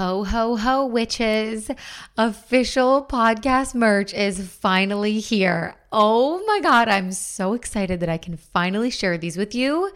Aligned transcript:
Ho, 0.00 0.24
ho, 0.24 0.56
ho, 0.56 0.86
witches. 0.86 1.70
Official 2.16 3.04
podcast 3.04 3.74
merch 3.74 4.14
is 4.14 4.48
finally 4.48 5.18
here. 5.18 5.74
Oh 5.92 6.42
my 6.46 6.60
God, 6.62 6.88
I'm 6.88 7.12
so 7.12 7.52
excited 7.52 8.00
that 8.00 8.08
I 8.08 8.16
can 8.16 8.38
finally 8.38 8.88
share 8.88 9.18
these 9.18 9.36
with 9.36 9.54
you. 9.54 9.92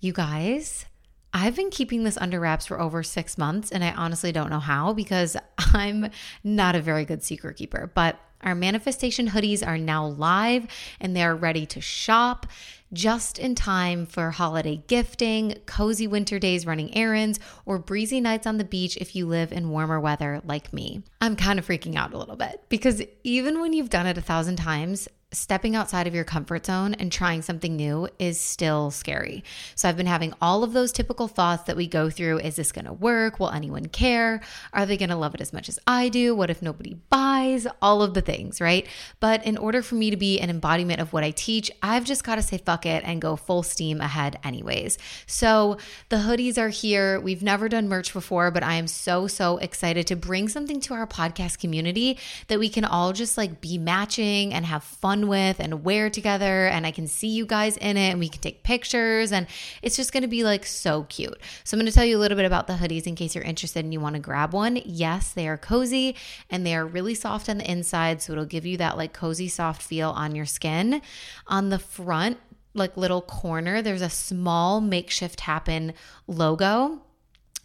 You 0.00 0.14
guys, 0.14 0.86
I've 1.34 1.54
been 1.54 1.68
keeping 1.68 2.02
this 2.02 2.16
under 2.16 2.40
wraps 2.40 2.64
for 2.64 2.80
over 2.80 3.02
six 3.02 3.36
months, 3.36 3.70
and 3.70 3.84
I 3.84 3.92
honestly 3.92 4.32
don't 4.32 4.48
know 4.48 4.58
how 4.58 4.94
because 4.94 5.36
I'm 5.58 6.08
not 6.42 6.74
a 6.74 6.80
very 6.80 7.04
good 7.04 7.22
secret 7.22 7.58
keeper. 7.58 7.92
But 7.94 8.18
our 8.40 8.54
manifestation 8.54 9.28
hoodies 9.28 9.66
are 9.66 9.76
now 9.76 10.06
live 10.06 10.66
and 10.98 11.14
they're 11.14 11.36
ready 11.36 11.66
to 11.66 11.80
shop 11.82 12.46
just 12.92 13.38
in 13.38 13.54
time 13.54 14.06
for 14.06 14.30
holiday 14.30 14.82
gifting, 14.86 15.54
cozy 15.66 16.06
winter 16.06 16.38
days 16.38 16.66
running 16.66 16.94
errands, 16.96 17.38
or 17.64 17.78
breezy 17.78 18.20
nights 18.20 18.46
on 18.46 18.58
the 18.58 18.64
beach 18.64 18.96
if 18.98 19.16
you 19.16 19.26
live 19.26 19.52
in 19.52 19.70
warmer 19.70 20.00
weather 20.00 20.40
like 20.44 20.72
me. 20.72 21.02
I'm 21.20 21.36
kind 21.36 21.58
of 21.58 21.66
freaking 21.66 21.96
out 21.96 22.12
a 22.12 22.18
little 22.18 22.36
bit 22.36 22.62
because 22.68 23.02
even 23.24 23.60
when 23.60 23.72
you've 23.72 23.90
done 23.90 24.06
it 24.06 24.18
a 24.18 24.22
thousand 24.22 24.56
times, 24.56 25.08
stepping 25.32 25.74
outside 25.74 26.06
of 26.06 26.14
your 26.14 26.24
comfort 26.24 26.66
zone 26.66 26.94
and 26.94 27.10
trying 27.10 27.42
something 27.42 27.76
new 27.76 28.08
is 28.18 28.38
still 28.40 28.90
scary. 28.90 29.42
So 29.74 29.88
I've 29.88 29.96
been 29.96 30.06
having 30.06 30.34
all 30.40 30.62
of 30.62 30.72
those 30.72 30.92
typical 30.92 31.28
thoughts 31.28 31.64
that 31.64 31.76
we 31.76 31.86
go 31.86 32.10
through. 32.10 32.38
Is 32.38 32.56
this 32.56 32.72
going 32.72 32.84
to 32.84 32.92
work? 32.92 33.40
Will 33.40 33.50
anyone 33.50 33.86
care? 33.86 34.40
Are 34.72 34.86
they 34.86 34.96
going 34.96 35.08
to 35.08 35.16
love 35.16 35.34
it 35.34 35.40
as 35.40 35.52
much 35.52 35.68
as 35.68 35.78
I 35.86 36.08
do? 36.08 36.34
What 36.34 36.50
if 36.50 36.62
nobody 36.62 36.94
buys? 37.10 37.66
All 37.80 38.02
of 38.02 38.14
the 38.14 38.20
things, 38.20 38.60
right? 38.60 38.86
But 39.20 39.44
in 39.46 39.56
order 39.56 39.82
for 39.82 39.94
me 39.94 40.10
to 40.10 40.16
be 40.16 40.38
an 40.38 40.50
embodiment 40.50 41.00
of 41.00 41.12
what 41.12 41.24
I 41.24 41.30
teach, 41.30 41.70
I've 41.82 42.04
just 42.04 42.24
got 42.24 42.36
to 42.36 42.42
say 42.42 42.58
fuck 42.58 42.86
it 42.86 43.02
and 43.04 43.20
go 43.20 43.36
full 43.36 43.62
steam 43.62 44.00
ahead 44.00 44.38
anyways. 44.44 44.98
So 45.26 45.78
the 46.08 46.16
hoodies 46.16 46.58
are 46.58 46.68
here. 46.68 47.18
We've 47.20 47.42
never 47.42 47.68
done 47.68 47.88
merch 47.88 48.12
before, 48.12 48.50
but 48.50 48.62
I 48.62 48.74
am 48.74 48.86
so 48.86 49.26
so 49.26 49.58
excited 49.58 50.06
to 50.08 50.16
bring 50.16 50.48
something 50.48 50.80
to 50.80 50.94
our 50.94 51.06
podcast 51.06 51.58
community 51.58 52.18
that 52.48 52.58
we 52.58 52.68
can 52.68 52.84
all 52.84 53.12
just 53.12 53.38
like 53.38 53.60
be 53.60 53.78
matching 53.78 54.52
and 54.52 54.66
have 54.66 54.84
fun 54.84 55.21
with 55.28 55.60
and 55.60 55.84
wear 55.84 56.10
together. 56.10 56.66
And 56.66 56.86
I 56.86 56.90
can 56.90 57.06
see 57.06 57.28
you 57.28 57.46
guys 57.46 57.76
in 57.76 57.96
it 57.96 58.10
and 58.10 58.18
we 58.18 58.28
can 58.28 58.40
take 58.40 58.62
pictures. 58.62 59.32
And 59.32 59.46
it's 59.82 59.96
just 59.96 60.12
going 60.12 60.22
to 60.22 60.28
be 60.28 60.44
like 60.44 60.66
so 60.66 61.04
cute. 61.04 61.38
So 61.64 61.74
I'm 61.74 61.80
going 61.80 61.90
to 61.90 61.94
tell 61.94 62.04
you 62.04 62.18
a 62.18 62.20
little 62.20 62.36
bit 62.36 62.44
about 62.44 62.66
the 62.66 62.74
hoodies 62.74 63.06
in 63.06 63.14
case 63.14 63.34
you're 63.34 63.44
interested 63.44 63.84
and 63.84 63.92
you 63.92 64.00
want 64.00 64.14
to 64.14 64.20
grab 64.20 64.52
one. 64.52 64.80
Yes, 64.84 65.32
they 65.32 65.48
are 65.48 65.58
cozy 65.58 66.16
and 66.50 66.66
they 66.66 66.74
are 66.74 66.86
really 66.86 67.14
soft 67.14 67.48
on 67.48 67.58
the 67.58 67.70
inside. 67.70 68.22
So 68.22 68.32
it'll 68.32 68.44
give 68.44 68.66
you 68.66 68.76
that 68.78 68.96
like 68.96 69.12
cozy, 69.12 69.48
soft 69.48 69.82
feel 69.82 70.10
on 70.10 70.34
your 70.34 70.46
skin. 70.46 71.02
On 71.46 71.70
the 71.70 71.78
front, 71.78 72.38
like 72.74 72.96
little 72.96 73.22
corner, 73.22 73.82
there's 73.82 74.02
a 74.02 74.08
small 74.08 74.80
makeshift 74.80 75.40
happen 75.40 75.92
logo 76.26 77.02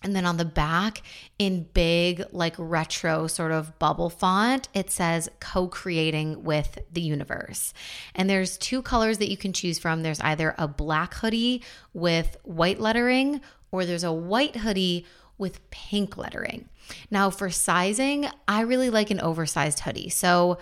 and 0.07 0.15
then 0.15 0.25
on 0.25 0.37
the 0.37 0.45
back, 0.45 1.03
in 1.37 1.63
big, 1.73 2.23
like 2.31 2.55
retro 2.57 3.27
sort 3.27 3.51
of 3.51 3.77
bubble 3.77 4.09
font, 4.09 4.69
it 4.73 4.89
says 4.89 5.29
co 5.41 5.67
creating 5.67 6.45
with 6.45 6.79
the 6.91 7.01
universe. 7.01 7.73
And 8.15 8.29
there's 8.29 8.57
two 8.57 8.81
colors 8.81 9.17
that 9.17 9.29
you 9.29 9.35
can 9.35 9.51
choose 9.51 9.77
from 9.77 10.01
there's 10.01 10.21
either 10.21 10.55
a 10.57 10.65
black 10.65 11.15
hoodie 11.15 11.61
with 11.93 12.37
white 12.43 12.79
lettering, 12.79 13.41
or 13.69 13.85
there's 13.85 14.05
a 14.05 14.13
white 14.13 14.55
hoodie 14.55 15.05
with 15.37 15.69
pink 15.71 16.15
lettering. 16.15 16.69
Now, 17.11 17.29
for 17.29 17.49
sizing, 17.49 18.29
I 18.47 18.61
really 18.61 18.89
like 18.89 19.11
an 19.11 19.19
oversized 19.19 19.81
hoodie. 19.81 20.09
So, 20.09 20.57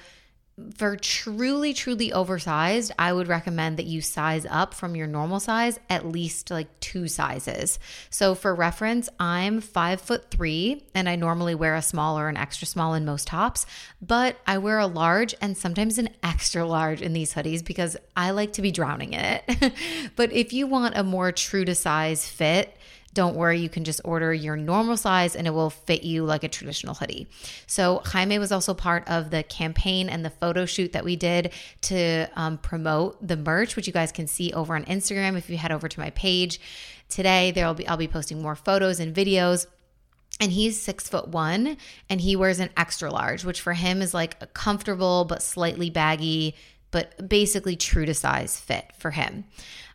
for 0.77 0.95
truly 0.95 1.73
truly 1.73 2.13
oversized 2.13 2.89
i 2.97 3.11
would 3.11 3.27
recommend 3.27 3.75
that 3.75 3.85
you 3.85 3.99
size 3.99 4.45
up 4.49 4.73
from 4.73 4.95
your 4.95 5.05
normal 5.05 5.37
size 5.39 5.77
at 5.89 6.05
least 6.05 6.49
like 6.49 6.79
two 6.79 7.07
sizes. 7.07 7.77
So 8.09 8.35
for 8.35 8.55
reference 8.55 9.09
i'm 9.19 9.59
five 9.59 9.99
foot 9.99 10.31
three 10.31 10.85
and 10.93 11.09
i 11.09 11.17
normally 11.17 11.55
wear 11.55 11.75
a 11.75 11.81
small 11.81 12.17
or 12.17 12.29
an 12.29 12.37
extra 12.37 12.65
small 12.65 12.93
in 12.93 13.03
most 13.03 13.27
tops 13.27 13.65
but 14.01 14.37
i 14.47 14.57
wear 14.57 14.79
a 14.79 14.87
large 14.87 15.35
and 15.41 15.57
sometimes 15.57 15.97
an 15.97 16.09
extra 16.23 16.65
large 16.65 17.01
in 17.01 17.11
these 17.11 17.33
hoodies 17.33 17.63
because 17.63 17.97
i 18.15 18.31
like 18.31 18.53
to 18.53 18.61
be 18.61 18.71
drowning 18.71 19.13
in 19.13 19.19
it. 19.19 19.73
But 20.15 20.31
if 20.31 20.53
you 20.53 20.67
want 20.67 20.95
a 20.95 21.03
more 21.03 21.31
true 21.31 21.65
to 21.65 21.75
size 21.75 22.27
fit 22.27 22.75
don't 23.15 23.35
worry, 23.35 23.59
you 23.59 23.69
can 23.69 23.85
just 23.85 24.01
order 24.05 24.31
your 24.33 24.55
normal 24.55 24.97
size 24.97 25.35
and 25.35 25.47
it 25.47 25.51
will 25.51 25.71
fit 25.71 26.03
you 26.03 26.23
like 26.23 26.43
a 26.43 26.47
traditional 26.47 26.93
hoodie. 26.93 27.27
So, 27.65 28.01
Jaime 28.05 28.37
was 28.37 28.51
also 28.51 28.75
part 28.75 29.07
of 29.07 29.31
the 29.31 29.41
campaign 29.41 30.09
and 30.09 30.23
the 30.23 30.29
photo 30.29 30.65
shoot 30.65 30.91
that 30.91 31.03
we 31.03 31.15
did 31.15 31.53
to 31.83 32.27
um, 32.35 32.59
promote 32.59 33.25
the 33.25 33.37
merch, 33.37 33.75
which 33.75 33.87
you 33.87 33.93
guys 33.93 34.11
can 34.11 34.27
see 34.27 34.53
over 34.53 34.75
on 34.75 34.85
Instagram 34.85 35.37
if 35.37 35.49
you 35.49 35.57
head 35.57 35.71
over 35.71 35.87
to 35.87 35.99
my 35.99 36.11
page. 36.11 36.59
Today, 37.09 37.51
there'll 37.51 37.73
be 37.73 37.87
I'll 37.87 37.97
be 37.97 38.07
posting 38.07 38.41
more 38.41 38.55
photos 38.55 38.99
and 38.99 39.15
videos 39.15 39.65
and 40.39 40.51
he's 40.51 40.81
six 40.81 41.07
foot 41.07 41.29
one 41.29 41.77
and 42.09 42.19
he 42.19 42.35
wears 42.35 42.59
an 42.59 42.69
extra 42.75 43.09
large 43.09 43.45
which 43.45 43.61
for 43.61 43.73
him 43.73 44.01
is 44.01 44.13
like 44.13 44.35
a 44.41 44.47
comfortable 44.47 45.23
but 45.23 45.41
slightly 45.41 45.89
baggy 45.89 46.55
but 46.91 47.29
basically 47.29 47.75
true 47.75 48.05
to 48.05 48.13
size 48.13 48.59
fit 48.59 48.91
for 48.97 49.11
him 49.11 49.45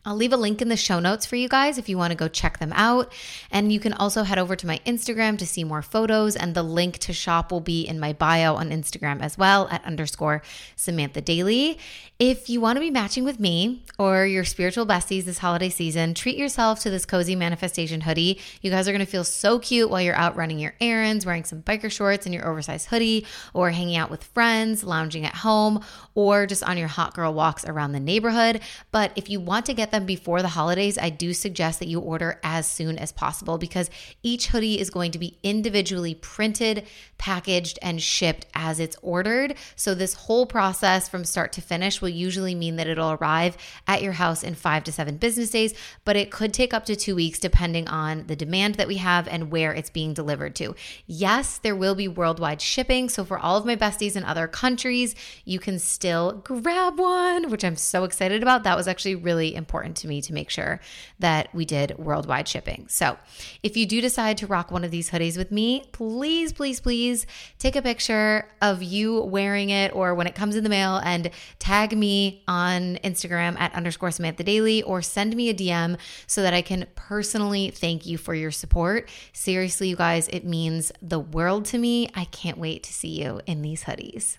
I'll 0.03 0.15
leave 0.15 0.33
a 0.33 0.37
link 0.37 0.63
in 0.63 0.69
the 0.69 0.77
show 0.77 0.99
notes 0.99 1.27
for 1.27 1.35
you 1.35 1.47
guys 1.47 1.77
if 1.77 1.87
you 1.87 1.95
want 1.95 2.11
to 2.11 2.17
go 2.17 2.27
check 2.27 2.57
them 2.57 2.73
out. 2.73 3.13
And 3.51 3.71
you 3.71 3.79
can 3.79 3.93
also 3.93 4.23
head 4.23 4.39
over 4.39 4.55
to 4.55 4.65
my 4.65 4.79
Instagram 4.85 5.37
to 5.37 5.45
see 5.45 5.63
more 5.63 5.83
photos. 5.83 6.35
And 6.35 6.55
the 6.55 6.63
link 6.63 6.97
to 6.99 7.13
shop 7.13 7.51
will 7.51 7.61
be 7.61 7.83
in 7.83 7.99
my 7.99 8.11
bio 8.11 8.55
on 8.55 8.71
Instagram 8.71 9.21
as 9.21 9.37
well 9.37 9.67
at 9.69 9.85
underscore 9.85 10.41
Samantha 10.75 11.21
Daily. 11.21 11.77
If 12.17 12.49
you 12.49 12.61
want 12.61 12.77
to 12.77 12.81
be 12.81 12.91
matching 12.91 13.23
with 13.23 13.39
me 13.39 13.83
or 13.97 14.25
your 14.25 14.43
spiritual 14.43 14.85
besties 14.85 15.25
this 15.25 15.39
holiday 15.39 15.69
season, 15.69 16.13
treat 16.13 16.37
yourself 16.37 16.79
to 16.81 16.89
this 16.89 17.05
cozy 17.05 17.35
manifestation 17.35 18.01
hoodie. 18.01 18.39
You 18.61 18.69
guys 18.69 18.87
are 18.87 18.91
going 18.91 19.05
to 19.05 19.11
feel 19.11 19.23
so 19.23 19.59
cute 19.59 19.89
while 19.89 20.01
you're 20.01 20.15
out 20.15 20.35
running 20.35 20.59
your 20.59 20.75
errands, 20.79 21.25
wearing 21.25 21.43
some 21.43 21.63
biker 21.63 21.91
shorts 21.91 22.25
and 22.25 22.33
your 22.33 22.47
oversized 22.47 22.87
hoodie, 22.87 23.25
or 23.53 23.71
hanging 23.71 23.97
out 23.97 24.11
with 24.11 24.23
friends, 24.23 24.83
lounging 24.83 25.25
at 25.25 25.35
home, 25.35 25.83
or 26.13 26.45
just 26.45 26.63
on 26.63 26.77
your 26.77 26.87
hot 26.87 27.13
girl 27.13 27.33
walks 27.33 27.65
around 27.65 27.91
the 27.91 27.99
neighborhood. 27.99 28.61
But 28.91 29.11
if 29.15 29.29
you 29.29 29.39
want 29.39 29.65
to 29.67 29.73
get 29.73 29.90
them 29.91 30.05
before 30.05 30.41
the 30.41 30.49
holidays, 30.49 30.97
I 30.97 31.09
do 31.09 31.33
suggest 31.33 31.79
that 31.79 31.87
you 31.87 31.99
order 31.99 32.39
as 32.43 32.65
soon 32.67 32.97
as 32.97 33.11
possible 33.11 33.57
because 33.57 33.89
each 34.23 34.47
hoodie 34.47 34.79
is 34.79 34.89
going 34.89 35.11
to 35.11 35.19
be 35.19 35.37
individually 35.43 36.15
printed, 36.15 36.85
packaged, 37.21 37.77
and 37.83 38.01
shipped 38.01 38.47
as 38.55 38.79
it's 38.79 38.97
ordered. 39.03 39.55
So, 39.75 39.93
this 39.93 40.15
whole 40.15 40.47
process 40.47 41.07
from 41.07 41.23
start 41.23 41.53
to 41.53 41.61
finish 41.61 42.01
will 42.01 42.09
usually 42.09 42.55
mean 42.55 42.77
that 42.77 42.87
it'll 42.87 43.11
arrive 43.11 43.55
at 43.87 44.01
your 44.01 44.13
house 44.13 44.43
in 44.43 44.55
five 44.55 44.83
to 44.85 44.91
seven 44.91 45.17
business 45.17 45.51
days, 45.51 45.75
but 46.03 46.15
it 46.15 46.31
could 46.31 46.51
take 46.51 46.73
up 46.73 46.83
to 46.85 46.95
two 46.95 47.15
weeks 47.15 47.37
depending 47.37 47.87
on 47.87 48.25
the 48.25 48.35
demand 48.35 48.75
that 48.75 48.87
we 48.87 48.97
have 48.97 49.27
and 49.27 49.51
where 49.51 49.71
it's 49.71 49.91
being 49.91 50.15
delivered 50.15 50.55
to. 50.55 50.75
Yes, 51.05 51.59
there 51.59 51.75
will 51.75 51.93
be 51.93 52.07
worldwide 52.07 52.59
shipping. 52.59 53.07
So, 53.07 53.23
for 53.23 53.37
all 53.37 53.55
of 53.55 53.67
my 53.67 53.75
besties 53.75 54.15
in 54.15 54.23
other 54.23 54.47
countries, 54.47 55.15
you 55.45 55.59
can 55.59 55.77
still 55.77 56.41
grab 56.43 56.99
one, 56.99 57.51
which 57.51 57.63
I'm 57.63 57.75
so 57.75 58.03
excited 58.03 58.41
about. 58.41 58.63
That 58.63 58.77
was 58.77 58.87
actually 58.87 59.15
really 59.15 59.53
important 59.53 59.95
to 59.97 60.07
me 60.07 60.23
to 60.23 60.33
make 60.33 60.49
sure 60.49 60.81
that 61.19 61.53
we 61.53 61.65
did 61.65 61.99
worldwide 61.99 62.47
shipping. 62.47 62.87
So, 62.89 63.17
if 63.61 63.77
you 63.77 63.85
do 63.85 64.01
decide 64.01 64.37
to 64.37 64.47
rock 64.47 64.71
one 64.71 64.83
of 64.83 64.89
these 64.89 65.11
hoodies 65.11 65.37
with 65.37 65.51
me, 65.51 65.83
please, 65.91 66.51
please, 66.51 66.79
please 66.79 67.10
take 67.59 67.75
a 67.75 67.81
picture 67.81 68.47
of 68.61 68.83
you 68.83 69.21
wearing 69.21 69.69
it 69.69 69.93
or 69.95 70.15
when 70.15 70.27
it 70.27 70.35
comes 70.35 70.55
in 70.55 70.63
the 70.63 70.69
mail 70.69 71.01
and 71.03 71.29
tag 71.59 71.97
me 71.97 72.43
on 72.47 72.97
Instagram 73.03 73.59
at 73.59 73.73
underscore 73.73 74.11
Samantha 74.11 74.43
Daily 74.43 74.83
or 74.83 75.01
send 75.01 75.35
me 75.35 75.49
a 75.49 75.53
DM 75.53 75.97
so 76.27 76.41
that 76.41 76.53
I 76.53 76.61
can 76.61 76.87
personally 76.95 77.69
thank 77.71 78.05
you 78.05 78.17
for 78.17 78.33
your 78.33 78.51
support. 78.51 79.09
Seriously, 79.33 79.89
you 79.89 79.95
guys, 79.95 80.27
it 80.29 80.45
means 80.45 80.91
the 81.01 81.19
world 81.19 81.65
to 81.65 81.77
me. 81.77 82.09
I 82.15 82.25
can't 82.25 82.57
wait 82.57 82.83
to 82.83 82.93
see 82.93 83.21
you 83.21 83.41
in 83.45 83.61
these 83.61 83.83
hoodies. 83.83 84.37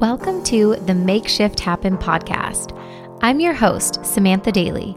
Welcome 0.00 0.42
to 0.44 0.76
the 0.86 0.94
Makeshift 0.94 1.60
Happen 1.60 1.98
podcast. 1.98 2.74
I'm 3.22 3.38
your 3.38 3.52
host, 3.52 4.02
Samantha 4.02 4.50
Daily, 4.50 4.96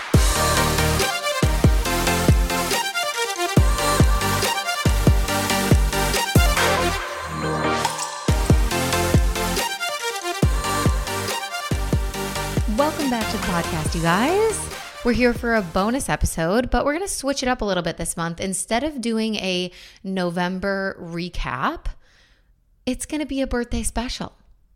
Podcast, 13.61 13.93
you 13.93 14.01
guys. 14.01 14.59
We're 15.05 15.13
here 15.13 15.35
for 15.35 15.53
a 15.53 15.61
bonus 15.61 16.09
episode, 16.09 16.71
but 16.71 16.83
we're 16.83 16.93
going 16.93 17.05
to 17.05 17.13
switch 17.13 17.43
it 17.43 17.49
up 17.49 17.61
a 17.61 17.65
little 17.65 17.83
bit 17.83 17.97
this 17.97 18.17
month. 18.17 18.39
Instead 18.39 18.83
of 18.83 19.01
doing 19.01 19.35
a 19.35 19.71
November 20.03 20.97
recap, 20.99 21.85
it's 22.87 23.05
going 23.05 23.21
to 23.21 23.27
be 23.27 23.39
a 23.39 23.45
birthday 23.45 23.83
special. 23.83 24.33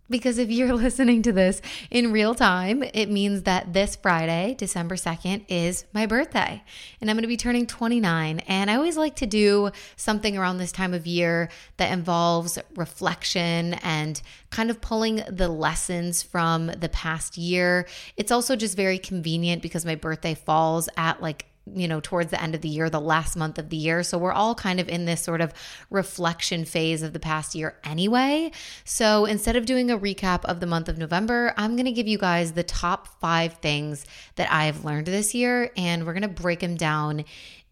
Because 0.09 0.37
if 0.37 0.49
you're 0.49 0.73
listening 0.85 1.21
to 1.23 1.31
this 1.31 1.61
in 1.89 2.11
real 2.11 2.35
time, 2.35 2.83
it 2.93 3.09
means 3.09 3.43
that 3.43 3.73
this 3.73 3.95
Friday, 3.95 4.55
December 4.57 4.95
2nd, 4.95 5.45
is 5.47 5.85
my 5.93 6.05
birthday. 6.05 6.63
And 7.01 7.09
I'm 7.09 7.15
going 7.15 7.23
to 7.23 7.27
be 7.27 7.37
turning 7.37 7.65
29. 7.65 8.39
And 8.39 8.69
I 8.69 8.75
always 8.75 8.97
like 8.97 9.15
to 9.17 9.25
do 9.25 9.71
something 9.95 10.37
around 10.37 10.57
this 10.57 10.71
time 10.71 10.93
of 10.93 11.07
year 11.07 11.49
that 11.77 11.91
involves 11.91 12.59
reflection 12.75 13.75
and 13.75 14.21
kind 14.49 14.69
of 14.69 14.81
pulling 14.81 15.23
the 15.27 15.49
lessons 15.49 16.21
from 16.23 16.67
the 16.67 16.89
past 16.89 17.37
year. 17.37 17.87
It's 18.17 18.31
also 18.31 18.55
just 18.55 18.77
very 18.77 18.97
convenient 18.97 19.61
because 19.61 19.85
my 19.85 19.95
birthday 19.95 20.33
falls 20.33 20.87
at 20.97 21.21
like 21.21 21.45
you 21.73 21.87
know, 21.87 21.99
towards 21.99 22.31
the 22.31 22.41
end 22.41 22.53
of 22.53 22.61
the 22.61 22.69
year, 22.69 22.89
the 22.89 23.01
last 23.01 23.35
month 23.35 23.57
of 23.57 23.69
the 23.69 23.77
year. 23.77 24.03
So 24.03 24.17
we're 24.17 24.31
all 24.31 24.53
kind 24.53 24.79
of 24.79 24.87
in 24.87 25.05
this 25.05 25.21
sort 25.21 25.41
of 25.41 25.53
reflection 25.89 26.63
phase 26.65 27.01
of 27.01 27.13
the 27.13 27.19
past 27.19 27.55
year 27.55 27.77
anyway. 27.83 28.51
So 28.83 29.25
instead 29.25 29.55
of 29.55 29.65
doing 29.65 29.89
a 29.89 29.97
recap 29.97 30.45
of 30.45 30.59
the 30.59 30.67
month 30.67 30.89
of 30.89 30.97
November, 30.97 31.53
I'm 31.57 31.75
going 31.75 31.85
to 31.85 31.91
give 31.91 32.07
you 32.07 32.17
guys 32.17 32.53
the 32.53 32.63
top 32.63 33.19
five 33.19 33.53
things 33.53 34.05
that 34.35 34.51
I've 34.51 34.85
learned 34.85 35.07
this 35.07 35.33
year, 35.33 35.71
and 35.75 36.05
we're 36.05 36.13
going 36.13 36.21
to 36.21 36.27
break 36.27 36.59
them 36.59 36.75
down 36.75 37.25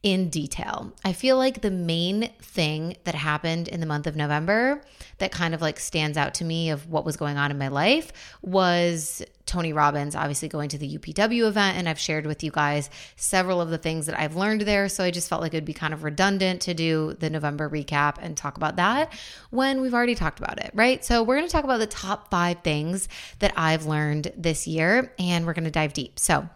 in 0.04 0.30
detail. 0.30 0.94
I 1.06 1.14
feel 1.14 1.38
like 1.38 1.62
the 1.62 1.72
main 1.72 2.30
thing 2.42 2.98
that 3.06 3.16
happened 3.16 3.70
in 3.70 3.80
the 3.80 3.86
month 3.86 4.06
of 4.06 4.18
November 4.18 4.82
that 5.20 5.32
kind 5.32 5.54
of 5.54 5.62
like 5.62 5.80
stands 5.80 6.18
out 6.18 6.34
to 6.36 6.46
me 6.46 6.72
of 6.72 6.90
what 6.90 7.06
was 7.06 7.16
going 7.16 7.38
on 7.38 7.52
in 7.52 7.58
my 7.58 7.70
life 7.70 8.12
was 8.42 9.24
Tony 9.46 9.74
Robbins 9.74 10.16
obviously 10.16 10.48
going 10.48 10.70
to 10.70 10.78
the 10.78 10.98
UPW 10.98 11.48
event 11.48 11.78
and 11.78 11.90
I've 11.90 12.00
shared 12.00 12.26
with 12.26 12.44
you 12.44 12.52
guys 12.52 12.90
several 13.16 13.62
of 13.62 13.70
the 13.70 13.78
things 13.78 14.06
that 14.06 14.20
I've 14.20 14.36
learned 14.36 14.62
there 14.62 14.90
so 14.90 15.04
I 15.04 15.12
just 15.12 15.30
felt 15.30 15.42
like 15.42 15.54
it 15.54 15.58
would 15.58 15.66
be 15.66 15.74
kind 15.74 15.94
of 15.94 16.04
redundant 16.04 16.62
to 16.64 16.74
do 16.74 17.16
the 17.20 17.30
November 17.30 17.70
recap 17.70 18.16
and 18.20 18.38
talk 18.38 18.58
about 18.58 18.78
that 18.78 19.12
when 19.50 19.82
we've 19.82 19.94
already 19.94 20.16
talked 20.16 20.40
about 20.40 20.60
it, 20.60 20.72
right? 20.74 21.04
So 21.04 21.24
we're 21.24 21.38
going 21.38 21.48
to 21.48 21.52
talk 21.52 21.64
about 21.64 21.80
the 21.80 21.88
top 21.88 22.30
5 22.30 22.62
things 22.64 23.10
that 23.40 23.54
I've 23.58 23.86
learned 23.86 24.32
this 24.38 24.68
year 24.68 25.14
and 25.20 25.46
we're 25.46 25.54
going 25.54 25.66
to 25.66 25.72
dive 25.72 25.94
deep. 25.94 26.20
So, 26.20 26.48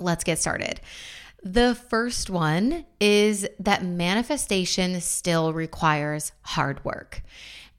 let's 0.00 0.24
get 0.24 0.38
started. 0.38 0.80
The 1.42 1.74
first 1.74 2.28
one 2.28 2.84
is 3.00 3.48
that 3.60 3.84
manifestation 3.84 5.00
still 5.00 5.52
requires 5.52 6.32
hard 6.42 6.84
work. 6.84 7.22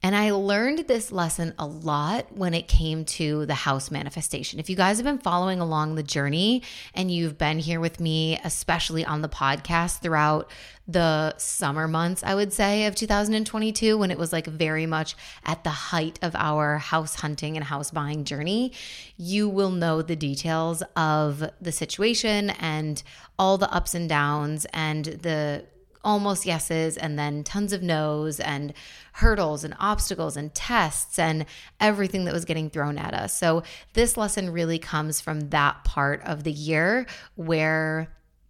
And 0.04 0.16
I 0.16 0.32
learned 0.32 0.88
this 0.88 1.12
lesson 1.12 1.54
a 1.60 1.66
lot 1.66 2.26
when 2.36 2.54
it 2.54 2.66
came 2.66 3.04
to 3.04 3.46
the 3.46 3.54
house 3.54 3.88
manifestation. 3.88 4.58
If 4.58 4.68
you 4.68 4.74
guys 4.74 4.96
have 4.96 5.04
been 5.04 5.18
following 5.18 5.60
along 5.60 5.94
the 5.94 6.02
journey 6.02 6.62
and 6.92 7.08
you've 7.08 7.38
been 7.38 7.60
here 7.60 7.78
with 7.78 8.00
me, 8.00 8.36
especially 8.42 9.04
on 9.04 9.22
the 9.22 9.28
podcast 9.28 10.00
throughout 10.00 10.50
the 10.88 11.38
summer 11.38 11.86
months, 11.86 12.24
I 12.24 12.34
would 12.34 12.52
say, 12.52 12.86
of 12.86 12.96
2022, 12.96 13.96
when 13.96 14.10
it 14.10 14.18
was 14.18 14.32
like 14.32 14.46
very 14.46 14.86
much 14.86 15.14
at 15.44 15.62
the 15.62 15.70
height 15.70 16.18
of 16.20 16.34
our 16.34 16.78
house 16.78 17.14
hunting 17.14 17.56
and 17.56 17.64
house 17.64 17.92
buying 17.92 18.24
journey, 18.24 18.72
you 19.16 19.48
will 19.48 19.70
know 19.70 20.02
the 20.02 20.16
details 20.16 20.82
of 20.96 21.48
the 21.60 21.70
situation 21.70 22.50
and 22.50 23.04
all 23.38 23.56
the 23.56 23.72
ups 23.72 23.94
and 23.94 24.08
downs 24.08 24.66
and 24.72 25.04
the 25.04 25.64
almost 26.04 26.46
yeses 26.46 26.96
and 26.96 27.18
then 27.18 27.44
tons 27.44 27.72
of 27.72 27.82
no's 27.82 28.40
and 28.40 28.72
hurdles 29.14 29.64
and 29.64 29.74
obstacles 29.78 30.36
and 30.36 30.54
tests 30.54 31.18
and 31.18 31.46
everything 31.80 32.24
that 32.24 32.34
was 32.34 32.44
getting 32.44 32.70
thrown 32.70 32.98
at 32.98 33.14
us. 33.14 33.36
So, 33.36 33.62
this 33.92 34.16
lesson 34.16 34.50
really 34.50 34.78
comes 34.78 35.20
from 35.20 35.50
that 35.50 35.84
part 35.84 36.22
of 36.24 36.44
the 36.44 36.52
year 36.52 37.06
where 37.36 38.08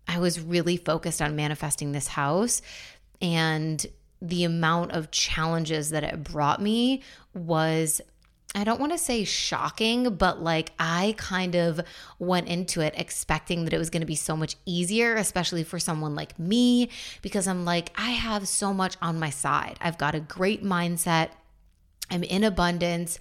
I 0.09 0.19
was 0.19 0.41
really 0.41 0.77
focused 0.77 1.23
on 1.23 1.37
manifesting 1.37 1.93
this 1.93 2.09
house 2.09 2.63
and 3.21 3.85
the 4.21 4.45
amount 4.45 4.93
of 4.93 5.11
challenges 5.11 5.91
that 5.91 6.05
it 6.05 6.23
brought 6.23 6.63
me 6.63 7.03
was 7.35 8.01
I 8.55 8.65
don't 8.65 8.81
want 8.81 8.93
to 8.93 8.99
say 8.99 9.25
shocking, 9.25 10.15
but 10.15 10.43
like 10.43 10.73
I 10.79 11.15
kind 11.17 11.55
of 11.55 11.81
went 12.19 12.49
into 12.49 12.81
it 12.81 12.95
expecting 12.97 13.65
that 13.65 13.73
it 13.73 13.79
was 13.79 13.89
going 13.89 14.03
to 14.03 14.07
be 14.07 14.15
so 14.15 14.37
much 14.37 14.57
easier, 14.67 15.17
especially 15.17 15.65
for 15.65 15.79
someone 15.79 16.15
like 16.15 16.39
me, 16.39 16.91
because 17.23 17.47
I'm 17.47 17.65
like, 17.65 17.93
I 17.97 18.11
have 18.11 18.47
so 18.47 18.75
much 18.75 18.97
on 19.01 19.19
my 19.19 19.31
side. 19.31 19.79
I've 19.81 19.97
got 19.97 20.15
a 20.15 20.21
great 20.21 20.63
mindset, 20.63 21.31
I'm 22.11 22.23
in 22.23 22.45
abundance. 22.45 23.19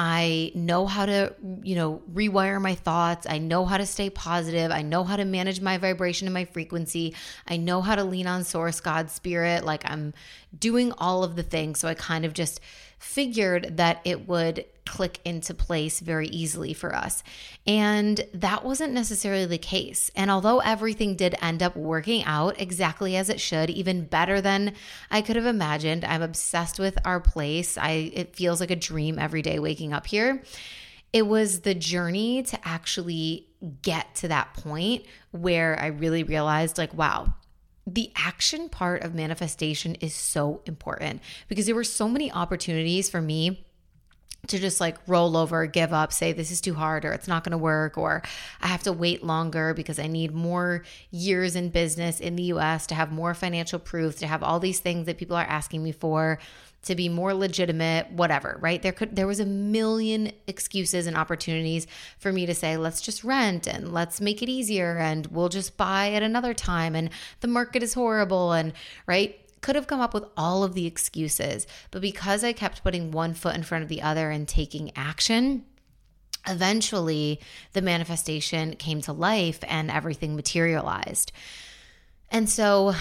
I 0.00 0.52
know 0.54 0.86
how 0.86 1.06
to, 1.06 1.34
you 1.64 1.74
know, 1.74 2.02
rewire 2.12 2.62
my 2.62 2.76
thoughts. 2.76 3.26
I 3.28 3.38
know 3.38 3.64
how 3.64 3.78
to 3.78 3.84
stay 3.84 4.10
positive. 4.10 4.70
I 4.70 4.82
know 4.82 5.02
how 5.02 5.16
to 5.16 5.24
manage 5.24 5.60
my 5.60 5.76
vibration 5.76 6.28
and 6.28 6.34
my 6.34 6.44
frequency. 6.44 7.16
I 7.48 7.56
know 7.56 7.82
how 7.82 7.96
to 7.96 8.04
lean 8.04 8.28
on 8.28 8.44
source, 8.44 8.78
God, 8.80 9.10
spirit. 9.10 9.64
Like 9.64 9.82
I'm 9.90 10.14
doing 10.56 10.92
all 10.98 11.24
of 11.24 11.34
the 11.34 11.42
things. 11.42 11.80
So 11.80 11.88
I 11.88 11.94
kind 11.94 12.24
of 12.24 12.32
just 12.32 12.60
figured 12.98 13.76
that 13.76 14.00
it 14.04 14.28
would 14.28 14.64
click 14.88 15.20
into 15.24 15.52
place 15.52 16.00
very 16.00 16.28
easily 16.28 16.72
for 16.72 16.94
us. 16.94 17.22
And 17.66 18.24
that 18.32 18.64
wasn't 18.64 18.94
necessarily 18.94 19.44
the 19.44 19.58
case. 19.58 20.10
And 20.16 20.30
although 20.30 20.60
everything 20.60 21.14
did 21.14 21.36
end 21.42 21.62
up 21.62 21.76
working 21.76 22.24
out 22.24 22.60
exactly 22.60 23.14
as 23.14 23.28
it 23.28 23.40
should, 23.40 23.68
even 23.70 24.06
better 24.06 24.40
than 24.40 24.74
I 25.10 25.20
could 25.20 25.36
have 25.36 25.46
imagined, 25.46 26.04
I'm 26.04 26.22
obsessed 26.22 26.78
with 26.78 26.98
our 27.04 27.20
place. 27.20 27.76
I 27.76 28.10
it 28.14 28.34
feels 28.34 28.60
like 28.60 28.70
a 28.70 28.76
dream 28.76 29.18
every 29.18 29.42
day 29.42 29.58
waking 29.58 29.92
up 29.92 30.06
here. 30.06 30.42
It 31.12 31.26
was 31.26 31.60
the 31.60 31.74
journey 31.74 32.42
to 32.44 32.58
actually 32.66 33.46
get 33.82 34.14
to 34.16 34.28
that 34.28 34.54
point 34.54 35.04
where 35.32 35.78
I 35.78 35.88
really 35.88 36.22
realized 36.22 36.78
like 36.78 36.94
wow, 36.94 37.34
the 37.94 38.12
action 38.16 38.68
part 38.68 39.02
of 39.02 39.14
manifestation 39.14 39.94
is 39.96 40.14
so 40.14 40.60
important 40.66 41.22
because 41.48 41.66
there 41.66 41.74
were 41.74 41.84
so 41.84 42.08
many 42.08 42.30
opportunities 42.30 43.08
for 43.08 43.20
me 43.22 43.64
to 44.46 44.58
just 44.58 44.80
like 44.80 44.96
roll 45.06 45.36
over, 45.36 45.66
give 45.66 45.92
up, 45.92 46.12
say 46.12 46.32
this 46.32 46.50
is 46.50 46.60
too 46.60 46.74
hard 46.74 47.04
or 47.04 47.12
it's 47.12 47.26
not 47.26 47.44
going 47.44 47.52
to 47.52 47.58
work 47.58 47.98
or 47.98 48.22
I 48.60 48.68
have 48.68 48.82
to 48.84 48.92
wait 48.92 49.24
longer 49.24 49.74
because 49.74 49.98
I 49.98 50.06
need 50.06 50.32
more 50.32 50.84
years 51.10 51.56
in 51.56 51.70
business 51.70 52.20
in 52.20 52.36
the 52.36 52.44
US 52.44 52.86
to 52.88 52.94
have 52.94 53.10
more 53.10 53.34
financial 53.34 53.78
proof, 53.78 54.18
to 54.18 54.26
have 54.26 54.42
all 54.42 54.60
these 54.60 54.80
things 54.80 55.06
that 55.06 55.18
people 55.18 55.36
are 55.36 55.44
asking 55.44 55.82
me 55.82 55.92
for, 55.92 56.38
to 56.88 56.96
be 56.96 57.08
more 57.08 57.32
legitimate, 57.32 58.10
whatever, 58.10 58.58
right? 58.60 58.82
There 58.82 58.92
could 58.92 59.14
there 59.14 59.26
was 59.26 59.40
a 59.40 59.46
million 59.46 60.32
excuses 60.46 61.06
and 61.06 61.16
opportunities 61.16 61.86
for 62.18 62.32
me 62.32 62.46
to 62.46 62.54
say 62.54 62.76
let's 62.76 63.00
just 63.00 63.24
rent 63.24 63.66
and 63.66 63.92
let's 63.92 64.20
make 64.20 64.42
it 64.42 64.48
easier 64.48 64.98
and 64.98 65.26
we'll 65.28 65.48
just 65.48 65.76
buy 65.76 66.12
at 66.12 66.22
another 66.22 66.54
time 66.54 66.94
and 66.94 67.10
the 67.40 67.48
market 67.48 67.82
is 67.82 67.94
horrible 67.94 68.52
and 68.52 68.72
right? 69.06 69.38
could 69.60 69.74
have 69.74 69.88
come 69.88 69.98
up 69.98 70.14
with 70.14 70.24
all 70.36 70.62
of 70.62 70.74
the 70.74 70.86
excuses, 70.86 71.66
but 71.90 72.00
because 72.00 72.44
I 72.44 72.52
kept 72.52 72.84
putting 72.84 73.10
one 73.10 73.34
foot 73.34 73.56
in 73.56 73.64
front 73.64 73.82
of 73.82 73.88
the 73.88 74.02
other 74.02 74.30
and 74.30 74.46
taking 74.46 74.92
action, 74.94 75.64
eventually 76.46 77.40
the 77.72 77.82
manifestation 77.82 78.76
came 78.76 79.00
to 79.02 79.12
life 79.12 79.58
and 79.66 79.90
everything 79.90 80.36
materialized. 80.36 81.32
And 82.30 82.48
so 82.48 82.94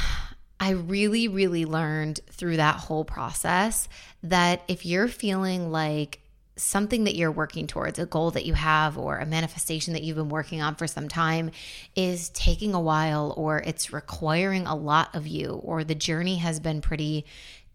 I 0.59 0.71
really, 0.71 1.27
really 1.27 1.65
learned 1.65 2.19
through 2.31 2.57
that 2.57 2.77
whole 2.77 3.05
process 3.05 3.87
that 4.23 4.63
if 4.67 4.85
you're 4.85 5.07
feeling 5.07 5.71
like 5.71 6.21
something 6.55 7.03
that 7.03 7.15
you're 7.15 7.31
working 7.31 7.67
towards, 7.67 7.99
a 7.99 8.05
goal 8.07 8.31
that 8.31 8.45
you 8.45 8.55
have, 8.55 8.97
or 8.97 9.19
a 9.19 9.25
manifestation 9.25 9.93
that 9.93 10.01
you've 10.01 10.17
been 10.17 10.29
working 10.29 10.59
on 10.59 10.73
for 10.73 10.87
some 10.87 11.07
time 11.07 11.51
is 11.95 12.29
taking 12.29 12.73
a 12.73 12.81
while, 12.81 13.33
or 13.37 13.59
it's 13.59 13.93
requiring 13.93 14.65
a 14.65 14.75
lot 14.75 15.13
of 15.15 15.27
you, 15.27 15.61
or 15.63 15.83
the 15.83 15.93
journey 15.93 16.37
has 16.37 16.59
been 16.59 16.81
pretty 16.81 17.25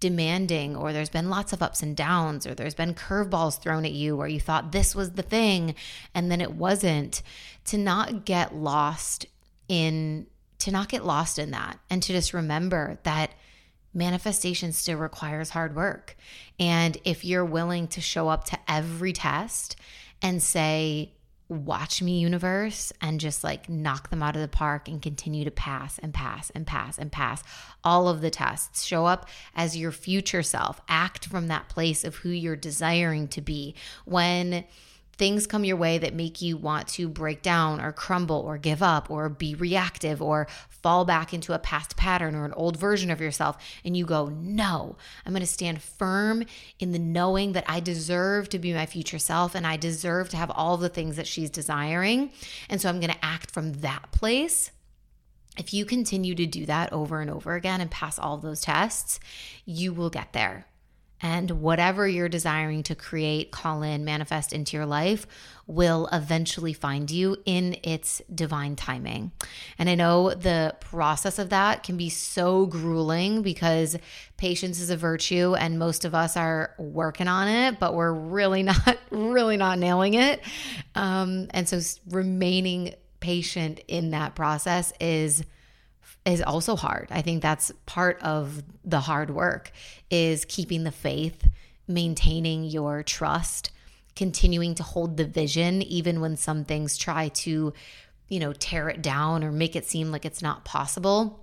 demanding, 0.01 0.75
or 0.75 0.93
there's 0.93 1.09
been 1.09 1.31
lots 1.31 1.53
of 1.53 1.63
ups 1.63 1.81
and 1.81 1.97
downs, 1.97 2.45
or 2.45 2.55
there's 2.55 2.75
been 2.75 2.93
curveballs 2.93 3.61
thrown 3.61 3.85
at 3.85 3.93
you, 3.93 4.17
or 4.17 4.27
you 4.27 4.41
thought 4.41 4.73
this 4.73 4.97
was 4.97 5.13
the 5.13 5.23
thing 5.23 5.77
and 6.13 6.29
then 6.29 6.41
it 6.41 6.53
wasn't, 6.53 7.23
to 7.65 7.79
not 7.79 8.25
get 8.25 8.53
lost 8.53 9.27
in. 9.69 10.27
To 10.63 10.71
not 10.71 10.89
get 10.89 11.05
lost 11.05 11.41
in 11.41 11.51
that 11.51 11.81
and 11.91 12.01
to 12.05 12.13
just 12.13 12.33
remember 12.33 12.99
that 13.03 13.33
manifestation 13.93 14.71
still 14.73 14.97
requires 14.97 15.51
hard 15.51 15.75
work. 15.75 16.17
And 16.61 16.97
if 17.05 17.25
you're 17.25 17.45
willing 17.45 17.89
to 17.89 18.01
show 18.01 18.29
up 18.29 18.45
to 18.45 18.59
every 18.69 19.13
test 19.13 19.75
and 20.23 20.41
say, 20.41 21.15
watch 21.49 22.01
me, 22.01 22.21
universe, 22.21 22.93
and 23.01 23.19
just 23.19 23.43
like 23.43 23.69
knock 23.69 24.11
them 24.11 24.23
out 24.23 24.37
of 24.37 24.43
the 24.43 24.47
park 24.47 24.87
and 24.87 25.03
continue 25.03 25.45
to 25.45 25.51
pass 25.51 25.99
and 25.99 26.15
pass 26.15 26.51
and 26.51 26.65
pass 26.65 26.97
and 26.97 27.11
pass 27.11 27.43
all 27.83 28.09
of 28.09 28.21
the 28.21 28.31
tests. 28.31 28.85
Show 28.85 29.05
up 29.05 29.29
as 29.57 29.77
your 29.77 29.91
future 29.91 30.45
self, 30.45 30.81
act 30.89 31.27
from 31.27 31.49
that 31.49 31.69
place 31.69 32.05
of 32.05 32.15
who 32.15 32.31
you're 32.31 32.55
desiring 32.55 33.27
to 33.29 33.41
be. 33.41 33.75
When 34.05 34.65
things 35.23 35.47
come 35.47 35.65
your 35.65 35.77
way 35.77 35.99
that 35.99 36.15
make 36.15 36.43
you 36.43 36.57
want 36.57 36.89
to 36.89 37.09
break 37.09 37.43
down 37.43 37.81
or 37.81 37.93
crumble 37.93 38.41
or 38.41 38.59
give 38.59 38.83
up 38.83 39.09
or 39.09 39.29
be 39.29 39.55
reactive 39.55 40.21
or 40.21 40.49
fall 40.69 41.05
back 41.05 41.33
into 41.33 41.53
a 41.53 41.61
past 41.61 41.97
pattern 41.97 42.35
or 42.35 42.45
an 42.45 42.53
old 42.55 42.77
version 42.77 43.09
of 43.09 43.21
yourself, 43.21 43.57
and 43.85 43.97
you 43.97 44.05
go, 44.05 44.27
No, 44.27 44.97
I'm 45.25 45.33
going 45.33 45.41
to 45.41 45.47
stand 45.47 45.81
firm 45.81 46.43
in 46.81 46.91
the 46.91 46.99
knowing 46.99 47.53
that 47.53 47.63
I 47.69 47.79
deserve 47.79 48.49
to 48.49 48.59
be 48.59 48.75
my 48.75 48.85
future 48.85 49.21
self 49.21 49.55
and 49.55 49.65
I 49.65 49.77
deserve 49.77 50.29
to 50.31 50.37
have 50.37 50.51
all 50.51 50.77
the 50.77 50.89
things 50.89 51.15
that 51.15 51.29
she's 51.29 51.51
desiring. 51.51 52.33
And 52.69 52.81
so 52.81 52.89
I'm 52.89 52.99
going 52.99 53.13
to 53.13 53.25
act 53.25 53.53
from 53.53 53.75
that 53.75 54.11
place. 54.11 54.73
If 55.57 55.73
you 55.73 55.85
continue 55.85 56.35
to 56.35 56.47
do 56.47 56.67
that 56.67 56.93
over 56.93 57.21
and 57.21 57.31
over 57.31 57.55
again 57.55 57.81
and 57.81 57.93
pass 57.93 58.19
all 58.19 58.39
those 58.39 58.63
tests, 58.63 59.21
you 59.65 59.93
will 59.93 60.11
get 60.11 60.33
there. 60.33 60.67
And 61.23 61.63
whatever 61.63 62.07
you're 62.09 62.29
desiring 62.29 62.83
to 62.85 62.97
create, 62.97 63.53
call 63.53 63.83
in, 63.83 64.05
manifest 64.05 64.53
into 64.53 64.77
your 64.77 64.87
life 64.87 65.27
will 65.69 66.09
eventually 66.13 66.73
find 66.73 67.09
you 67.11 67.37
in 67.47 67.77
its 67.85 68.21
divine 68.35 68.75
timing. 68.75 69.31
And 69.79 69.89
I 69.89 69.95
know 69.95 70.35
the 70.35 70.75
process 70.81 71.39
of 71.39 71.51
that 71.51 71.85
can 71.85 71.97
be 71.97 72.09
so 72.09 72.67
grueling 72.67 73.43
because 73.43 73.97
patience 74.37 74.81
is 74.81 74.91
a 74.91 74.97
virtue 74.97 75.55
and 75.55 75.79
most 75.79 76.05
of 76.05 76.15
us 76.15 76.37
are 76.37 76.75
working 76.77 77.29
on 77.29 77.47
it, 77.47 77.79
but 77.79 77.95
we're 77.95 78.13
really 78.13 78.63
not, 78.65 78.99
really 79.11 79.57
not 79.57 79.79
nailing 79.79 80.15
it. 80.15 80.43
Um, 80.97 81.47
and 81.51 81.69
so 81.69 81.81
remaining 82.11 82.95
patient 83.21 83.81
in 83.87 84.11
that 84.11 84.35
process 84.35 84.93
is 85.01 85.45
is 86.25 86.43
also 86.43 86.77
hard. 86.77 87.09
I 87.11 87.23
think 87.23 87.43
that's 87.43 87.73
part 87.87 88.23
of 88.23 88.63
the 88.85 89.01
hard 89.01 89.31
work 89.31 89.73
is 90.11 90.45
keeping 90.45 90.85
the 90.85 90.93
faith, 90.93 91.49
maintaining 91.89 92.65
your 92.65 93.03
trust, 93.03 93.71
continuing 94.15 94.75
to 94.77 94.83
hold 94.83 95.17
the 95.17 95.25
vision 95.25 95.83
even 95.83 96.21
when 96.21 96.37
some 96.37 96.65
things 96.65 96.97
try 96.97 97.29
to, 97.29 97.73
you 98.29 98.41
know, 98.41 98.53
tear 98.53 98.89
it 98.89 99.03
down 99.03 99.43
or 99.43 99.51
make 99.51 99.75
it 99.75 99.87
seem 99.87 100.13
like 100.13 100.25
it's 100.25 100.43
not 100.43 100.65
possible. 100.65 101.41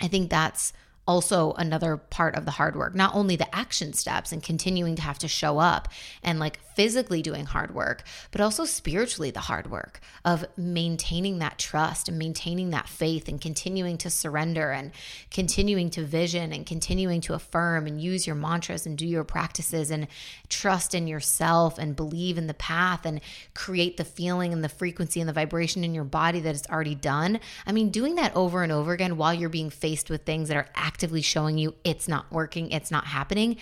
I 0.00 0.08
think 0.08 0.30
that's 0.30 0.72
also 1.06 1.52
another 1.54 1.96
part 1.96 2.36
of 2.36 2.44
the 2.44 2.52
hard 2.52 2.76
work. 2.76 2.94
Not 2.94 3.14
only 3.14 3.34
the 3.34 3.52
action 3.54 3.92
steps 3.92 4.30
and 4.30 4.42
continuing 4.42 4.94
to 4.96 5.02
have 5.02 5.18
to 5.18 5.28
show 5.28 5.58
up 5.58 5.88
and 6.22 6.38
like 6.38 6.60
physically 6.74 7.20
doing 7.20 7.44
hard 7.44 7.74
work 7.74 8.02
but 8.30 8.40
also 8.40 8.64
spiritually 8.64 9.30
the 9.30 9.40
hard 9.40 9.70
work 9.70 10.00
of 10.24 10.44
maintaining 10.56 11.38
that 11.38 11.58
trust 11.58 12.08
and 12.08 12.18
maintaining 12.18 12.70
that 12.70 12.88
faith 12.88 13.28
and 13.28 13.40
continuing 13.40 13.98
to 13.98 14.08
surrender 14.08 14.70
and 14.70 14.90
continuing 15.30 15.90
to 15.90 16.04
vision 16.04 16.52
and 16.52 16.64
continuing 16.64 17.20
to 17.20 17.34
affirm 17.34 17.86
and 17.86 18.00
use 18.00 18.26
your 18.26 18.36
mantras 18.36 18.86
and 18.86 18.96
do 18.96 19.06
your 19.06 19.24
practices 19.24 19.90
and 19.90 20.06
trust 20.48 20.94
in 20.94 21.06
yourself 21.06 21.78
and 21.78 21.96
believe 21.96 22.38
in 22.38 22.46
the 22.46 22.54
path 22.54 23.04
and 23.04 23.20
create 23.54 23.96
the 23.96 24.04
feeling 24.04 24.52
and 24.52 24.64
the 24.64 24.68
frequency 24.68 25.20
and 25.20 25.28
the 25.28 25.32
vibration 25.32 25.84
in 25.84 25.94
your 25.94 26.04
body 26.04 26.40
that 26.40 26.54
it's 26.54 26.68
already 26.70 26.94
done. 26.94 27.40
I 27.66 27.72
mean 27.72 27.90
doing 27.90 28.14
that 28.14 28.34
over 28.34 28.62
and 28.62 28.72
over 28.72 28.92
again 28.92 29.16
while 29.16 29.34
you're 29.34 29.48
being 29.48 29.70
faced 29.70 30.08
with 30.08 30.22
things 30.22 30.48
that 30.48 30.56
are 30.56 30.68
actively 30.92 31.22
showing 31.22 31.56
you 31.56 31.74
it's 31.84 32.06
not 32.06 32.30
working, 32.30 32.70
it's 32.70 32.90
not 32.90 33.06
happening, 33.06 33.56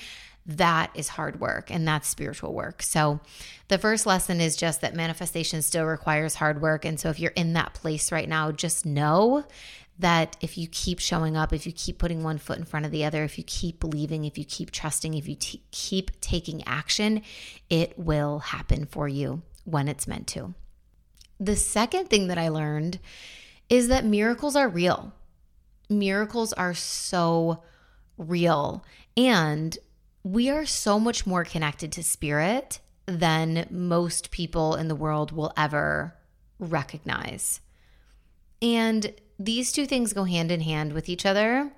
that 0.45 0.91
is 0.97 1.11
hard 1.11 1.39
work 1.39 1.71
and 1.71 1.87
that's 1.87 2.09
spiritual 2.09 2.53
work. 2.53 2.83
So, 2.83 3.21
the 3.69 3.79
first 3.79 4.05
lesson 4.05 4.41
is 4.41 4.57
just 4.57 4.81
that 4.81 4.97
manifestation 4.97 5.63
still 5.63 5.85
requires 5.85 6.35
hard 6.35 6.61
work. 6.61 6.85
And 6.85 6.99
so, 6.99 7.09
if 7.09 7.21
you're 7.21 7.31
in 7.37 7.53
that 7.53 7.73
place 7.73 8.11
right 8.11 8.29
now, 8.29 8.51
just 8.51 8.85
know 8.85 9.45
that 10.01 10.37
if 10.41 10.59
you 10.59 10.67
keep 10.67 10.99
showing 10.99 11.37
up, 11.37 11.53
if 11.53 11.67
you 11.67 11.73
keep 11.73 11.99
putting 11.99 12.25
one 12.25 12.39
foot 12.39 12.59
in 12.59 12.65
front 12.65 12.85
of 12.85 12.91
the 12.91 13.05
other, 13.05 13.23
if 13.23 13.39
you 13.39 13.45
keep 13.47 13.79
believing, 13.79 14.25
if 14.25 14.37
you 14.37 14.45
keep 14.45 14.73
trusting, 14.73 15.15
if 15.15 15.29
you 15.29 15.37
t- 15.37 15.63
keep 15.71 16.21
taking 16.21 16.67
action, 16.67 17.23
it 17.69 17.97
will 17.97 18.41
happen 18.41 18.87
for 18.87 19.07
you 19.07 19.43
when 19.65 19.87
it's 19.87 20.09
meant 20.09 20.27
to. 20.27 20.55
The 21.39 21.55
second 21.55 22.11
thing 22.11 22.27
that 22.27 22.39
I 22.39 22.49
learned 22.49 22.99
is 23.69 23.87
that 23.87 24.05
miracles 24.05 24.57
are 24.57 24.69
real 24.69 25.13
miracles 25.91 26.53
are 26.53 26.75
so 26.75 27.63
real 28.17 28.85
and 29.17 29.77
we 30.23 30.49
are 30.49 30.67
so 30.67 31.01
much 31.01 31.27
more 31.27 31.45
connected 31.45 31.93
to 31.93 32.03
spirit 32.03 32.81
than 33.07 33.67
most 33.71 34.31
people 34.31 34.75
in 34.75 34.89
the 34.89 34.95
world 34.95 35.33
will 35.33 35.53
ever 35.57 36.15
recognize. 36.59 37.61
And 38.63 39.15
these 39.39 39.73
two 39.73 39.87
things 39.87 40.13
go 40.13 40.25
hand 40.25 40.53
in 40.53 40.61
hand 40.61 40.93
with 40.93 41.09
each 41.09 41.25
other, 41.25 41.73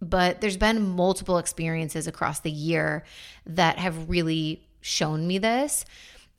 but 0.00 0.40
there's 0.40 0.56
been 0.56 0.90
multiple 0.90 1.38
experiences 1.38 2.06
across 2.06 2.40
the 2.40 2.50
year 2.50 3.04
that 3.44 3.78
have 3.78 4.08
really 4.08 4.66
shown 4.80 5.26
me 5.26 5.38
this. 5.38 5.84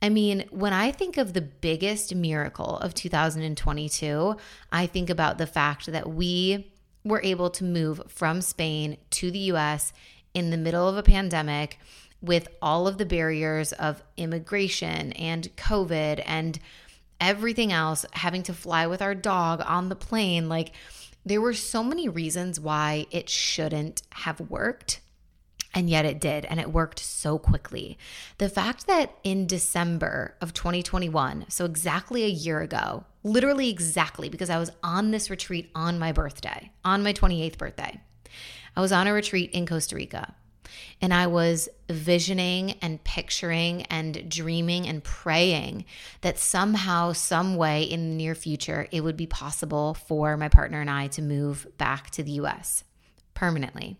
I 0.01 0.09
mean, 0.09 0.45
when 0.49 0.73
I 0.73 0.91
think 0.91 1.17
of 1.17 1.33
the 1.33 1.41
biggest 1.41 2.15
miracle 2.15 2.77
of 2.77 2.95
2022, 2.95 4.35
I 4.71 4.87
think 4.87 5.09
about 5.11 5.37
the 5.37 5.45
fact 5.45 5.91
that 5.91 6.09
we 6.09 6.71
were 7.03 7.21
able 7.23 7.49
to 7.49 7.63
move 7.63 8.01
from 8.07 8.41
Spain 8.41 8.97
to 9.11 9.31
the 9.31 9.39
US 9.39 9.93
in 10.33 10.49
the 10.49 10.57
middle 10.57 10.87
of 10.87 10.97
a 10.97 11.03
pandemic 11.03 11.79
with 12.21 12.47
all 12.61 12.87
of 12.87 12.97
the 12.97 13.05
barriers 13.05 13.73
of 13.73 14.03
immigration 14.15 15.11
and 15.13 15.55
COVID 15.55 16.21
and 16.25 16.59
everything 17.19 17.71
else, 17.71 18.05
having 18.13 18.43
to 18.43 18.53
fly 18.53 18.87
with 18.87 19.01
our 19.01 19.15
dog 19.15 19.61
on 19.65 19.89
the 19.89 19.95
plane. 19.95 20.47
Like, 20.47 20.71
there 21.25 21.41
were 21.41 21.53
so 21.53 21.83
many 21.83 22.07
reasons 22.09 22.59
why 22.59 23.05
it 23.11 23.29
shouldn't 23.29 24.03
have 24.11 24.39
worked. 24.39 25.01
And 25.73 25.89
yet 25.89 26.03
it 26.03 26.19
did, 26.19 26.45
and 26.45 26.59
it 26.59 26.73
worked 26.73 26.99
so 26.99 27.37
quickly. 27.37 27.97
The 28.39 28.49
fact 28.49 28.87
that 28.87 29.17
in 29.23 29.47
December 29.47 30.35
of 30.41 30.53
2021, 30.53 31.45
so 31.47 31.63
exactly 31.63 32.23
a 32.23 32.27
year 32.27 32.59
ago, 32.59 33.05
literally 33.23 33.69
exactly 33.69 34.29
because 34.29 34.49
I 34.49 34.57
was 34.57 34.71
on 34.83 35.11
this 35.11 35.29
retreat 35.29 35.69
on 35.75 35.99
my 35.99 36.11
birthday, 36.11 36.71
on 36.83 37.03
my 37.03 37.13
28th 37.13 37.57
birthday, 37.57 37.99
I 38.75 38.81
was 38.81 38.91
on 38.91 39.07
a 39.07 39.13
retreat 39.13 39.51
in 39.51 39.65
Costa 39.65 39.95
Rica. 39.95 40.35
And 41.01 41.13
I 41.13 41.27
was 41.27 41.67
visioning 41.89 42.73
and 42.81 43.03
picturing 43.03 43.81
and 43.83 44.29
dreaming 44.29 44.87
and 44.87 45.03
praying 45.03 45.85
that 46.21 46.39
somehow, 46.39 47.11
some 47.11 47.55
way 47.55 47.83
in 47.83 48.09
the 48.09 48.15
near 48.15 48.35
future, 48.35 48.87
it 48.91 49.01
would 49.01 49.17
be 49.17 49.27
possible 49.27 49.95
for 49.95 50.37
my 50.37 50.47
partner 50.47 50.79
and 50.79 50.89
I 50.89 51.07
to 51.07 51.21
move 51.21 51.67
back 51.77 52.11
to 52.11 52.23
the 52.23 52.33
US 52.33 52.83
permanently. 53.33 53.97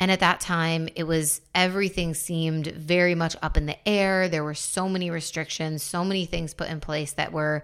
And 0.00 0.10
at 0.10 0.20
that 0.20 0.40
time, 0.40 0.88
it 0.96 1.04
was 1.04 1.40
everything 1.54 2.14
seemed 2.14 2.66
very 2.66 3.14
much 3.14 3.36
up 3.42 3.56
in 3.56 3.66
the 3.66 3.88
air. 3.88 4.28
There 4.28 4.42
were 4.42 4.54
so 4.54 4.88
many 4.88 5.10
restrictions, 5.10 5.82
so 5.82 6.04
many 6.04 6.24
things 6.24 6.54
put 6.54 6.68
in 6.68 6.80
place 6.80 7.12
that 7.12 7.32
were, 7.32 7.62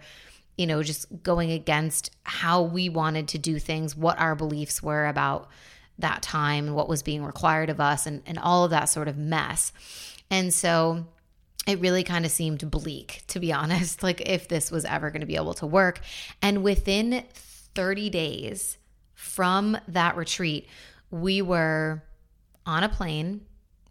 you 0.56 0.66
know, 0.66 0.82
just 0.82 1.22
going 1.22 1.50
against 1.52 2.10
how 2.24 2.62
we 2.62 2.88
wanted 2.88 3.28
to 3.28 3.38
do 3.38 3.58
things, 3.58 3.96
what 3.96 4.18
our 4.18 4.34
beliefs 4.34 4.82
were 4.82 5.06
about 5.06 5.48
that 6.00 6.22
time 6.22 6.72
what 6.72 6.88
was 6.88 7.02
being 7.02 7.24
required 7.24 7.70
of 7.70 7.80
us, 7.80 8.06
and, 8.06 8.22
and 8.26 8.38
all 8.38 8.64
of 8.64 8.70
that 8.70 8.86
sort 8.86 9.08
of 9.08 9.16
mess. 9.16 9.72
And 10.30 10.52
so, 10.52 11.06
it 11.66 11.78
really 11.78 12.02
kind 12.02 12.24
of 12.24 12.30
seemed 12.30 12.70
bleak, 12.70 13.22
to 13.28 13.38
be 13.38 13.52
honest, 13.52 14.02
like 14.02 14.22
if 14.22 14.48
this 14.48 14.70
was 14.70 14.84
ever 14.84 15.10
going 15.10 15.20
to 15.20 15.26
be 15.26 15.36
able 15.36 15.54
to 15.54 15.66
work. 15.66 16.00
And 16.42 16.62
within 16.62 17.24
30 17.74 18.10
days 18.10 18.78
from 19.14 19.78
that 19.88 20.16
retreat, 20.16 20.66
we 21.10 21.42
were 21.42 22.02
on 22.66 22.82
a 22.82 22.88
plane 22.88 23.42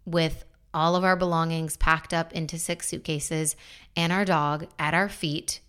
with 0.04 0.44
all 0.72 0.96
of 0.96 1.04
our 1.04 1.16
belongings 1.16 1.76
packed 1.76 2.14
up 2.14 2.32
into 2.32 2.58
six 2.58 2.88
suitcases 2.88 3.56
and 3.96 4.12
our 4.12 4.24
dog 4.24 4.66
at 4.78 4.94
our 4.94 5.08
feet 5.08 5.60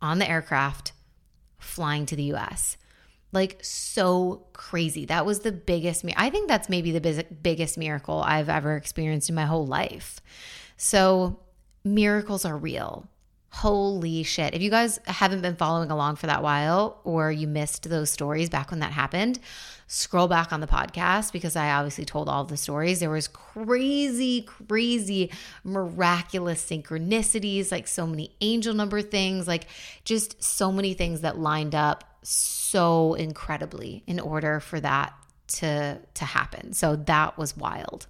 on 0.00 0.18
the 0.18 0.28
aircraft 0.28 0.92
flying 1.58 2.06
to 2.06 2.16
the 2.16 2.34
US. 2.34 2.76
Like 3.32 3.58
so 3.62 4.46
crazy. 4.52 5.04
That 5.04 5.26
was 5.26 5.40
the 5.40 5.52
biggest 5.52 6.04
I 6.16 6.30
think 6.30 6.48
that's 6.48 6.68
maybe 6.68 6.90
the 6.90 7.24
biggest 7.42 7.76
miracle 7.76 8.22
I've 8.22 8.48
ever 8.48 8.76
experienced 8.76 9.28
in 9.28 9.34
my 9.34 9.44
whole 9.44 9.66
life. 9.66 10.20
So 10.76 11.40
miracles 11.84 12.44
are 12.44 12.56
real. 12.56 13.08
Holy 13.50 14.22
shit. 14.22 14.54
If 14.54 14.60
you 14.60 14.70
guys 14.70 14.98
haven't 15.06 15.40
been 15.40 15.56
following 15.56 15.90
along 15.90 16.16
for 16.16 16.26
that 16.26 16.42
while 16.42 17.00
or 17.04 17.32
you 17.32 17.46
missed 17.46 17.88
those 17.88 18.10
stories 18.10 18.50
back 18.50 18.70
when 18.70 18.80
that 18.80 18.92
happened, 18.92 19.38
scroll 19.86 20.28
back 20.28 20.52
on 20.52 20.60
the 20.60 20.66
podcast 20.66 21.32
because 21.32 21.56
I 21.56 21.70
obviously 21.70 22.04
told 22.04 22.28
all 22.28 22.44
the 22.44 22.56
stories. 22.56 23.00
There 23.00 23.10
was 23.10 23.28
crazy, 23.28 24.42
crazy, 24.42 25.30
miraculous 25.64 26.64
synchronicities, 26.68 27.70
like 27.70 27.86
so 27.86 28.06
many 28.06 28.34
angel 28.40 28.74
number 28.74 29.00
things, 29.00 29.46
like 29.46 29.66
just 30.04 30.42
so 30.42 30.70
many 30.72 30.94
things 30.94 31.22
that 31.22 31.38
lined 31.38 31.74
up 31.74 32.04
so 32.22 33.14
incredibly 33.14 34.02
in 34.06 34.18
order 34.18 34.60
for 34.60 34.80
that 34.80 35.14
to 35.46 35.98
to 36.14 36.24
happen. 36.24 36.72
So 36.72 36.96
that 36.96 37.38
was 37.38 37.56
wild. 37.56 38.06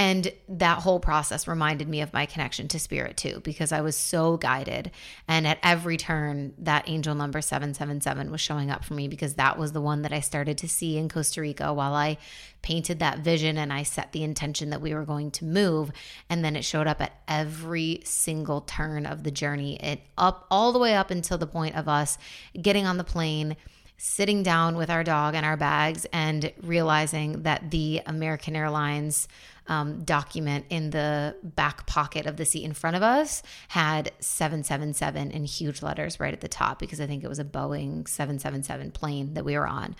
And 0.00 0.32
that 0.48 0.78
whole 0.78 1.00
process 1.00 1.48
reminded 1.48 1.88
me 1.88 2.00
of 2.02 2.12
my 2.12 2.24
connection 2.24 2.68
to 2.68 2.78
spirit 2.78 3.16
too, 3.16 3.40
because 3.42 3.72
I 3.72 3.80
was 3.80 3.96
so 3.96 4.36
guided. 4.36 4.92
And 5.26 5.44
at 5.44 5.58
every 5.60 5.96
turn, 5.96 6.54
that 6.58 6.88
angel 6.88 7.16
number 7.16 7.40
777 7.40 8.30
was 8.30 8.40
showing 8.40 8.70
up 8.70 8.84
for 8.84 8.94
me 8.94 9.08
because 9.08 9.34
that 9.34 9.58
was 9.58 9.72
the 9.72 9.80
one 9.80 10.02
that 10.02 10.12
I 10.12 10.20
started 10.20 10.56
to 10.58 10.68
see 10.68 10.96
in 10.96 11.08
Costa 11.08 11.40
Rica 11.40 11.74
while 11.74 11.94
I 11.94 12.16
painted 12.62 13.00
that 13.00 13.18
vision 13.18 13.58
and 13.58 13.72
I 13.72 13.82
set 13.82 14.12
the 14.12 14.22
intention 14.22 14.70
that 14.70 14.80
we 14.80 14.94
were 14.94 15.04
going 15.04 15.32
to 15.32 15.44
move. 15.44 15.90
And 16.30 16.44
then 16.44 16.54
it 16.54 16.64
showed 16.64 16.86
up 16.86 17.00
at 17.00 17.20
every 17.26 18.00
single 18.04 18.60
turn 18.60 19.04
of 19.04 19.24
the 19.24 19.32
journey, 19.32 19.76
it 19.82 20.02
up 20.16 20.46
all 20.48 20.72
the 20.72 20.78
way 20.78 20.94
up 20.94 21.10
until 21.10 21.38
the 21.38 21.46
point 21.48 21.74
of 21.74 21.88
us 21.88 22.18
getting 22.60 22.86
on 22.86 22.98
the 22.98 23.04
plane 23.04 23.56
sitting 23.98 24.42
down 24.42 24.76
with 24.76 24.88
our 24.88 25.04
dog 25.04 25.34
and 25.34 25.44
our 25.44 25.56
bags 25.56 26.06
and 26.12 26.52
realizing 26.62 27.42
that 27.42 27.70
the 27.70 28.00
American 28.06 28.56
Airlines 28.56 29.28
um, 29.66 30.02
document 30.04 30.64
in 30.70 30.90
the 30.90 31.36
back 31.42 31.86
pocket 31.86 32.24
of 32.24 32.36
the 32.36 32.46
seat 32.46 32.64
in 32.64 32.72
front 32.72 32.96
of 32.96 33.02
us 33.02 33.42
had 33.68 34.12
777 34.20 35.30
in 35.30 35.44
huge 35.44 35.82
letters 35.82 36.18
right 36.18 36.32
at 36.32 36.40
the 36.40 36.48
top 36.48 36.78
because 36.78 37.00
I 37.00 37.06
think 37.06 37.22
it 37.22 37.28
was 37.28 37.38
a 37.38 37.44
Boeing 37.44 38.08
777 38.08 38.92
plane 38.92 39.34
that 39.34 39.44
we 39.44 39.58
were 39.58 39.66
on. 39.66 39.94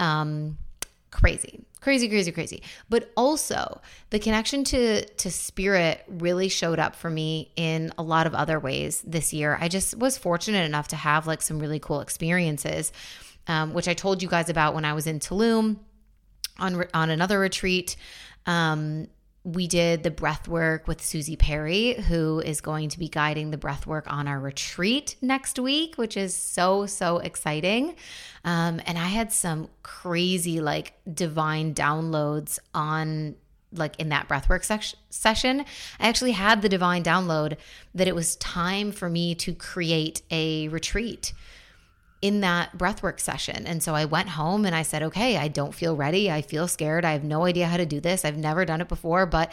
Um, 0.00 0.58
crazy 1.10 1.64
crazy 1.84 2.08
crazy 2.08 2.32
crazy. 2.32 2.62
But 2.88 3.12
also 3.14 3.82
the 4.08 4.18
connection 4.18 4.64
to 4.64 5.04
to 5.04 5.30
spirit 5.30 6.02
really 6.08 6.48
showed 6.48 6.78
up 6.78 6.96
for 6.96 7.10
me 7.10 7.52
in 7.56 7.92
a 7.98 8.02
lot 8.02 8.26
of 8.26 8.34
other 8.34 8.58
ways 8.58 9.02
this 9.06 9.32
year. 9.34 9.58
I 9.60 9.68
just 9.68 9.96
was 9.98 10.16
fortunate 10.16 10.64
enough 10.64 10.88
to 10.88 10.96
have 10.96 11.26
like 11.26 11.42
some 11.42 11.58
really 11.58 11.78
cool 11.78 12.00
experiences 12.00 12.90
um, 13.48 13.72
which 13.74 13.88
i 13.88 13.94
told 13.94 14.22
you 14.22 14.28
guys 14.28 14.48
about 14.48 14.74
when 14.74 14.84
i 14.84 14.92
was 14.92 15.06
in 15.06 15.18
tulum 15.18 15.76
on 16.58 16.84
on 16.94 17.10
another 17.10 17.38
retreat. 17.38 17.96
Um, 18.46 19.08
we 19.44 19.66
did 19.68 20.02
the 20.02 20.10
breath 20.10 20.48
work 20.48 20.88
with 20.88 21.02
Susie 21.02 21.36
Perry, 21.36 21.92
who 21.92 22.40
is 22.40 22.62
going 22.62 22.88
to 22.88 22.98
be 22.98 23.08
guiding 23.10 23.50
the 23.50 23.58
breath 23.58 23.86
work 23.86 24.10
on 24.10 24.26
our 24.26 24.40
retreat 24.40 25.16
next 25.20 25.58
week, 25.58 25.96
which 25.96 26.16
is 26.16 26.34
so, 26.34 26.86
so 26.86 27.18
exciting. 27.18 27.94
Um, 28.42 28.80
and 28.86 28.96
I 28.96 29.08
had 29.08 29.34
some 29.34 29.68
crazy, 29.82 30.62
like, 30.62 30.94
divine 31.12 31.74
downloads 31.74 32.58
on 32.72 33.36
like 33.76 33.98
in 33.98 34.10
that 34.10 34.28
breathwork 34.28 34.64
se- 34.64 34.96
session, 35.10 35.64
I 35.98 36.08
actually 36.08 36.30
had 36.30 36.62
the 36.62 36.68
divine 36.68 37.02
download 37.02 37.56
that 37.92 38.06
it 38.06 38.14
was 38.14 38.36
time 38.36 38.92
for 38.92 39.10
me 39.10 39.34
to 39.34 39.52
create 39.52 40.22
a 40.30 40.68
retreat 40.68 41.32
in 42.24 42.40
that 42.40 42.78
breathwork 42.78 43.20
session. 43.20 43.66
And 43.66 43.82
so 43.82 43.94
I 43.94 44.06
went 44.06 44.30
home 44.30 44.64
and 44.64 44.74
I 44.74 44.80
said, 44.80 45.02
okay, 45.02 45.36
I 45.36 45.48
don't 45.48 45.74
feel 45.74 45.94
ready. 45.94 46.30
I 46.30 46.40
feel 46.40 46.66
scared. 46.66 47.04
I 47.04 47.12
have 47.12 47.22
no 47.22 47.44
idea 47.44 47.66
how 47.66 47.76
to 47.76 47.84
do 47.84 48.00
this. 48.00 48.24
I've 48.24 48.38
never 48.38 48.64
done 48.64 48.80
it 48.80 48.88
before, 48.88 49.26
but 49.26 49.52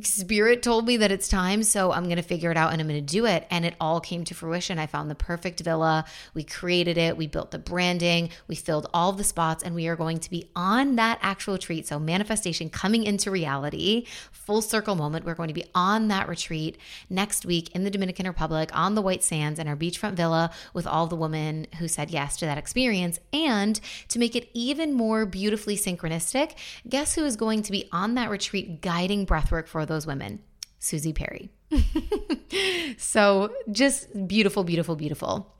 Spirit 0.00 0.62
told 0.62 0.86
me 0.86 0.96
that 0.96 1.12
it's 1.12 1.28
time, 1.28 1.62
so 1.62 1.92
I'm 1.92 2.04
going 2.04 2.16
to 2.16 2.22
figure 2.22 2.50
it 2.50 2.56
out 2.56 2.72
and 2.72 2.80
I'm 2.80 2.88
going 2.88 3.04
to 3.04 3.12
do 3.12 3.26
it. 3.26 3.46
And 3.50 3.66
it 3.66 3.74
all 3.78 4.00
came 4.00 4.24
to 4.24 4.34
fruition. 4.34 4.78
I 4.78 4.86
found 4.86 5.10
the 5.10 5.14
perfect 5.14 5.60
villa. 5.60 6.06
We 6.32 6.42
created 6.42 6.96
it. 6.96 7.18
We 7.18 7.26
built 7.26 7.50
the 7.50 7.58
branding. 7.58 8.30
We 8.48 8.54
filled 8.54 8.88
all 8.94 9.12
the 9.12 9.24
spots, 9.24 9.62
and 9.62 9.74
we 9.74 9.86
are 9.88 9.96
going 9.96 10.20
to 10.20 10.30
be 10.30 10.48
on 10.56 10.96
that 10.96 11.18
actual 11.20 11.54
retreat. 11.54 11.86
So, 11.86 11.98
manifestation 11.98 12.70
coming 12.70 13.04
into 13.04 13.30
reality, 13.30 14.06
full 14.32 14.62
circle 14.62 14.94
moment. 14.94 15.26
We're 15.26 15.34
going 15.34 15.48
to 15.48 15.54
be 15.54 15.66
on 15.74 16.08
that 16.08 16.28
retreat 16.28 16.78
next 17.10 17.44
week 17.44 17.70
in 17.74 17.84
the 17.84 17.90
Dominican 17.90 18.26
Republic 18.26 18.70
on 18.72 18.94
the 18.94 19.02
White 19.02 19.22
Sands 19.22 19.58
in 19.58 19.68
our 19.68 19.76
beachfront 19.76 20.14
villa 20.14 20.50
with 20.72 20.86
all 20.86 21.06
the 21.06 21.16
women 21.16 21.66
who 21.78 21.88
said 21.88 22.10
yes 22.10 22.38
to 22.38 22.46
that 22.46 22.56
experience. 22.56 23.20
And 23.34 23.78
to 24.08 24.18
make 24.18 24.34
it 24.34 24.48
even 24.54 24.94
more 24.94 25.26
beautifully 25.26 25.76
synchronistic, 25.76 26.52
guess 26.88 27.14
who 27.14 27.24
is 27.26 27.36
going 27.36 27.62
to 27.62 27.72
be 27.72 27.86
on 27.92 28.14
that 28.14 28.30
retreat 28.30 28.80
guiding 28.80 29.26
breathwork 29.26 29.73
for 29.74 29.84
those 29.84 30.06
women? 30.06 30.38
Susie 30.78 31.12
Perry. 31.12 31.50
so 32.96 33.52
just 33.72 34.06
beautiful, 34.28 34.62
beautiful, 34.62 34.94
beautiful. 34.94 35.52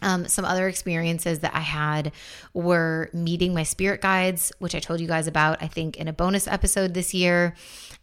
Um, 0.00 0.26
some 0.26 0.44
other 0.44 0.66
experiences 0.66 1.38
that 1.40 1.54
I 1.54 1.60
had 1.60 2.10
were 2.54 3.08
meeting 3.12 3.54
my 3.54 3.62
spirit 3.62 4.00
guides, 4.00 4.50
which 4.58 4.74
I 4.74 4.80
told 4.80 5.00
you 5.00 5.06
guys 5.06 5.28
about, 5.28 5.62
I 5.62 5.68
think, 5.68 5.96
in 5.96 6.08
a 6.08 6.12
bonus 6.12 6.48
episode 6.48 6.92
this 6.92 7.14
year. 7.14 7.54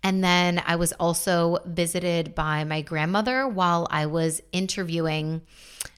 And 0.02 0.24
then 0.24 0.64
I 0.66 0.78
was 0.78 0.94
also 0.94 1.58
visited 1.66 2.36
by 2.36 2.64
my 2.64 2.82
grandmother 2.82 3.46
while 3.46 3.86
I 3.92 4.06
was 4.06 4.42
interviewing 4.54 5.42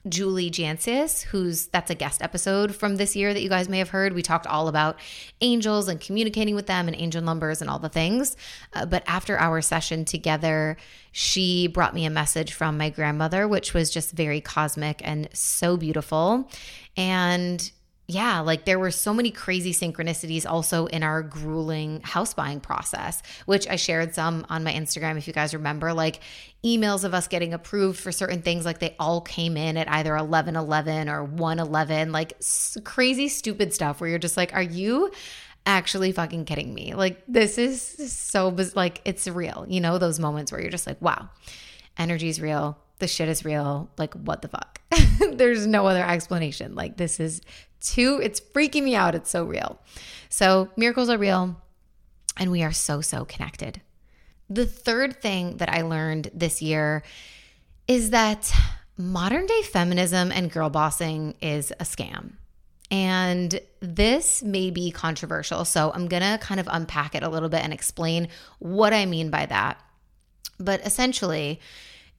Julie 0.08 0.50
Jancius, 0.50 1.22
who's 1.22 1.66
that's 1.66 1.90
a 1.90 1.94
guest 1.94 2.22
episode 2.22 2.74
from 2.74 2.96
this 2.96 3.14
year 3.14 3.32
that 3.32 3.40
you 3.40 3.48
guys 3.48 3.68
may 3.68 3.78
have 3.78 3.90
heard. 3.90 4.12
We 4.12 4.22
talked 4.22 4.46
all 4.46 4.66
about 4.66 4.98
angels 5.40 5.88
and 5.88 6.00
communicating 6.00 6.56
with 6.56 6.66
them 6.66 6.88
and 6.88 6.96
angel 6.96 7.22
numbers 7.22 7.60
and 7.60 7.70
all 7.70 7.78
the 7.78 7.88
things. 7.88 8.36
Uh, 8.72 8.84
but 8.84 9.04
after 9.06 9.38
our 9.38 9.60
session 9.60 10.04
together, 10.04 10.76
she 11.12 11.68
brought 11.68 11.94
me 11.94 12.04
a 12.04 12.10
message 12.10 12.52
from 12.52 12.76
my 12.76 12.90
grandmother, 12.90 13.46
which 13.46 13.74
was 13.74 13.90
just 13.90 14.12
very 14.12 14.40
cosmic 14.40 15.00
and 15.04 15.28
so 15.32 15.76
beautiful. 15.76 16.50
And 16.96 17.70
yeah, 18.08 18.40
like 18.40 18.64
there 18.64 18.78
were 18.78 18.90
so 18.90 19.14
many 19.14 19.30
crazy 19.30 19.72
synchronicities 19.72 20.44
also 20.44 20.86
in 20.86 21.02
our 21.02 21.22
grueling 21.22 22.00
house 22.02 22.34
buying 22.34 22.60
process, 22.60 23.22
which 23.46 23.68
I 23.68 23.76
shared 23.76 24.14
some 24.14 24.44
on 24.48 24.64
my 24.64 24.72
Instagram 24.72 25.16
if 25.16 25.26
you 25.26 25.32
guys 25.32 25.54
remember, 25.54 25.92
like 25.92 26.20
emails 26.64 27.04
of 27.04 27.14
us 27.14 27.28
getting 27.28 27.54
approved 27.54 27.98
for 27.98 28.12
certain 28.12 28.42
things 28.42 28.64
like 28.64 28.80
they 28.80 28.96
all 28.98 29.20
came 29.20 29.56
in 29.56 29.76
at 29.76 29.88
either 29.90 30.12
1111 30.12 31.08
or 31.08 31.24
111, 31.24 32.12
like 32.12 32.34
crazy 32.84 33.28
stupid 33.28 33.72
stuff 33.72 34.00
where 34.00 34.10
you're 34.10 34.18
just 34.18 34.36
like, 34.36 34.52
are 34.52 34.62
you 34.62 35.10
actually 35.64 36.10
fucking 36.10 36.44
kidding 36.44 36.74
me? 36.74 36.94
Like 36.94 37.22
this 37.28 37.56
is 37.56 38.12
so 38.12 38.54
like 38.74 39.00
it's 39.04 39.28
real. 39.28 39.64
You 39.68 39.80
know, 39.80 39.98
those 39.98 40.18
moments 40.18 40.50
where 40.50 40.60
you're 40.60 40.70
just 40.70 40.86
like, 40.86 41.00
wow. 41.00 41.28
Energy 41.98 42.28
is 42.28 42.40
real. 42.40 42.78
The 43.02 43.08
shit 43.08 43.28
is 43.28 43.44
real. 43.44 43.90
Like 43.98 44.14
what 44.14 44.42
the 44.42 44.48
fuck? 44.48 44.80
There's 45.32 45.66
no 45.66 45.88
other 45.88 46.04
explanation. 46.04 46.76
Like 46.76 46.98
this 46.98 47.18
is 47.18 47.40
too, 47.80 48.20
it's 48.22 48.38
freaking 48.38 48.84
me 48.84 48.94
out. 48.94 49.16
It's 49.16 49.28
so 49.28 49.42
real. 49.42 49.80
So, 50.28 50.68
miracles 50.76 51.08
are 51.08 51.18
real, 51.18 51.60
and 52.36 52.52
we 52.52 52.62
are 52.62 52.70
so, 52.70 53.00
so 53.00 53.24
connected. 53.24 53.80
The 54.48 54.66
third 54.66 55.20
thing 55.20 55.56
that 55.56 55.68
I 55.68 55.82
learned 55.82 56.30
this 56.32 56.62
year 56.62 57.02
is 57.88 58.10
that 58.10 58.54
modern 58.96 59.46
day 59.46 59.62
feminism 59.62 60.30
and 60.30 60.48
girl 60.48 60.70
bossing 60.70 61.34
is 61.42 61.72
a 61.72 61.84
scam. 61.84 62.34
And 62.88 63.58
this 63.80 64.44
may 64.44 64.70
be 64.70 64.92
controversial. 64.92 65.64
So 65.64 65.90
I'm 65.92 66.06
going 66.06 66.22
to 66.22 66.38
kind 66.40 66.60
of 66.60 66.68
unpack 66.70 67.16
it 67.16 67.24
a 67.24 67.28
little 67.28 67.48
bit 67.48 67.64
and 67.64 67.72
explain 67.72 68.28
what 68.60 68.92
I 68.92 69.06
mean 69.06 69.30
by 69.30 69.46
that. 69.46 69.82
But 70.60 70.86
essentially, 70.86 71.58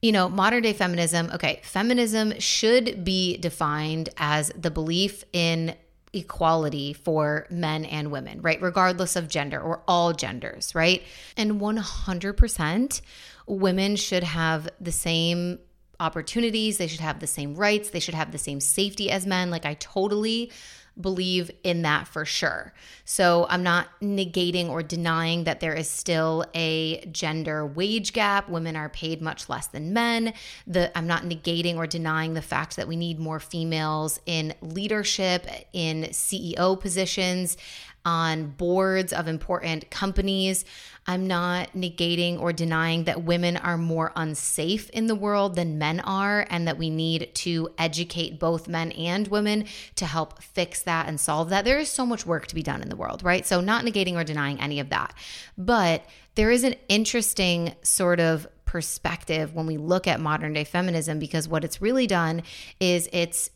you 0.03 0.11
know, 0.11 0.27
modern 0.27 0.61
day 0.61 0.73
feminism, 0.73 1.31
okay, 1.33 1.61
feminism 1.63 2.37
should 2.37 3.05
be 3.05 3.37
defined 3.37 4.09
as 4.17 4.49
the 4.49 4.69
belief 4.69 5.23
in 5.31 5.75
equality 6.11 6.91
for 6.91 7.47
men 7.49 7.85
and 7.85 8.11
women, 8.11 8.41
right? 8.41 8.61
Regardless 8.61 9.15
of 9.15 9.29
gender 9.29 9.61
or 9.61 9.81
all 9.87 10.11
genders, 10.11 10.75
right? 10.75 11.03
And 11.37 11.61
100% 11.61 13.01
women 13.47 13.95
should 13.95 14.25
have 14.25 14.69
the 14.81 14.91
same 14.91 15.59
opportunities, 16.01 16.77
they 16.77 16.87
should 16.87 16.99
have 16.99 17.21
the 17.21 17.27
same 17.27 17.55
rights, 17.55 17.91
they 17.91 18.01
should 18.01 18.13
have 18.13 18.33
the 18.33 18.37
same 18.37 18.59
safety 18.59 19.09
as 19.09 19.25
men. 19.25 19.49
Like, 19.51 19.65
I 19.65 19.75
totally 19.75 20.51
believe 20.99 21.49
in 21.63 21.81
that 21.81 22.07
for 22.07 22.25
sure. 22.25 22.73
So 23.05 23.47
I'm 23.49 23.63
not 23.63 23.87
negating 24.01 24.69
or 24.69 24.83
denying 24.83 25.45
that 25.45 25.59
there 25.59 25.73
is 25.73 25.89
still 25.89 26.45
a 26.53 27.03
gender 27.11 27.65
wage 27.65 28.13
gap. 28.13 28.47
Women 28.47 28.75
are 28.75 28.89
paid 28.89 29.21
much 29.21 29.49
less 29.49 29.67
than 29.67 29.93
men. 29.93 30.33
The 30.67 30.95
I'm 30.97 31.07
not 31.07 31.23
negating 31.23 31.77
or 31.77 31.87
denying 31.87 32.33
the 32.33 32.41
fact 32.41 32.75
that 32.75 32.87
we 32.87 32.95
need 32.95 33.19
more 33.19 33.39
females 33.39 34.19
in 34.25 34.53
leadership, 34.61 35.47
in 35.73 36.03
CEO 36.11 36.79
positions 36.79 37.57
on 38.05 38.51
boards 38.51 39.13
of 39.13 39.27
important 39.27 39.89
companies. 39.89 40.65
I'm 41.05 41.27
not 41.27 41.73
negating 41.73 42.39
or 42.39 42.53
denying 42.53 43.05
that 43.05 43.23
women 43.23 43.57
are 43.57 43.77
more 43.77 44.11
unsafe 44.15 44.89
in 44.91 45.07
the 45.07 45.15
world 45.15 45.55
than 45.55 45.77
men 45.77 45.99
are, 46.01 46.45
and 46.49 46.67
that 46.67 46.77
we 46.77 46.89
need 46.89 47.33
to 47.35 47.69
educate 47.77 48.39
both 48.39 48.67
men 48.67 48.91
and 48.93 49.27
women 49.27 49.65
to 49.95 50.05
help 50.05 50.41
fix 50.41 50.81
that 50.83 51.07
and 51.07 51.19
solve 51.19 51.49
that. 51.49 51.65
There 51.65 51.79
is 51.79 51.89
so 51.89 52.05
much 52.05 52.25
work 52.25 52.47
to 52.47 52.55
be 52.55 52.63
done 52.63 52.81
in 52.81 52.89
the 52.89 52.95
world, 52.95 53.23
right? 53.23 53.45
So, 53.45 53.61
not 53.61 53.83
negating 53.83 54.15
or 54.15 54.23
denying 54.23 54.59
any 54.59 54.79
of 54.79 54.89
that. 54.89 55.13
But 55.57 56.05
there 56.35 56.51
is 56.51 56.63
an 56.63 56.75
interesting 56.89 57.75
sort 57.83 58.19
of 58.19 58.47
perspective 58.65 59.53
when 59.53 59.67
we 59.67 59.77
look 59.77 60.07
at 60.07 60.19
modern 60.19 60.51
day 60.53 60.63
feminism 60.63 61.19
because 61.19 61.47
what 61.47 61.63
it's 61.63 61.79
really 61.79 62.07
done 62.07 62.41
is 62.79 63.07
it's 63.13 63.51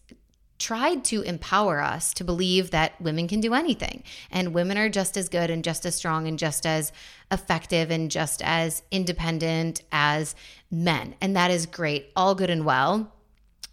tried 0.60 1.04
to 1.06 1.22
empower 1.22 1.82
us 1.82 2.14
to 2.16 2.24
believe 2.24 2.72
that 2.72 3.00
women 3.02 3.28
can 3.28 3.40
do 3.40 3.54
anything 3.54 4.04
and 4.32 4.54
women 4.54 4.78
are 4.78 4.90
just 4.90 5.18
as 5.18 5.30
good 5.30 5.50
and 5.50 5.64
just 5.64 5.86
as 5.86 5.96
strong 5.96 6.28
and 6.28 6.40
just 6.40 6.66
as 6.66 6.92
effective 7.32 7.92
and 7.92 8.10
just 8.10 8.42
as 8.44 8.82
independent 8.92 9.84
as 9.92 10.36
men. 10.72 11.16
And 11.22 11.36
that 11.36 11.52
is 11.52 11.66
great, 11.66 12.12
all 12.16 12.36
good 12.36 12.50
and 12.50 12.66
well. 12.66 13.12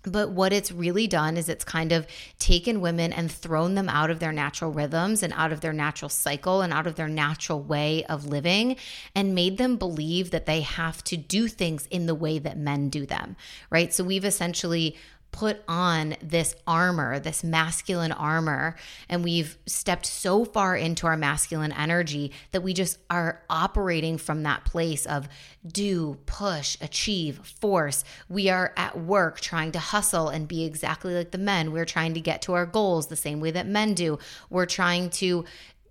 But 0.07 0.33
what 0.33 0.53
it's 0.53 0.71
really 0.71 1.07
done 1.07 1.37
is 1.37 1.49
it's 1.49 1.65
kind 1.65 1.91
of 1.91 2.07
taken 2.39 2.83
women 2.83 3.13
and 3.13 3.33
thrown 3.33 3.75
them 3.75 3.89
out 3.89 4.11
of 4.11 4.19
their 4.19 4.33
natural 4.33 4.71
rhythms 4.71 5.23
and 5.23 5.33
out 5.33 5.51
of 5.51 5.63
their 5.63 5.73
natural 5.73 6.11
cycle 6.11 6.61
and 6.61 6.73
out 6.73 6.87
of 6.87 6.97
their 6.97 7.09
natural 7.09 7.63
way 7.63 8.05
of 8.05 8.27
living 8.27 8.77
and 9.15 9.35
made 9.35 9.57
them 9.57 9.77
believe 9.77 10.31
that 10.31 10.45
they 10.45 10.61
have 10.61 11.03
to 11.05 11.17
do 11.17 11.49
things 11.49 11.87
in 11.87 12.05
the 12.05 12.15
way 12.15 12.39
that 12.39 12.59
men 12.59 12.91
do 12.91 13.07
them, 13.07 13.35
right? 13.71 13.95
So 13.95 14.05
we've 14.05 14.27
essentially 14.27 14.97
put 15.35 15.61
on 15.67 16.15
this 16.23 16.55
armor, 16.65 17.19
this 17.19 17.43
masculine 17.43 18.13
armor, 18.13 18.77
and 19.09 19.25
we've 19.25 19.59
stepped 19.67 20.07
so 20.07 20.45
far 20.45 20.77
into 20.77 21.09
our 21.09 21.17
masculine 21.17 21.73
energy 21.73 22.31
that 22.53 22.63
we 22.63 22.73
just 22.73 22.99
are 23.11 23.43
operating 23.51 24.17
from 24.17 24.45
that 24.45 24.65
place 24.65 25.05
of 25.07 25.29
do, 25.67 26.17
push, 26.27 26.77
achieve, 26.81 27.39
force. 27.61 28.05
We 28.29 28.49
are 28.49 28.73
at 28.77 28.97
work 28.97 29.41
trying 29.41 29.73
to 29.73 29.81
hustle 29.81 30.29
and 30.29 30.47
be 30.47 30.65
exactly 30.65 31.17
like 31.17 31.33
the 31.33 31.39
men. 31.39 31.73
We're 31.73 31.85
trying 31.85 32.15
to 32.15 32.21
get 32.21 32.41
to 32.43 32.53
our 32.53 32.65
goals 32.65 33.09
the 33.09 33.17
same 33.17 33.41
way 33.41 33.51
that 33.51 33.67
men 33.67 33.95
do. 33.95 34.21
We're 34.51 34.67
trying 34.67 35.11
to 35.11 35.45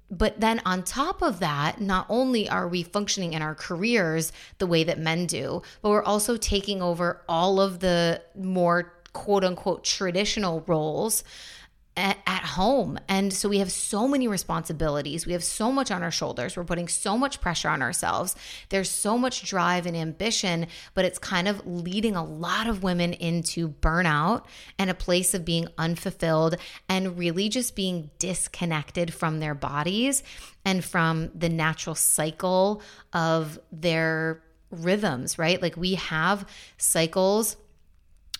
but 0.10 0.40
then 0.40 0.62
on 0.64 0.84
top 0.84 1.24
of 1.24 1.40
that, 1.40 1.82
not 1.82 2.06
only 2.08 2.48
are 2.48 2.68
we 2.68 2.84
functioning 2.84 3.34
in 3.34 3.42
our 3.42 3.56
careers 3.56 4.32
the 4.60 4.68
way 4.68 4.84
that 4.84 5.00
men 5.00 5.26
do, 5.26 5.64
but 5.82 5.90
we're 5.90 6.04
also 6.04 6.38
taking 6.38 6.84
over 6.84 7.24
all 7.28 7.60
of 7.60 7.80
the 7.80 8.22
more 8.36 8.94
quote 9.14 9.44
unquote 9.44 9.84
traditional 9.84 10.64
roles 10.68 11.24
at, 11.96 12.18
at 12.26 12.44
home. 12.44 12.98
And 13.08 13.32
so 13.32 13.48
we 13.48 13.60
have 13.60 13.72
so 13.72 14.08
many 14.08 14.28
responsibilities. 14.28 15.28
We 15.28 15.34
have 15.34 15.44
so 15.44 15.72
much 15.72 15.92
on 15.92 16.02
our 16.02 16.12
shoulders. 16.12 16.58
We're 16.58 16.64
putting 16.64 16.88
so 16.88 17.18
much 17.18 17.40
pressure 17.40 17.70
on 17.70 17.82
ourselves. 17.82 18.36
There's 18.70 18.90
so 18.90 19.18
much 19.18 19.44
drive 19.44 19.86
and 19.86 19.96
ambition, 19.96 20.68
but 20.96 21.06
it's 21.06 21.20
kind 21.20 21.48
of 21.48 21.66
leading 21.68 22.16
a 22.16 22.24
lot 22.24 22.68
of 22.68 22.82
women 22.82 23.14
into 23.14 23.70
burnout 23.70 24.46
and 24.80 24.90
a 24.90 24.96
place 24.96 25.34
of 25.34 25.46
being 25.46 25.68
unfulfilled 25.78 26.56
and 26.90 27.18
really 27.18 27.50
just 27.50 27.76
being 27.76 28.10
disconnected 28.18 29.14
from 29.14 29.40
their 29.40 29.54
bodies 29.54 30.24
and 30.66 30.84
from 30.84 31.30
the 31.36 31.50
natural 31.50 31.96
cycle 31.96 32.82
of 33.12 33.60
their 33.72 34.42
rhythms, 34.72 35.38
right? 35.38 35.62
Like 35.62 35.78
we 35.78 35.96
have 35.96 36.48
cycles 36.78 37.56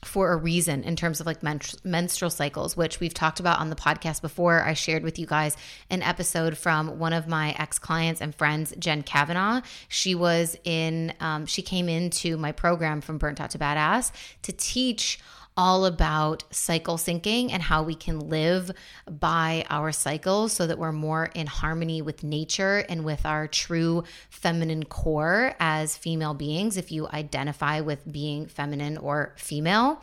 for 0.06 0.32
a 0.32 0.38
reason 0.38 0.84
in 0.84 0.96
terms 0.96 1.20
of 1.20 1.26
like 1.26 1.44
men- 1.44 1.62
menstrual 1.84 2.30
cycles, 2.30 2.76
which 2.78 3.00
we've 3.00 3.14
talked 3.14 3.40
about 3.40 3.60
on 3.60 3.70
the 3.70 3.76
podcast 3.76 4.22
before. 4.22 4.64
I 4.64 4.74
shared 4.74 5.04
with 5.04 5.20
you 5.20 5.26
guys 5.26 5.58
an 5.90 6.02
episode 6.02 6.58
from 6.58 7.00
one 7.00 7.14
of 7.14 7.28
my 7.28 7.56
ex 7.58 7.80
clients 7.80 8.22
and 8.22 8.34
friends, 8.34 8.74
Jen 8.80 9.04
Kavanaugh. 9.04 9.62
She 9.88 10.16
was 10.16 10.58
in, 10.64 11.14
um, 11.20 11.46
she 11.46 11.62
came 11.62 11.90
into 11.90 12.38
my 12.38 12.52
program 12.52 13.02
from 13.02 13.18
Burnt 13.18 13.42
Out 13.42 13.52
to 13.52 13.60
Badass 13.60 14.12
to 14.44 14.52
teach 14.52 15.20
all 15.56 15.86
about 15.86 16.44
cycle 16.52 16.98
syncing 16.98 17.52
and 17.52 17.62
how 17.62 17.84
we 17.84 17.96
can 17.96 18.20
live 18.30 18.72
by 19.10 19.66
our 19.70 19.92
cycles 19.92 20.54
so 20.54 20.66
that 20.68 20.80
we're 20.80 20.92
more 20.92 21.26
in 21.36 21.48
harmony 21.48 22.02
with 22.02 22.24
nature 22.24 22.86
and 22.90 23.06
with 23.06 23.26
our 23.26 23.48
true 23.48 24.04
feminine 24.30 24.84
core 24.84 25.56
as 25.60 25.98
female 25.98 26.34
beings, 26.34 26.78
if 26.78 26.92
you 26.92 27.08
identify 27.08 27.82
with 27.82 28.12
being 28.12 28.48
feminine 28.48 28.98
or 28.98 29.34
female. 29.38 30.02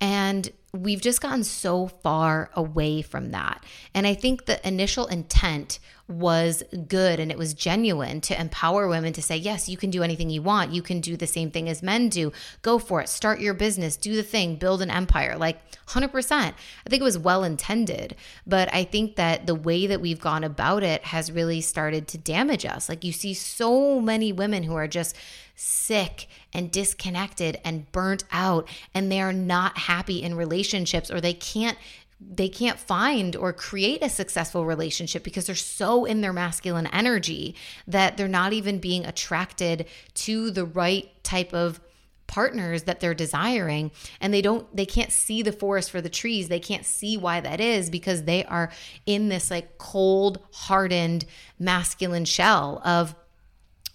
And 0.00 0.50
we've 0.72 1.00
just 1.00 1.20
gotten 1.20 1.44
so 1.44 1.88
far 1.88 2.50
away 2.54 3.02
from 3.02 3.32
that. 3.32 3.64
And 3.94 4.06
I 4.06 4.14
think 4.14 4.46
the 4.46 4.66
initial 4.66 5.06
intent 5.06 5.78
was 6.10 6.62
good 6.88 7.20
and 7.20 7.30
it 7.30 7.38
was 7.38 7.54
genuine 7.54 8.20
to 8.22 8.38
empower 8.38 8.88
women 8.88 9.12
to 9.12 9.22
say, 9.22 9.36
yes, 9.36 9.68
you 9.68 9.76
can 9.76 9.90
do 9.90 10.02
anything 10.02 10.28
you 10.28 10.42
want. 10.42 10.72
You 10.72 10.82
can 10.82 11.00
do 11.00 11.16
the 11.16 11.26
same 11.26 11.50
thing 11.50 11.68
as 11.68 11.82
men 11.82 12.08
do. 12.08 12.32
Go 12.62 12.78
for 12.78 13.00
it. 13.00 13.08
Start 13.08 13.40
your 13.40 13.54
business, 13.54 13.96
do 13.96 14.16
the 14.16 14.22
thing, 14.22 14.56
build 14.56 14.82
an 14.82 14.90
empire. 14.90 15.36
Like 15.36 15.60
100%. 15.86 16.32
I 16.32 16.52
think 16.88 17.00
it 17.00 17.04
was 17.04 17.18
well 17.18 17.44
intended. 17.44 18.16
But 18.46 18.72
I 18.74 18.84
think 18.84 19.16
that 19.16 19.46
the 19.46 19.54
way 19.54 19.86
that 19.86 20.00
we've 20.00 20.20
gone 20.20 20.44
about 20.44 20.82
it 20.82 21.04
has 21.04 21.30
really 21.32 21.60
started 21.60 22.08
to 22.08 22.18
damage 22.18 22.66
us. 22.66 22.88
Like 22.88 23.04
you 23.04 23.12
see 23.12 23.34
so 23.34 24.00
many 24.00 24.32
women 24.32 24.64
who 24.64 24.74
are 24.74 24.88
just 24.88 25.16
sick 25.54 26.26
and 26.54 26.70
disconnected 26.70 27.60
and 27.64 27.90
burnt 27.92 28.24
out 28.32 28.66
and 28.94 29.12
they 29.12 29.20
are 29.20 29.32
not 29.32 29.76
happy 29.76 30.22
in 30.22 30.34
relationships 30.34 31.10
or 31.10 31.20
they 31.20 31.34
can't 31.34 31.76
they 32.20 32.48
can't 32.48 32.78
find 32.78 33.34
or 33.34 33.52
create 33.52 34.02
a 34.02 34.08
successful 34.10 34.66
relationship 34.66 35.24
because 35.24 35.46
they're 35.46 35.54
so 35.54 36.04
in 36.04 36.20
their 36.20 36.32
masculine 36.32 36.86
energy 36.88 37.54
that 37.86 38.16
they're 38.16 38.28
not 38.28 38.52
even 38.52 38.78
being 38.78 39.06
attracted 39.06 39.86
to 40.14 40.50
the 40.50 40.64
right 40.64 41.08
type 41.24 41.54
of 41.54 41.80
partners 42.26 42.84
that 42.84 43.00
they're 43.00 43.14
desiring. 43.14 43.90
And 44.20 44.32
they 44.32 44.42
don't 44.42 44.74
they 44.74 44.86
can't 44.86 45.10
see 45.10 45.42
the 45.42 45.50
forest 45.50 45.90
for 45.90 46.00
the 46.00 46.08
trees. 46.08 46.48
They 46.48 46.60
can't 46.60 46.84
see 46.84 47.16
why 47.16 47.40
that 47.40 47.60
is 47.60 47.90
because 47.90 48.22
they 48.22 48.44
are 48.44 48.70
in 49.06 49.28
this 49.28 49.50
like 49.50 49.78
cold 49.78 50.38
hardened 50.52 51.24
masculine 51.58 52.26
shell 52.26 52.80
of 52.84 53.16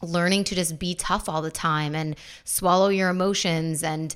learning 0.01 0.43
to 0.45 0.55
just 0.55 0.77
be 0.77 0.95
tough 0.95 1.29
all 1.29 1.41
the 1.41 1.51
time 1.51 1.95
and 1.95 2.15
swallow 2.43 2.89
your 2.89 3.09
emotions 3.09 3.83
and 3.83 4.15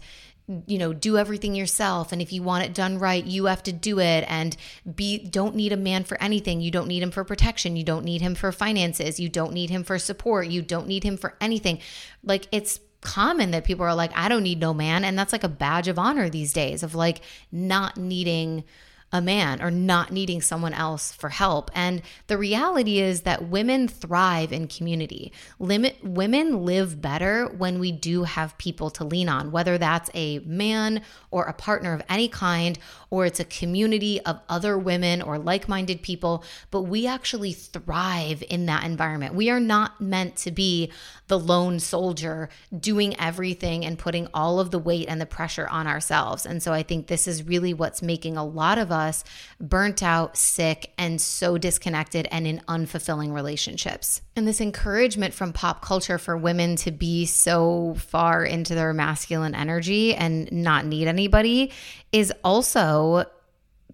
you 0.66 0.78
know 0.78 0.94
do 0.94 1.18
everything 1.18 1.56
yourself. 1.56 2.12
And 2.12 2.22
if 2.22 2.34
you 2.34 2.42
want 2.42 2.66
it 2.66 2.74
done 2.74 2.98
right 2.98 3.24
you 3.24 3.46
have 3.46 3.64
to 3.64 3.72
do 3.72 4.00
it. 4.00 4.26
And 4.28 4.56
be 4.96 5.20
don't 5.20 5.56
need 5.56 5.72
a 5.72 5.78
man 5.78 6.04
for 6.04 6.22
anything. 6.22 6.62
You 6.62 6.72
don't 6.72 6.88
need 6.88 7.04
him 7.04 7.12
for 7.12 7.24
protection. 7.24 7.76
You 7.76 7.84
don't 7.84 8.06
need 8.06 8.22
him 8.22 8.36
for 8.36 8.52
finances. 8.52 9.20
You 9.20 9.30
don't 9.30 9.54
need 9.54 9.70
him 9.70 9.84
for 9.84 10.00
support. 10.00 10.48
You 10.48 10.62
don't 10.62 10.88
need 10.88 11.04
him 11.04 11.18
for 11.18 11.36
anything. 11.40 11.80
Like 12.24 12.48
it's 12.52 12.80
common 13.02 13.52
that 13.52 13.64
people 13.64 13.86
are 13.86 13.96
like 13.96 14.12
I 14.16 14.28
don't 14.28 14.44
need 14.44 14.60
no 14.60 14.74
man. 14.74 15.04
And 15.04 15.18
that's 15.18 15.34
like 15.34 15.44
a 15.44 15.50
badge 15.50 15.88
of 15.88 16.00
honor 16.00 16.30
these 16.30 16.54
days 16.54 16.84
of 16.84 16.96
like 16.96 17.22
not 17.52 17.98
needing 17.98 18.64
a 19.12 19.22
man 19.22 19.62
or 19.62 19.72
not 19.72 20.12
needing 20.12 20.42
someone 20.42 20.74
else 20.74 21.12
for 21.12 21.30
help. 21.30 21.72
And 21.74 22.02
the 22.28 22.38
reality 22.38 23.00
is 23.00 23.22
that 23.22 23.50
women 23.50 23.88
thrive 23.88 24.52
in 24.52 24.68
community. 24.68 25.32
Limit 25.58 25.98
women 26.04 26.66
live 26.66 27.02
better 27.02 27.48
when 27.48 27.80
we 27.80 27.92
do 27.92 28.24
have 28.24 28.58
people 28.58 28.90
to 28.92 29.04
lean 29.04 29.30
on, 29.30 29.52
whether 29.52 29.78
that's 29.78 30.10
a 30.14 30.40
man 30.40 31.02
or 31.32 31.46
a 31.46 31.54
partner 31.54 31.94
of 31.94 32.04
any 32.10 32.28
kind 32.28 32.78
or 33.10 33.26
it's 33.26 33.40
a 33.40 33.46
community 33.46 34.22
of 34.22 34.40
other 34.48 34.78
women 34.78 35.22
or 35.22 35.38
like-minded 35.38 36.02
people, 36.02 36.44
but 36.72 36.84
we 36.84 37.06
actually 37.06 37.54
thrive 37.54 38.44
in 38.50 38.66
that 38.68 38.84
environment. 38.84 39.36
We 39.36 39.50
are 39.50 39.60
not 39.60 40.00
meant 40.00 40.36
to 40.38 40.52
be 40.52 40.92
the 41.28 41.40
lone 41.40 41.80
soldier 41.80 42.50
doing 42.78 43.20
everything 43.20 43.86
and 43.86 44.00
putting 44.00 44.28
all 44.34 44.60
of 44.60 44.72
the 44.72 44.80
weight 44.80 45.08
and 45.08 45.22
the 45.22 45.26
pressure 45.26 45.68
on 45.68 45.88
ourselves. 45.88 46.46
And 46.46 46.64
so 46.64 46.74
I 46.74 46.84
think 46.84 47.08
this 47.08 47.28
is 47.28 47.44
really 47.44 47.74
what's 47.74 48.02
making 48.02 48.38
a 48.38 48.46
lot 48.46 48.78
of 48.78 48.92
us 48.92 49.10
us 49.10 49.24
burnt 49.60 50.02
out, 50.02 50.38
sick, 50.38 50.94
and 50.98 51.20
so 51.20 51.58
disconnected 51.58 52.28
and 52.32 52.48
in 52.48 52.62
unfulfilling 52.68 53.34
relationships. 53.34 54.22
And 54.36 54.48
this 54.48 54.62
encouragement 54.62 55.34
from 55.34 55.52
pop 55.52 55.82
culture 55.82 56.18
for 56.18 56.38
women 56.38 56.78
to 56.78 56.92
be 56.92 57.26
so 57.26 57.96
far 57.98 58.46
into 58.46 58.74
their 58.74 58.94
masculine 58.94 59.54
energy 59.54 60.16
and 60.16 60.50
not 60.52 60.86
need 60.86 61.08
anybody 61.08 61.72
is 62.12 62.34
also 62.44 63.26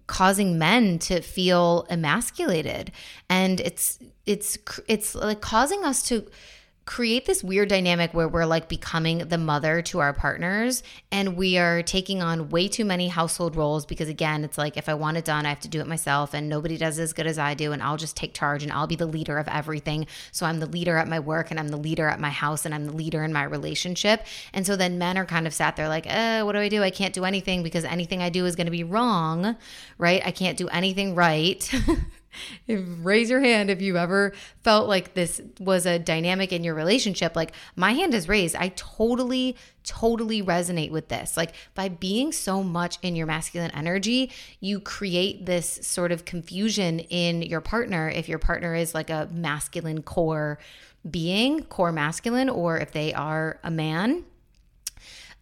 causing 0.06 0.58
men 0.58 0.98
to 1.00 1.20
feel 1.20 1.86
emasculated. 1.90 2.92
And 3.28 3.60
it's 3.60 3.98
it's 4.24 4.58
it's 4.88 5.14
like 5.14 5.40
causing 5.40 5.84
us 5.84 6.02
to 6.08 6.26
create 6.86 7.26
this 7.26 7.42
weird 7.42 7.68
dynamic 7.68 8.14
where 8.14 8.28
we're 8.28 8.46
like 8.46 8.68
becoming 8.68 9.18
the 9.18 9.36
mother 9.36 9.82
to 9.82 9.98
our 9.98 10.12
partners 10.12 10.84
and 11.10 11.36
we 11.36 11.58
are 11.58 11.82
taking 11.82 12.22
on 12.22 12.48
way 12.48 12.68
too 12.68 12.84
many 12.84 13.08
household 13.08 13.56
roles 13.56 13.84
because 13.84 14.08
again 14.08 14.44
it's 14.44 14.56
like 14.56 14.76
if 14.76 14.88
i 14.88 14.94
want 14.94 15.16
it 15.16 15.24
done 15.24 15.44
i 15.44 15.48
have 15.48 15.58
to 15.58 15.68
do 15.68 15.80
it 15.80 15.86
myself 15.88 16.32
and 16.32 16.48
nobody 16.48 16.76
does 16.76 17.00
as 17.00 17.12
good 17.12 17.26
as 17.26 17.38
i 17.38 17.54
do 17.54 17.72
and 17.72 17.82
i'll 17.82 17.96
just 17.96 18.16
take 18.16 18.32
charge 18.32 18.62
and 18.62 18.70
i'll 18.70 18.86
be 18.86 18.94
the 18.94 19.04
leader 19.06 19.36
of 19.36 19.48
everything. 19.48 20.06
So 20.30 20.46
i'm 20.46 20.60
the 20.60 20.66
leader 20.66 20.96
at 20.96 21.08
my 21.08 21.18
work 21.18 21.50
and 21.50 21.58
i'm 21.58 21.68
the 21.68 21.76
leader 21.76 22.08
at 22.08 22.20
my 22.20 22.30
house 22.30 22.64
and 22.64 22.74
i'm 22.74 22.86
the 22.86 22.96
leader 22.96 23.24
in 23.24 23.32
my 23.32 23.42
relationship. 23.42 24.24
And 24.52 24.64
so 24.64 24.76
then 24.76 24.98
men 24.98 25.18
are 25.18 25.26
kind 25.26 25.46
of 25.46 25.54
sat 25.54 25.74
there 25.74 25.88
like 25.88 26.06
uh, 26.08 26.42
what 26.44 26.52
do 26.52 26.58
i 26.58 26.68
do? 26.68 26.82
I 26.84 26.90
can't 26.90 27.14
do 27.14 27.24
anything 27.24 27.64
because 27.64 27.84
anything 27.84 28.22
i 28.22 28.28
do 28.28 28.46
is 28.46 28.54
going 28.54 28.66
to 28.66 28.70
be 28.70 28.84
wrong 28.84 29.56
right? 29.98 30.22
I 30.24 30.30
can't 30.30 30.58
do 30.58 30.68
anything 30.68 31.14
right 31.14 31.70
raise 32.68 33.30
your 33.30 33.40
hand 33.40 33.70
if 33.70 33.80
you 33.80 33.96
ever 33.96 34.32
felt 34.62 34.88
like 34.88 35.14
this 35.14 35.40
was 35.60 35.86
a 35.86 35.98
dynamic 35.98 36.52
in 36.52 36.64
your 36.64 36.74
relationship. 36.74 37.36
Like 37.36 37.52
my 37.74 37.92
hand 37.92 38.14
is 38.14 38.28
raised. 38.28 38.56
I 38.56 38.68
totally, 38.76 39.56
totally 39.84 40.42
resonate 40.42 40.90
with 40.90 41.08
this. 41.08 41.36
Like 41.36 41.54
by 41.74 41.88
being 41.88 42.32
so 42.32 42.62
much 42.62 42.98
in 43.02 43.16
your 43.16 43.26
masculine 43.26 43.70
energy, 43.72 44.30
you 44.60 44.80
create 44.80 45.46
this 45.46 45.78
sort 45.82 46.12
of 46.12 46.24
confusion 46.24 47.00
in 47.00 47.42
your 47.42 47.60
partner 47.60 48.08
if 48.08 48.28
your 48.28 48.38
partner 48.38 48.74
is 48.74 48.94
like 48.94 49.10
a 49.10 49.28
masculine 49.32 50.02
core 50.02 50.58
being, 51.08 51.62
core 51.64 51.92
masculine, 51.92 52.48
or 52.48 52.78
if 52.78 52.92
they 52.92 53.14
are 53.14 53.60
a 53.62 53.70
man 53.70 54.24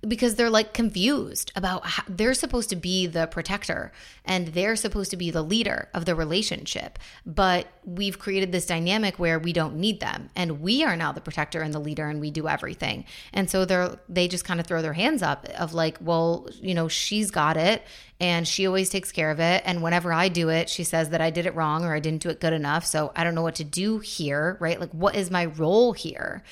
because 0.08 0.34
they're 0.34 0.50
like 0.50 0.74
confused 0.74 1.52
about 1.56 1.86
how 1.86 2.02
they're 2.08 2.34
supposed 2.34 2.70
to 2.70 2.76
be 2.76 3.06
the 3.06 3.26
protector 3.26 3.92
and 4.24 4.48
they're 4.48 4.76
supposed 4.76 5.10
to 5.10 5.16
be 5.16 5.30
the 5.30 5.42
leader 5.42 5.88
of 5.94 6.04
the 6.04 6.14
relationship. 6.14 6.98
But 7.26 7.66
we've 7.84 8.18
created 8.18 8.52
this 8.52 8.66
dynamic 8.66 9.18
where 9.18 9.38
we 9.38 9.52
don't 9.52 9.76
need 9.76 10.00
them 10.00 10.30
and 10.34 10.60
we 10.60 10.84
are 10.84 10.96
now 10.96 11.12
the 11.12 11.20
protector 11.20 11.60
and 11.60 11.74
the 11.74 11.78
leader 11.78 12.08
and 12.08 12.20
we 12.20 12.30
do 12.30 12.48
everything. 12.48 13.04
And 13.32 13.50
so 13.50 13.64
they're 13.64 13.98
they 14.08 14.28
just 14.28 14.44
kind 14.44 14.60
of 14.60 14.66
throw 14.66 14.82
their 14.82 14.92
hands 14.92 15.22
up 15.22 15.46
of 15.58 15.74
like 15.74 15.98
well 16.00 16.48
you 16.60 16.74
know 16.74 16.88
she's 16.88 17.30
got 17.30 17.56
it 17.56 17.82
and 18.20 18.46
she 18.46 18.66
always 18.66 18.88
takes 18.90 19.10
care 19.10 19.30
of 19.30 19.40
it 19.40 19.62
and 19.66 19.82
whenever 19.82 20.12
i 20.12 20.28
do 20.28 20.48
it 20.48 20.68
she 20.68 20.84
says 20.84 21.10
that 21.10 21.20
i 21.20 21.30
did 21.30 21.46
it 21.46 21.54
wrong 21.54 21.84
or 21.84 21.94
i 21.94 22.00
didn't 22.00 22.22
do 22.22 22.28
it 22.28 22.40
good 22.40 22.52
enough 22.52 22.86
so 22.86 23.12
i 23.16 23.24
don't 23.24 23.34
know 23.34 23.42
what 23.42 23.56
to 23.56 23.64
do 23.64 23.98
here 23.98 24.56
right? 24.60 24.80
Like 24.80 24.90
what 24.90 25.14
is 25.16 25.30
my 25.30 25.46
role 25.46 25.92
here 25.92 26.42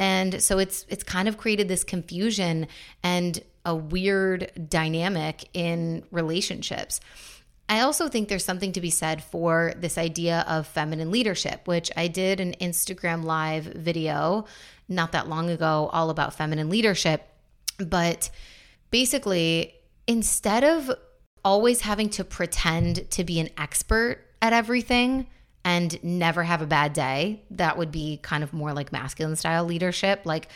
and 0.00 0.42
so 0.42 0.58
it's 0.58 0.86
it's 0.88 1.04
kind 1.04 1.28
of 1.28 1.36
created 1.36 1.68
this 1.68 1.84
confusion 1.84 2.66
and 3.02 3.40
a 3.66 3.76
weird 3.76 4.50
dynamic 4.68 5.48
in 5.52 6.02
relationships. 6.10 7.00
I 7.68 7.80
also 7.80 8.08
think 8.08 8.28
there's 8.28 8.44
something 8.44 8.72
to 8.72 8.80
be 8.80 8.90
said 8.90 9.22
for 9.22 9.74
this 9.76 9.98
idea 9.98 10.44
of 10.48 10.66
feminine 10.66 11.10
leadership, 11.10 11.68
which 11.68 11.92
I 11.96 12.08
did 12.08 12.40
an 12.40 12.54
Instagram 12.60 13.24
live 13.24 13.64
video 13.64 14.46
not 14.88 15.12
that 15.12 15.28
long 15.28 15.50
ago 15.50 15.90
all 15.92 16.08
about 16.08 16.34
feminine 16.34 16.70
leadership. 16.70 17.28
But 17.78 18.30
basically, 18.90 19.74
instead 20.06 20.64
of 20.64 20.90
always 21.44 21.82
having 21.82 22.08
to 22.10 22.24
pretend 22.24 23.08
to 23.10 23.22
be 23.22 23.38
an 23.38 23.50
expert 23.58 24.18
at 24.40 24.54
everything, 24.54 25.26
and 25.64 26.02
never 26.02 26.42
have 26.42 26.62
a 26.62 26.66
bad 26.66 26.92
day. 26.92 27.42
That 27.50 27.76
would 27.76 27.92
be 27.92 28.18
kind 28.22 28.42
of 28.42 28.52
more 28.52 28.72
like 28.72 28.92
masculine 28.92 29.36
style 29.36 29.64
leadership. 29.64 30.22
Like, 30.24 30.48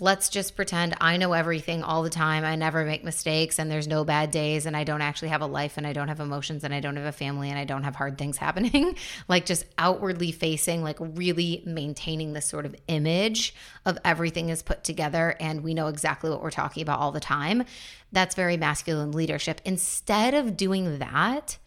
let's 0.00 0.28
just 0.28 0.56
pretend 0.56 0.96
I 1.00 1.16
know 1.18 1.32
everything 1.32 1.82
all 1.82 2.02
the 2.02 2.10
time. 2.10 2.44
I 2.44 2.56
never 2.56 2.84
make 2.84 3.04
mistakes 3.04 3.58
and 3.58 3.70
there's 3.70 3.86
no 3.86 4.04
bad 4.04 4.30
days 4.30 4.66
and 4.66 4.76
I 4.76 4.84
don't 4.84 5.02
actually 5.02 5.28
have 5.28 5.42
a 5.42 5.46
life 5.46 5.76
and 5.76 5.86
I 5.86 5.92
don't 5.92 6.08
have 6.08 6.20
emotions 6.20 6.64
and 6.64 6.74
I 6.74 6.80
don't 6.80 6.96
have 6.96 7.04
a 7.04 7.12
family 7.12 7.50
and 7.50 7.58
I 7.58 7.64
don't 7.64 7.84
have 7.84 7.94
hard 7.94 8.16
things 8.16 8.36
happening. 8.38 8.96
like 9.28 9.46
just 9.46 9.66
outwardly 9.78 10.32
facing, 10.32 10.82
like 10.82 10.96
really 11.00 11.62
maintaining 11.66 12.32
this 12.32 12.46
sort 12.46 12.66
of 12.66 12.74
image 12.88 13.54
of 13.84 13.98
everything 14.04 14.48
is 14.48 14.62
put 14.62 14.82
together 14.84 15.36
and 15.38 15.62
we 15.62 15.74
know 15.74 15.88
exactly 15.88 16.30
what 16.30 16.42
we're 16.42 16.50
talking 16.50 16.82
about 16.82 16.98
all 16.98 17.12
the 17.12 17.20
time. 17.20 17.64
That's 18.12 18.34
very 18.34 18.56
masculine 18.56 19.12
leadership. 19.12 19.60
Instead 19.64 20.34
of 20.34 20.56
doing 20.56 20.98
that, 20.98 21.58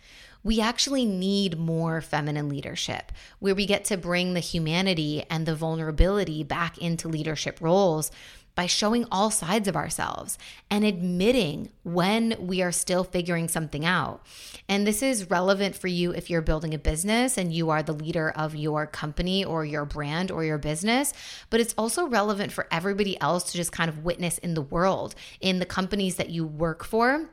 we 0.44 0.60
actually 0.60 1.06
need 1.06 1.58
more 1.58 2.02
feminine 2.02 2.50
leadership 2.50 3.12
where 3.40 3.56
we 3.56 3.66
get 3.66 3.86
to 3.86 3.98
bring 3.98 4.34
the 4.34 4.40
humanity 4.40 5.24
and 5.30 5.46
the 5.46 5.56
vulnerability 5.56 6.44
back 6.44 6.78
into 6.78 7.08
leadership 7.08 7.60
roles 7.62 8.12
by 8.56 8.66
showing 8.68 9.06
all 9.12 9.32
sides 9.32 9.68
of 9.68 9.76
ourselves 9.76 10.38
and 10.70 10.86
admitting 10.86 11.72
when 11.84 12.36
we 12.40 12.62
are 12.62 12.72
still 12.72 13.04
figuring 13.04 13.48
something 13.48 13.86
out. 13.86 14.24
And 14.70 14.86
this 14.86 15.02
is 15.02 15.30
relevant 15.30 15.76
for 15.76 15.88
you 15.88 16.12
if 16.12 16.30
you're 16.30 16.42
building 16.42 16.74
a 16.74 16.78
business 16.78 17.38
and 17.38 17.52
you 17.52 17.70
are 17.72 17.82
the 17.82 17.94
leader 17.94 18.30
of 18.30 18.56
your 18.56 18.86
company 18.86 19.44
or 19.44 19.66
your 19.66 19.86
brand 19.86 20.30
or 20.30 20.44
your 20.44 20.60
business, 20.60 21.14
but 21.50 21.60
it's 21.60 21.74
also 21.78 22.06
relevant 22.06 22.52
for 22.52 22.68
everybody 22.72 23.20
else 23.20 23.46
to 23.46 23.58
just 23.58 23.72
kind 23.72 23.90
of 23.90 24.04
witness 24.04 24.38
in 24.38 24.54
the 24.54 24.62
world, 24.62 25.16
in 25.42 25.60
the 25.60 25.66
companies 25.66 26.18
that 26.18 26.30
you 26.30 26.46
work 26.46 26.84
for 26.84 27.30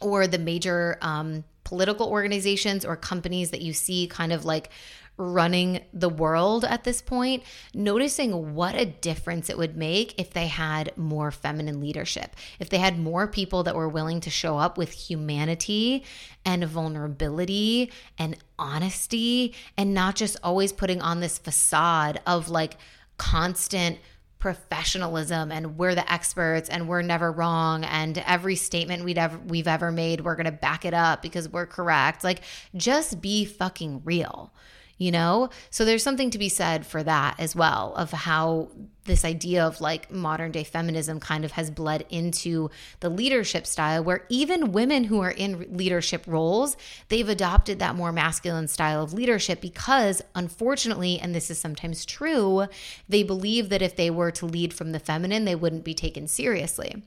or 0.00 0.26
the 0.26 0.38
major 0.38 0.98
um, 1.00 1.44
political 1.64 2.08
organizations 2.08 2.84
or 2.84 2.96
companies 2.96 3.50
that 3.50 3.60
you 3.60 3.72
see 3.72 4.06
kind 4.06 4.32
of 4.32 4.44
like 4.44 4.70
running 5.20 5.84
the 5.92 6.08
world 6.08 6.64
at 6.64 6.84
this 6.84 7.02
point, 7.02 7.42
noticing 7.74 8.54
what 8.54 8.74
a 8.74 8.86
difference 8.86 9.50
it 9.50 9.58
would 9.58 9.76
make 9.76 10.18
if 10.18 10.32
they 10.32 10.46
had 10.46 10.96
more 10.96 11.30
feminine 11.30 11.78
leadership, 11.80 12.34
if 12.58 12.70
they 12.70 12.78
had 12.78 12.98
more 12.98 13.28
people 13.28 13.62
that 13.62 13.76
were 13.76 13.88
willing 13.88 14.20
to 14.20 14.30
show 14.30 14.56
up 14.56 14.78
with 14.78 14.90
humanity 14.92 16.04
and 16.44 16.64
vulnerability 16.64 17.92
and 18.18 18.36
honesty 18.58 19.54
and 19.76 19.92
not 19.92 20.16
just 20.16 20.36
always 20.42 20.72
putting 20.72 21.02
on 21.02 21.20
this 21.20 21.38
facade 21.38 22.20
of 22.26 22.48
like 22.48 22.76
constant 23.18 23.98
professionalism 24.40 25.52
and 25.52 25.76
we're 25.78 25.94
the 25.94 26.12
experts 26.12 26.68
and 26.68 26.88
we're 26.88 27.02
never 27.02 27.30
wrong 27.30 27.84
and 27.84 28.18
every 28.26 28.56
statement 28.56 29.04
we'd 29.04 29.18
ever 29.18 29.38
we've 29.46 29.68
ever 29.68 29.92
made 29.92 30.22
we're 30.22 30.34
going 30.34 30.46
to 30.46 30.52
back 30.52 30.84
it 30.84 30.94
up 30.94 31.22
because 31.22 31.48
we're 31.48 31.66
correct. 31.66 32.24
Like 32.24 32.40
just 32.74 33.20
be 33.20 33.44
fucking 33.44 34.02
real 34.04 34.52
you 35.00 35.10
know? 35.10 35.48
So 35.70 35.84
there's 35.84 36.02
something 36.02 36.30
to 36.30 36.38
be 36.38 36.50
said 36.50 36.86
for 36.86 37.02
that 37.02 37.40
as 37.40 37.56
well, 37.56 37.94
of 37.96 38.12
how 38.12 38.68
this 39.04 39.24
idea 39.24 39.64
of 39.64 39.80
like 39.80 40.12
modern 40.12 40.52
day 40.52 40.62
feminism 40.62 41.18
kind 41.18 41.44
of 41.44 41.52
has 41.52 41.70
bled 41.70 42.04
into 42.10 42.70
the 43.00 43.08
leadership 43.08 43.66
style 43.66 44.04
where 44.04 44.26
even 44.28 44.72
women 44.72 45.04
who 45.04 45.20
are 45.20 45.30
in 45.30 45.76
leadership 45.76 46.22
roles 46.26 46.76
they've 47.08 47.30
adopted 47.30 47.78
that 47.78 47.96
more 47.96 48.12
masculine 48.12 48.68
style 48.68 49.02
of 49.02 49.14
leadership 49.14 49.60
because 49.60 50.20
unfortunately 50.34 51.18
and 51.18 51.34
this 51.34 51.50
is 51.50 51.58
sometimes 51.58 52.04
true 52.04 52.66
they 53.08 53.22
believe 53.22 53.70
that 53.70 53.82
if 53.82 53.96
they 53.96 54.10
were 54.10 54.30
to 54.30 54.44
lead 54.44 54.72
from 54.72 54.92
the 54.92 55.00
feminine 55.00 55.46
they 55.46 55.56
wouldn't 55.56 55.82
be 55.82 55.94
taken 55.94 56.28
seriously 56.28 57.02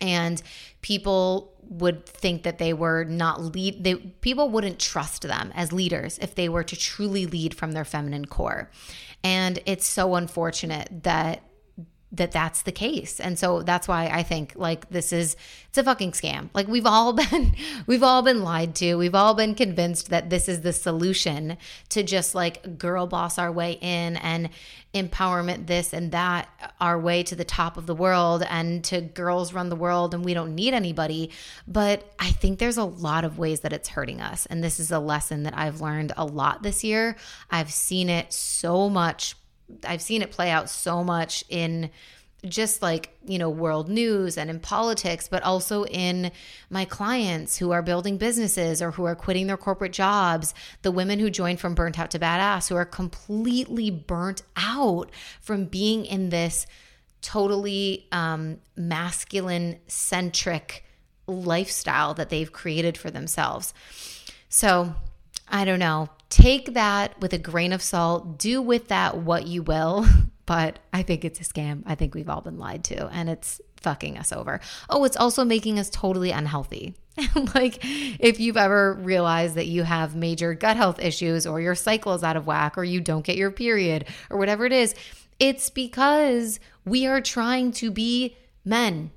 and 0.00 0.42
people 0.82 1.52
would 1.68 2.06
think 2.06 2.44
that 2.44 2.58
they 2.58 2.72
were 2.72 3.04
not 3.04 3.40
lead 3.40 3.82
they 3.82 3.94
people 3.94 4.48
wouldn't 4.48 4.78
trust 4.78 5.22
them 5.22 5.52
as 5.54 5.72
leaders 5.72 6.18
if 6.18 6.34
they 6.34 6.48
were 6.48 6.62
to 6.62 6.76
truly 6.76 7.26
lead 7.26 7.54
from 7.54 7.72
their 7.72 7.84
feminine 7.84 8.24
core. 8.24 8.70
And 9.24 9.58
it's 9.66 9.86
so 9.86 10.14
unfortunate 10.14 11.02
that 11.02 11.42
that 12.16 12.32
that's 12.32 12.62
the 12.62 12.72
case. 12.72 13.20
And 13.20 13.38
so 13.38 13.62
that's 13.62 13.86
why 13.86 14.06
I 14.06 14.22
think 14.22 14.52
like 14.56 14.88
this 14.88 15.12
is 15.12 15.36
it's 15.68 15.78
a 15.78 15.84
fucking 15.84 16.12
scam. 16.12 16.48
Like 16.54 16.68
we've 16.68 16.86
all 16.86 17.12
been 17.30 17.54
we've 17.86 18.02
all 18.02 18.22
been 18.22 18.42
lied 18.42 18.74
to. 18.76 18.96
We've 18.96 19.14
all 19.14 19.34
been 19.34 19.54
convinced 19.54 20.10
that 20.10 20.30
this 20.30 20.48
is 20.48 20.62
the 20.62 20.72
solution 20.72 21.56
to 21.90 22.02
just 22.02 22.34
like 22.34 22.78
girl 22.78 23.06
boss 23.06 23.38
our 23.38 23.52
way 23.52 23.78
in 23.80 24.16
and 24.16 24.50
empowerment 24.94 25.66
this 25.66 25.92
and 25.92 26.12
that 26.12 26.48
our 26.80 26.98
way 26.98 27.22
to 27.22 27.36
the 27.36 27.44
top 27.44 27.76
of 27.76 27.86
the 27.86 27.94
world 27.94 28.42
and 28.48 28.82
to 28.84 29.00
girls 29.02 29.52
run 29.52 29.68
the 29.68 29.76
world 29.76 30.14
and 30.14 30.24
we 30.24 30.32
don't 30.32 30.54
need 30.54 30.72
anybody. 30.72 31.30
But 31.68 32.10
I 32.18 32.30
think 32.30 32.58
there's 32.58 32.78
a 32.78 32.84
lot 32.84 33.24
of 33.24 33.38
ways 33.38 33.60
that 33.60 33.72
it's 33.72 33.90
hurting 33.90 34.20
us. 34.20 34.46
And 34.46 34.64
this 34.64 34.80
is 34.80 34.90
a 34.90 34.98
lesson 34.98 35.42
that 35.42 35.56
I've 35.56 35.80
learned 35.82 36.12
a 36.16 36.24
lot 36.24 36.62
this 36.62 36.82
year. 36.82 37.16
I've 37.50 37.70
seen 37.70 38.08
it 38.08 38.32
so 38.32 38.88
much 38.88 39.34
I've 39.84 40.02
seen 40.02 40.22
it 40.22 40.30
play 40.30 40.50
out 40.50 40.70
so 40.70 41.02
much 41.02 41.44
in 41.48 41.90
just 42.44 42.82
like, 42.82 43.16
you 43.24 43.38
know, 43.38 43.50
world 43.50 43.88
news 43.88 44.38
and 44.38 44.50
in 44.50 44.60
politics, 44.60 45.28
but 45.28 45.42
also 45.42 45.84
in 45.86 46.30
my 46.70 46.84
clients 46.84 47.56
who 47.58 47.72
are 47.72 47.82
building 47.82 48.18
businesses 48.18 48.80
or 48.80 48.92
who 48.92 49.04
are 49.04 49.16
quitting 49.16 49.46
their 49.46 49.56
corporate 49.56 49.92
jobs, 49.92 50.54
the 50.82 50.90
women 50.90 51.18
who 51.18 51.30
joined 51.30 51.60
from 51.60 51.74
burnt 51.74 51.98
out 51.98 52.10
to 52.10 52.18
badass 52.18 52.68
who 52.68 52.76
are 52.76 52.84
completely 52.84 53.90
burnt 53.90 54.42
out 54.56 55.10
from 55.40 55.64
being 55.64 56.04
in 56.04 56.28
this 56.28 56.66
totally 57.22 58.06
um, 58.12 58.58
masculine 58.76 59.78
centric 59.88 60.84
lifestyle 61.26 62.14
that 62.14 62.28
they've 62.28 62.52
created 62.52 62.96
for 62.96 63.10
themselves. 63.10 63.74
So, 64.48 64.94
I 65.48 65.64
don't 65.64 65.78
know. 65.78 66.08
Take 66.28 66.74
that 66.74 67.18
with 67.20 67.32
a 67.32 67.38
grain 67.38 67.72
of 67.72 67.82
salt. 67.82 68.38
Do 68.38 68.60
with 68.60 68.88
that 68.88 69.18
what 69.18 69.46
you 69.46 69.62
will. 69.62 70.06
But 70.46 70.78
I 70.92 71.02
think 71.02 71.24
it's 71.24 71.40
a 71.40 71.44
scam. 71.44 71.82
I 71.86 71.96
think 71.96 72.14
we've 72.14 72.28
all 72.28 72.40
been 72.40 72.56
lied 72.56 72.84
to 72.84 73.08
and 73.08 73.28
it's 73.28 73.60
fucking 73.78 74.16
us 74.16 74.32
over. 74.32 74.60
Oh, 74.88 75.02
it's 75.02 75.16
also 75.16 75.44
making 75.44 75.80
us 75.80 75.90
totally 75.90 76.30
unhealthy. 76.30 76.94
like 77.54 77.80
if 77.82 78.38
you've 78.38 78.56
ever 78.56 78.94
realized 78.94 79.56
that 79.56 79.66
you 79.66 79.82
have 79.82 80.14
major 80.14 80.54
gut 80.54 80.76
health 80.76 81.00
issues 81.00 81.46
or 81.46 81.60
your 81.60 81.74
cycle 81.74 82.14
is 82.14 82.22
out 82.22 82.36
of 82.36 82.46
whack 82.46 82.78
or 82.78 82.84
you 82.84 83.00
don't 83.00 83.24
get 83.24 83.36
your 83.36 83.50
period 83.50 84.06
or 84.30 84.38
whatever 84.38 84.64
it 84.66 84.72
is, 84.72 84.94
it's 85.40 85.68
because 85.68 86.60
we 86.84 87.06
are 87.06 87.20
trying 87.20 87.72
to 87.72 87.90
be 87.90 88.36
men. 88.64 89.10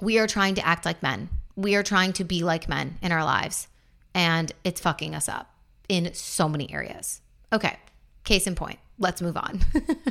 We 0.00 0.18
are 0.18 0.28
trying 0.28 0.54
to 0.56 0.66
act 0.66 0.84
like 0.84 1.02
men. 1.02 1.28
We 1.56 1.74
are 1.74 1.82
trying 1.82 2.12
to 2.14 2.24
be 2.24 2.44
like 2.44 2.68
men 2.68 2.98
in 3.02 3.10
our 3.10 3.24
lives 3.24 3.66
and 4.14 4.52
it's 4.62 4.80
fucking 4.80 5.14
us 5.14 5.28
up 5.28 5.55
in 5.88 6.12
so 6.14 6.48
many 6.48 6.72
areas. 6.72 7.20
Okay, 7.52 7.76
case 8.24 8.46
in 8.46 8.54
point, 8.54 8.78
let's 8.98 9.22
move 9.22 9.36
on. 9.36 9.60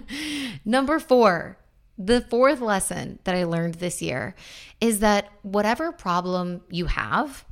Number 0.66 1.00
four, 1.00 1.58
the 1.98 2.22
fourth 2.22 2.62
lesson 2.62 3.20
that 3.24 3.36
I 3.36 3.44
learned 3.46 3.76
this 3.76 4.02
year 4.02 4.36
is 4.82 5.00
that 5.00 5.30
whatever 5.44 5.92
problem 5.92 6.62
you 6.70 6.88
have 6.88 7.46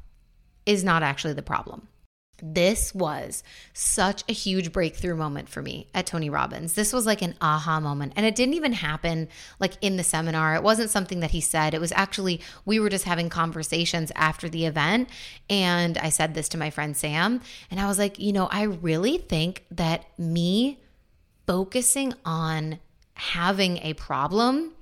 is 0.66 0.84
not 0.84 1.04
actually 1.04 1.34
the 1.34 1.42
problem. 1.42 1.88
This 2.42 2.94
was 2.96 3.44
such 3.74 4.24
a 4.28 4.34
huge 4.34 4.72
breakthrough 4.72 5.16
moment 5.16 5.50
for 5.50 5.62
me 5.62 5.88
at 5.94 6.06
Tony 6.06 6.30
Robbins. 6.30 6.74
This 6.74 6.92
was 6.92 7.06
like 7.06 7.22
an 7.22 7.36
aha 7.40 7.80
moment. 7.80 8.14
And 8.16 8.26
it 8.26 8.36
didn't 8.36 8.56
even 8.56 8.74
happen 8.74 9.30
like 9.60 9.74
in 9.82 9.98
the 9.98 10.04
seminar. 10.04 10.56
It 10.56 10.64
wasn't 10.64 10.90
something 10.90 11.20
that 11.20 11.32
he 11.32 11.42
said. 11.42 11.74
It 11.74 11.80
was 11.80 11.92
actually, 11.94 12.42
we 12.66 12.80
were 12.80 12.90
just 12.90 13.06
having 13.06 13.30
conversations 13.30 14.12
after 14.16 14.50
the 14.50 14.66
event. 14.66 15.10
And 15.50 15.98
I 15.98 16.10
said 16.10 16.34
this 16.34 16.50
to 16.50 16.58
my 16.58 16.70
friend 16.70 16.98
Sam. 16.98 17.40
And 17.70 17.80
I 17.80 17.88
was 17.88 18.00
like, 18.00 18.20
you 18.20 18.34
know, 18.34 18.48
I 18.52 18.64
really 18.64 19.20
think 19.20 19.66
that 19.72 20.06
me 20.18 20.82
focusing 21.46 22.14
on 22.26 22.80
having 23.14 23.78
a 23.78 23.94
problem 23.94 24.74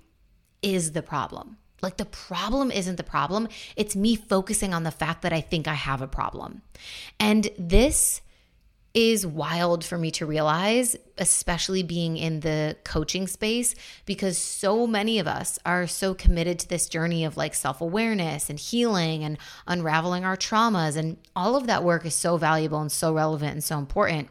is 0.62 0.94
the 0.94 1.02
problem. 1.02 1.58
Like 1.82 1.98
the 1.98 2.06
problem 2.06 2.72
isn't 2.72 2.98
the 2.98 3.04
problem. 3.04 3.48
It's 3.76 3.96
me 3.96 4.16
focusing 4.16 4.74
on 4.74 4.84
the 4.84 4.92
fact 4.92 5.22
that 5.24 5.34
I 5.34 5.42
think 5.42 5.68
I 5.68 5.74
have 5.74 6.02
a 6.02 6.08
problem. 6.08 6.62
And 7.20 7.50
this 7.58 8.22
is 8.94 9.26
wild 9.26 9.86
for 9.86 9.98
me 9.98 10.12
to 10.12 10.26
realize, 10.26 10.98
especially 11.18 11.82
being 11.82 12.18
in 12.18 12.42
the 12.42 12.76
coaching 12.84 13.26
space, 13.26 13.74
because 14.06 14.38
so 14.38 14.86
many 14.86 15.18
of 15.18 15.28
us 15.28 15.58
are 15.66 15.88
so 15.88 16.14
committed 16.14 16.60
to 16.60 16.68
this 16.68 16.90
journey 16.90 17.24
of 17.24 17.38
like 17.38 17.54
self 17.54 17.80
awareness 17.80 18.50
and 18.50 18.60
healing 18.60 19.24
and 19.24 19.38
unraveling 19.66 20.26
our 20.26 20.36
traumas. 20.36 20.98
And 20.98 21.18
all 21.36 21.56
of 21.56 21.68
that 21.68 21.84
work 21.84 22.06
is 22.06 22.16
so 22.16 22.38
valuable 22.38 22.82
and 22.82 22.92
so 22.92 23.14
relevant 23.14 23.54
and 23.54 23.64
so 23.64 23.78
important. 23.78 24.28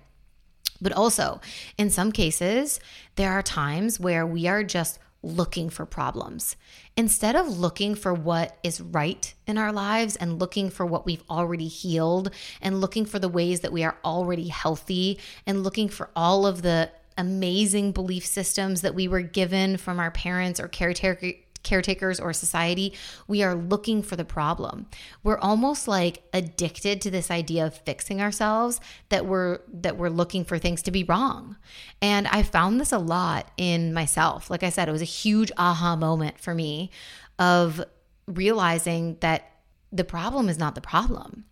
But 0.82 0.92
also, 0.92 1.40
in 1.76 1.90
some 1.90 2.12
cases, 2.12 2.80
there 3.16 3.32
are 3.32 3.42
times 3.42 4.00
where 4.00 4.26
we 4.26 4.46
are 4.46 4.64
just 4.64 4.98
looking 5.22 5.68
for 5.68 5.84
problems. 5.84 6.56
Instead 6.96 7.36
of 7.36 7.58
looking 7.58 7.94
for 7.94 8.14
what 8.14 8.56
is 8.62 8.80
right 8.80 9.34
in 9.46 9.58
our 9.58 9.72
lives 9.72 10.16
and 10.16 10.38
looking 10.38 10.70
for 10.70 10.86
what 10.86 11.04
we've 11.04 11.24
already 11.28 11.68
healed 11.68 12.30
and 12.62 12.80
looking 12.80 13.04
for 13.04 13.18
the 13.18 13.28
ways 13.28 13.60
that 13.60 13.72
we 13.72 13.84
are 13.84 13.98
already 14.04 14.48
healthy 14.48 15.18
and 15.46 15.62
looking 15.62 15.88
for 15.88 16.10
all 16.16 16.46
of 16.46 16.62
the 16.62 16.90
amazing 17.18 17.92
belief 17.92 18.24
systems 18.24 18.80
that 18.80 18.94
we 18.94 19.06
were 19.06 19.20
given 19.20 19.76
from 19.76 20.00
our 20.00 20.10
parents 20.10 20.58
or 20.58 20.68
caretaker 20.68 21.32
caretakers 21.62 22.18
or 22.18 22.32
society, 22.32 22.94
we 23.26 23.42
are 23.42 23.54
looking 23.54 24.02
for 24.02 24.16
the 24.16 24.24
problem. 24.24 24.86
We're 25.22 25.38
almost 25.38 25.86
like 25.86 26.22
addicted 26.32 27.00
to 27.02 27.10
this 27.10 27.30
idea 27.30 27.66
of 27.66 27.76
fixing 27.76 28.20
ourselves 28.20 28.80
that 29.08 29.26
we're 29.26 29.60
that 29.72 29.96
we're 29.96 30.08
looking 30.08 30.44
for 30.44 30.58
things 30.58 30.82
to 30.82 30.90
be 30.90 31.04
wrong. 31.04 31.56
And 32.00 32.26
I 32.28 32.42
found 32.42 32.80
this 32.80 32.92
a 32.92 32.98
lot 32.98 33.50
in 33.56 33.92
myself. 33.92 34.50
Like 34.50 34.62
I 34.62 34.70
said, 34.70 34.88
it 34.88 34.92
was 34.92 35.02
a 35.02 35.06
huge 35.06 35.52
aha 35.56 35.96
moment 35.96 36.38
for 36.38 36.54
me 36.54 36.90
of 37.38 37.82
realizing 38.26 39.16
that 39.20 39.50
the 39.92 40.04
problem 40.04 40.48
is 40.48 40.58
not 40.58 40.74
the 40.74 40.80
problem. 40.80 41.44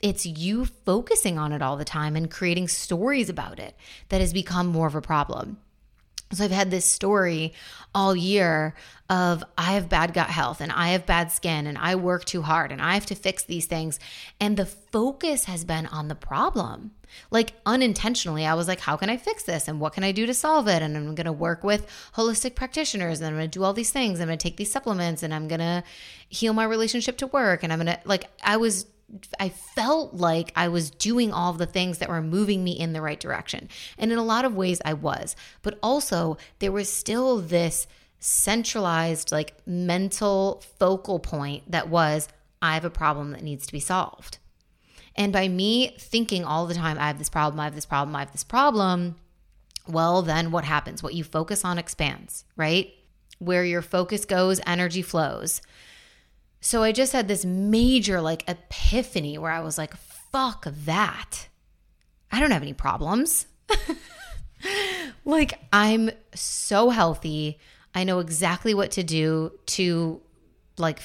It's 0.00 0.26
you 0.26 0.64
focusing 0.64 1.38
on 1.38 1.52
it 1.52 1.62
all 1.62 1.76
the 1.76 1.84
time 1.84 2.16
and 2.16 2.30
creating 2.30 2.68
stories 2.68 3.28
about 3.28 3.58
it 3.58 3.76
that 4.08 4.20
has 4.20 4.32
become 4.32 4.66
more 4.66 4.86
of 4.86 4.94
a 4.94 5.00
problem. 5.00 5.58
So 6.32 6.44
I've 6.44 6.50
had 6.50 6.70
this 6.70 6.86
story 6.86 7.52
all 7.94 8.16
year 8.16 8.74
of 9.10 9.44
I 9.58 9.74
have 9.74 9.90
bad 9.90 10.14
gut 10.14 10.28
health 10.28 10.62
and 10.62 10.72
I 10.72 10.88
have 10.88 11.04
bad 11.04 11.30
skin 11.30 11.66
and 11.66 11.76
I 11.76 11.96
work 11.96 12.24
too 12.24 12.42
hard 12.42 12.72
and 12.72 12.80
I 12.80 12.94
have 12.94 13.06
to 13.06 13.14
fix 13.14 13.44
these 13.44 13.66
things. 13.66 14.00
And 14.40 14.56
the 14.56 14.64
focus 14.64 15.44
has 15.44 15.64
been 15.64 15.86
on 15.86 16.08
the 16.08 16.14
problem. 16.14 16.92
Like 17.30 17.52
unintentionally, 17.66 18.46
I 18.46 18.54
was 18.54 18.68
like, 18.68 18.80
how 18.80 18.96
can 18.96 19.10
I 19.10 19.18
fix 19.18 19.42
this? 19.42 19.68
And 19.68 19.80
what 19.80 19.92
can 19.92 20.02
I 20.02 20.12
do 20.12 20.24
to 20.24 20.32
solve 20.32 20.66
it? 20.66 20.80
And 20.80 20.96
I'm 20.96 21.14
going 21.14 21.26
to 21.26 21.32
work 21.32 21.62
with 21.62 21.86
holistic 22.14 22.54
practitioners 22.54 23.20
and 23.20 23.28
I'm 23.28 23.34
going 23.34 23.50
to 23.50 23.58
do 23.58 23.64
all 23.64 23.74
these 23.74 23.90
things. 23.90 24.18
I'm 24.18 24.28
going 24.28 24.38
to 24.38 24.42
take 24.42 24.56
these 24.56 24.72
supplements 24.72 25.22
and 25.22 25.34
I'm 25.34 25.48
going 25.48 25.60
to 25.60 25.84
heal 26.30 26.54
my 26.54 26.64
relationship 26.64 27.18
to 27.18 27.26
work. 27.26 27.62
And 27.62 27.70
I'm 27.70 27.80
going 27.80 27.94
to, 27.94 28.00
like, 28.06 28.30
I 28.42 28.56
was 28.56 28.86
I 29.38 29.50
felt 29.50 30.14
like 30.14 30.52
I 30.56 30.68
was 30.68 30.90
doing 30.90 31.32
all 31.32 31.52
the 31.52 31.66
things 31.66 31.98
that 31.98 32.08
were 32.08 32.22
moving 32.22 32.64
me 32.64 32.72
in 32.72 32.92
the 32.92 33.02
right 33.02 33.20
direction. 33.20 33.68
And 33.98 34.10
in 34.10 34.18
a 34.18 34.24
lot 34.24 34.44
of 34.44 34.56
ways, 34.56 34.80
I 34.84 34.94
was. 34.94 35.36
But 35.62 35.78
also, 35.82 36.38
there 36.60 36.72
was 36.72 36.90
still 36.90 37.38
this 37.38 37.86
centralized, 38.20 39.32
like 39.32 39.54
mental 39.66 40.62
focal 40.78 41.18
point 41.18 41.70
that 41.70 41.88
was, 41.88 42.28
I 42.62 42.74
have 42.74 42.84
a 42.84 42.90
problem 42.90 43.32
that 43.32 43.42
needs 43.42 43.66
to 43.66 43.72
be 43.72 43.80
solved. 43.80 44.38
And 45.14 45.32
by 45.32 45.48
me 45.48 45.94
thinking 45.98 46.44
all 46.44 46.66
the 46.66 46.74
time, 46.74 46.98
I 46.98 47.08
have 47.08 47.18
this 47.18 47.28
problem, 47.28 47.60
I 47.60 47.64
have 47.64 47.74
this 47.74 47.84
problem, 47.84 48.16
I 48.16 48.20
have 48.20 48.32
this 48.32 48.44
problem, 48.44 49.16
well, 49.88 50.22
then 50.22 50.52
what 50.52 50.64
happens? 50.64 51.02
What 51.02 51.14
you 51.14 51.24
focus 51.24 51.64
on 51.64 51.78
expands, 51.78 52.44
right? 52.56 52.94
Where 53.38 53.64
your 53.64 53.82
focus 53.82 54.24
goes, 54.24 54.60
energy 54.66 55.02
flows. 55.02 55.60
So 56.64 56.84
I 56.84 56.92
just 56.92 57.12
had 57.12 57.26
this 57.26 57.44
major 57.44 58.20
like 58.20 58.48
epiphany 58.48 59.36
where 59.36 59.50
I 59.50 59.60
was 59.60 59.76
like, 59.76 59.96
fuck 59.96 60.64
that. 60.84 61.48
I 62.30 62.38
don't 62.38 62.52
have 62.52 62.62
any 62.62 62.72
problems. 62.72 63.46
like, 65.24 65.58
I'm 65.72 66.10
so 66.34 66.90
healthy. 66.90 67.58
I 67.96 68.04
know 68.04 68.20
exactly 68.20 68.74
what 68.74 68.92
to 68.92 69.02
do 69.02 69.52
to 69.66 70.20
like 70.78 71.00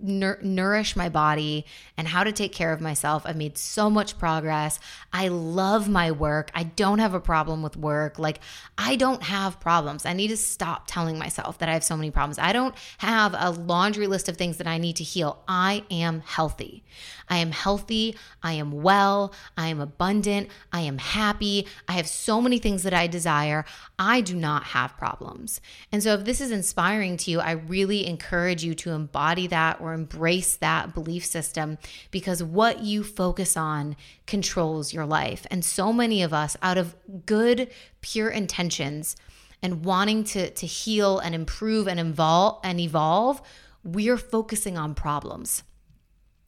nourish 0.00 0.96
my 0.96 1.08
body 1.08 1.64
and 1.96 2.08
how 2.08 2.24
to 2.24 2.32
take 2.32 2.52
care 2.52 2.72
of 2.72 2.80
myself. 2.80 3.22
I've 3.24 3.36
made 3.36 3.56
so 3.56 3.88
much 3.88 4.18
progress. 4.18 4.80
I 5.12 5.28
love 5.28 5.88
my 5.88 6.10
work. 6.10 6.50
I 6.54 6.64
don't 6.64 6.98
have 6.98 7.14
a 7.14 7.20
problem 7.20 7.62
with 7.62 7.76
work. 7.76 8.18
Like, 8.18 8.40
I 8.76 8.96
don't 8.96 9.22
have 9.22 9.60
problems. 9.60 10.04
I 10.04 10.12
need 10.12 10.28
to 10.28 10.36
stop 10.36 10.84
telling 10.86 11.18
myself 11.18 11.58
that 11.58 11.68
I 11.68 11.72
have 11.72 11.84
so 11.84 11.96
many 11.96 12.10
problems. 12.10 12.38
I 12.38 12.52
don't 12.52 12.74
have 12.98 13.34
a 13.38 13.50
laundry 13.50 14.06
list 14.06 14.28
of 14.28 14.36
things 14.36 14.58
that 14.58 14.66
I 14.66 14.78
need 14.78 14.96
to 14.96 15.04
heal. 15.04 15.42
I 15.48 15.84
am 15.90 16.20
healthy. 16.20 16.84
I 17.28 17.38
am 17.38 17.52
healthy. 17.52 18.16
I 18.42 18.54
am 18.54 18.82
well. 18.82 19.32
I 19.56 19.68
am 19.68 19.80
abundant. 19.80 20.48
I 20.72 20.80
am 20.80 20.98
happy. 20.98 21.66
I 21.88 21.92
have 21.92 22.06
so 22.06 22.40
many 22.40 22.58
things 22.58 22.82
that 22.82 22.94
I 22.94 23.06
desire. 23.06 23.64
I 23.98 24.20
do 24.20 24.34
not 24.34 24.64
have 24.64 24.96
problems. 24.96 25.60
And 25.90 26.02
so, 26.02 26.14
if 26.14 26.24
this 26.24 26.40
is 26.40 26.50
inspiring 26.50 27.16
to 27.18 27.30
you, 27.30 27.40
I 27.40 27.52
really 27.52 28.06
encourage 28.06 28.64
you 28.64 28.74
to 28.74 28.90
embody 28.90 29.46
that 29.48 29.80
or 29.80 29.93
embrace 29.94 30.56
that 30.56 30.92
belief 30.92 31.24
system 31.24 31.78
because 32.10 32.42
what 32.42 32.82
you 32.82 33.02
focus 33.02 33.56
on 33.56 33.96
controls 34.26 34.92
your 34.92 35.06
life. 35.06 35.46
And 35.50 35.64
so 35.64 35.92
many 35.92 36.22
of 36.22 36.34
us, 36.34 36.56
out 36.62 36.76
of 36.76 36.94
good, 37.24 37.70
pure 38.00 38.28
intentions, 38.28 39.16
and 39.62 39.84
wanting 39.84 40.24
to, 40.24 40.50
to 40.50 40.66
heal 40.66 41.18
and 41.18 41.34
improve 41.34 41.88
and 41.88 41.98
evolve 41.98 42.60
and 42.62 42.78
evolve, 42.78 43.40
we're 43.82 44.18
focusing 44.18 44.76
on 44.76 44.94
problems. 44.94 45.62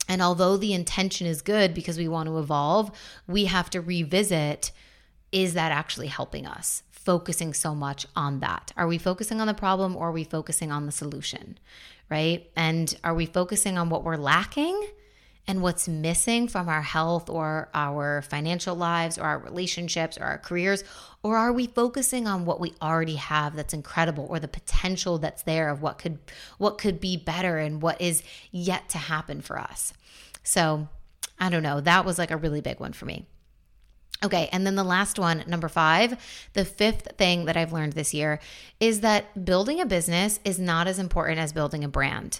And 0.07 0.21
although 0.21 0.55
the 0.55 0.73
intention 0.73 1.27
is 1.27 1.41
good 1.41 1.73
because 1.73 1.97
we 1.97 2.07
want 2.07 2.27
to 2.27 2.37
evolve, 2.37 2.91
we 3.27 3.45
have 3.45 3.69
to 3.71 3.81
revisit 3.81 4.71
is 5.31 5.55
that 5.55 5.71
actually 5.71 6.07
helping 6.07 6.45
us? 6.45 6.83
Focusing 6.89 7.53
so 7.53 7.75
much 7.75 8.05
on 8.15 8.39
that. 8.39 8.71
Are 8.77 8.87
we 8.87 8.97
focusing 8.97 9.41
on 9.41 9.47
the 9.47 9.53
problem 9.53 9.95
or 9.95 10.09
are 10.09 10.13
we 10.13 10.23
focusing 10.23 10.71
on 10.71 10.85
the 10.85 10.91
solution? 10.91 11.57
Right? 12.09 12.49
And 12.55 12.93
are 13.03 13.13
we 13.13 13.25
focusing 13.25 13.77
on 13.77 13.89
what 13.89 14.03
we're 14.03 14.15
lacking 14.15 14.81
and 15.47 15.61
what's 15.61 15.87
missing 15.87 16.47
from 16.47 16.67
our 16.67 16.81
health 16.81 17.29
or 17.29 17.69
our 17.73 18.21
financial 18.21 18.75
lives 18.75 19.17
or 19.17 19.23
our 19.23 19.39
relationships 19.39 20.17
or 20.17 20.23
our 20.23 20.37
careers? 20.37 20.83
Or 21.23 21.37
are 21.37 21.51
we 21.51 21.67
focusing 21.67 22.27
on 22.27 22.45
what 22.45 22.59
we 22.59 22.73
already 22.81 23.15
have 23.15 23.55
that's 23.55 23.73
incredible 23.73 24.25
or 24.29 24.39
the 24.39 24.47
potential 24.47 25.17
that's 25.17 25.43
there 25.43 25.69
of 25.69 25.81
what 25.81 25.97
could 25.97 26.19
what 26.57 26.77
could 26.77 26.99
be 26.99 27.17
better 27.17 27.57
and 27.57 27.81
what 27.81 27.99
is 28.01 28.23
yet 28.51 28.89
to 28.89 28.97
happen 28.97 29.41
for 29.41 29.59
us? 29.59 29.93
So, 30.43 30.87
I 31.39 31.49
don't 31.49 31.63
know. 31.63 31.81
That 31.81 32.05
was 32.05 32.17
like 32.17 32.31
a 32.31 32.37
really 32.37 32.61
big 32.61 32.79
one 32.79 32.93
for 32.93 33.05
me. 33.05 33.27
Okay, 34.23 34.49
and 34.51 34.65
then 34.65 34.75
the 34.75 34.83
last 34.83 35.19
one, 35.19 35.43
number 35.45 35.67
five, 35.67 36.17
the 36.53 36.65
fifth 36.65 37.17
thing 37.17 37.45
that 37.45 37.55
I've 37.55 37.71
learned 37.71 37.93
this 37.93 38.15
year 38.15 38.39
is 38.79 39.01
that 39.01 39.45
building 39.45 39.79
a 39.79 39.85
business 39.85 40.39
is 40.43 40.57
not 40.57 40.87
as 40.87 40.97
important 40.97 41.39
as 41.39 41.53
building 41.53 41.83
a 41.83 41.87
brand. 41.87 42.39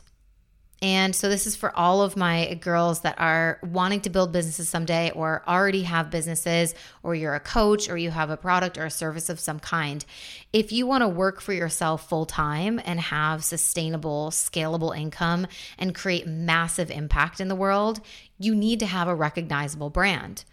And 0.82 1.16
so, 1.16 1.28
this 1.28 1.48
is 1.48 1.56
for 1.56 1.76
all 1.76 2.04
of 2.04 2.16
my 2.16 2.54
girls 2.56 3.02
that 3.02 3.20
are 3.20 3.60
wanting 3.64 4.02
to 4.02 4.12
build 4.12 4.32
businesses 4.32 4.70
someday 4.70 5.10
or 5.12 5.44
already 5.48 5.84
have 5.84 6.12
businesses, 6.12 6.76
or 7.02 7.16
you're 7.16 7.34
a 7.34 7.40
coach, 7.40 7.90
or 7.90 7.98
you 7.98 8.12
have 8.12 8.30
a 8.30 8.38
product 8.38 8.78
or 8.78 8.86
a 8.86 8.92
service 8.92 9.28
of 9.28 9.40
some 9.40 9.60
kind. 9.60 10.06
If 10.54 10.72
you 10.72 10.86
want 10.86 11.02
to 11.02 11.08
work 11.08 11.42
for 11.42 11.54
yourself 11.54 12.08
full 12.08 12.28
time 12.28 12.80
and 12.86 13.00
have 13.00 13.44
sustainable, 13.44 14.30
scalable 14.30 14.96
income 14.96 15.48
and 15.80 15.96
create 15.96 16.28
massive 16.28 16.92
impact 16.92 17.40
in 17.40 17.48
the 17.48 17.56
world, 17.56 18.00
you 18.38 18.54
need 18.54 18.80
to 18.80 18.86
have 18.86 19.08
a 19.08 19.16
recognizable 19.16 19.90
brand. 19.90 20.44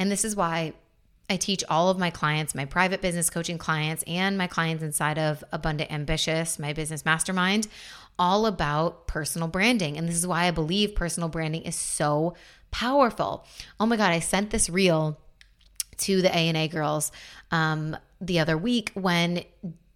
And 0.00 0.10
this 0.10 0.24
is 0.24 0.34
why 0.34 0.72
I 1.28 1.36
teach 1.36 1.62
all 1.68 1.90
of 1.90 1.98
my 1.98 2.10
clients, 2.10 2.54
my 2.56 2.64
private 2.64 3.00
business 3.00 3.30
coaching 3.30 3.58
clients, 3.58 4.02
and 4.06 4.36
my 4.36 4.48
clients 4.48 4.82
inside 4.82 5.18
of 5.18 5.44
Abundant 5.52 5.92
Ambitious, 5.92 6.58
my 6.58 6.72
business 6.72 7.04
mastermind, 7.04 7.68
all 8.18 8.46
about 8.46 9.06
personal 9.06 9.46
branding. 9.46 9.96
And 9.96 10.08
this 10.08 10.16
is 10.16 10.26
why 10.26 10.46
I 10.46 10.50
believe 10.50 10.96
personal 10.96 11.28
branding 11.28 11.62
is 11.62 11.76
so 11.76 12.34
powerful. 12.72 13.46
Oh 13.78 13.86
my 13.86 13.96
God, 13.96 14.10
I 14.10 14.18
sent 14.18 14.50
this 14.50 14.68
reel 14.68 15.18
to 15.98 16.22
the 16.22 16.36
A&A 16.36 16.66
girls 16.68 17.12
um, 17.50 17.96
the 18.20 18.40
other 18.40 18.56
week 18.56 18.90
when 18.94 19.44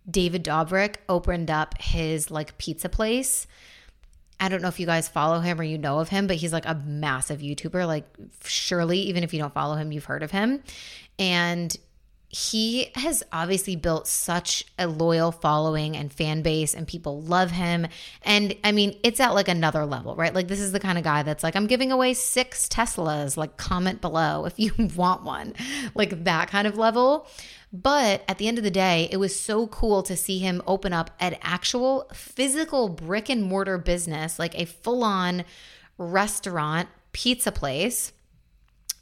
David 0.09 0.45
Dobrik 0.45 0.97
opened 1.09 1.51
up 1.51 1.81
his 1.81 2.31
like 2.31 2.59
pizza 2.59 2.89
place. 2.89 3.47
I 4.45 4.49
don't 4.51 4.61
know 4.61 4.69
if 4.69 4.79
you 4.79 4.85
guys 4.85 5.09
follow 5.09 5.41
him 5.41 5.59
or 5.59 5.63
you 5.63 5.79
know 5.79 6.01
of 6.01 6.11
him, 6.11 6.27
but 6.27 6.37
he's 6.37 6.53
like 6.53 6.67
a 6.67 6.75
massive 6.75 7.41
YouTuber. 7.41 7.87
Like, 7.87 8.05
surely, 8.45 8.99
even 8.99 9.25
if 9.25 9.33
you 9.33 9.41
don't 9.41 9.55
follow 9.55 9.75
him, 9.75 9.91
you've 9.91 10.05
heard 10.05 10.23
of 10.23 10.31
him. 10.31 10.63
And 11.19 11.75
he 12.35 12.91
has 12.97 13.23
obviously 13.33 13.77
built 13.77 14.09
such 14.09 14.65
a 14.77 14.89
loyal 14.89 15.31
following 15.31 15.97
and 15.97 16.13
fan 16.13 16.43
base 16.43 16.75
and 16.75 16.85
people 16.85 17.23
love 17.23 17.53
him. 17.53 17.87
And 18.23 18.57
i 18.65 18.73
mean 18.73 18.99
it's 19.05 19.21
at 19.21 19.35
like 19.35 19.47
another 19.47 19.87
level 19.87 20.17
right? 20.17 20.35
Like 20.35 20.49
this 20.49 20.59
is 20.59 20.73
the 20.73 20.81
kind 20.81 20.99
of 20.99 21.05
guy 21.05 21.23
that's 21.23 21.45
like 21.45 21.55
i'm 21.55 21.69
giving 21.69 21.93
away 21.93 22.13
six 22.13 22.69
teslas 22.69 23.37
like 23.37 23.57
comment 23.57 24.01
below 24.01 24.47
if 24.47 24.59
you 24.59 24.73
want 24.97 25.23
one. 25.23 25.55
Like 25.95 26.25
that 26.25 26.49
kind 26.49 26.67
of 26.67 26.77
level. 26.77 27.29
But 27.73 28.25
at 28.27 28.39
the 28.39 28.49
end 28.49 28.59
of 28.59 28.65
the 28.65 28.71
day 28.71 29.09
it 29.13 29.19
was 29.19 29.39
so 29.39 29.69
cool 29.69 30.03
to 30.03 30.17
see 30.17 30.41
him 30.41 30.61
open 30.67 30.93
up 30.93 31.13
an 31.21 31.37
actual 31.41 32.11
physical 32.13 32.89
brick 32.89 33.29
and 33.29 33.45
mortar 33.45 33.79
business 33.79 34.41
like 34.41 34.59
a 34.59 34.65
full-on 34.65 35.45
restaurant 35.99 36.89
pizza 37.13 37.53
place 37.53 38.13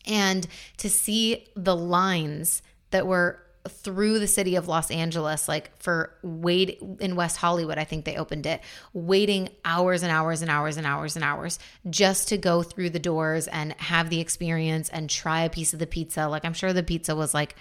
and 0.04 0.46
to 0.76 0.90
see 0.90 1.46
the 1.56 1.76
lines 1.76 2.60
that 2.92 3.06
were 3.06 3.42
through 3.68 4.18
the 4.18 4.26
city 4.26 4.56
of 4.56 4.66
Los 4.66 4.90
Angeles, 4.90 5.48
like 5.48 5.70
for 5.80 6.14
wait 6.22 6.80
in 6.98 7.14
West 7.14 7.36
Hollywood, 7.36 7.78
I 7.78 7.84
think 7.84 8.04
they 8.04 8.16
opened 8.16 8.46
it, 8.46 8.60
waiting 8.92 9.50
hours 9.64 10.02
and 10.02 10.10
hours 10.10 10.42
and 10.42 10.50
hours 10.50 10.76
and 10.76 10.86
hours 10.86 11.14
and 11.14 11.24
hours 11.24 11.58
just 11.88 12.28
to 12.28 12.36
go 12.36 12.62
through 12.62 12.90
the 12.90 12.98
doors 12.98 13.46
and 13.48 13.72
have 13.74 14.10
the 14.10 14.20
experience 14.20 14.88
and 14.88 15.08
try 15.08 15.42
a 15.42 15.50
piece 15.50 15.72
of 15.72 15.78
the 15.78 15.86
pizza. 15.86 16.26
Like 16.26 16.44
I'm 16.44 16.54
sure 16.54 16.72
the 16.72 16.82
pizza 16.82 17.14
was 17.14 17.34
like 17.34 17.54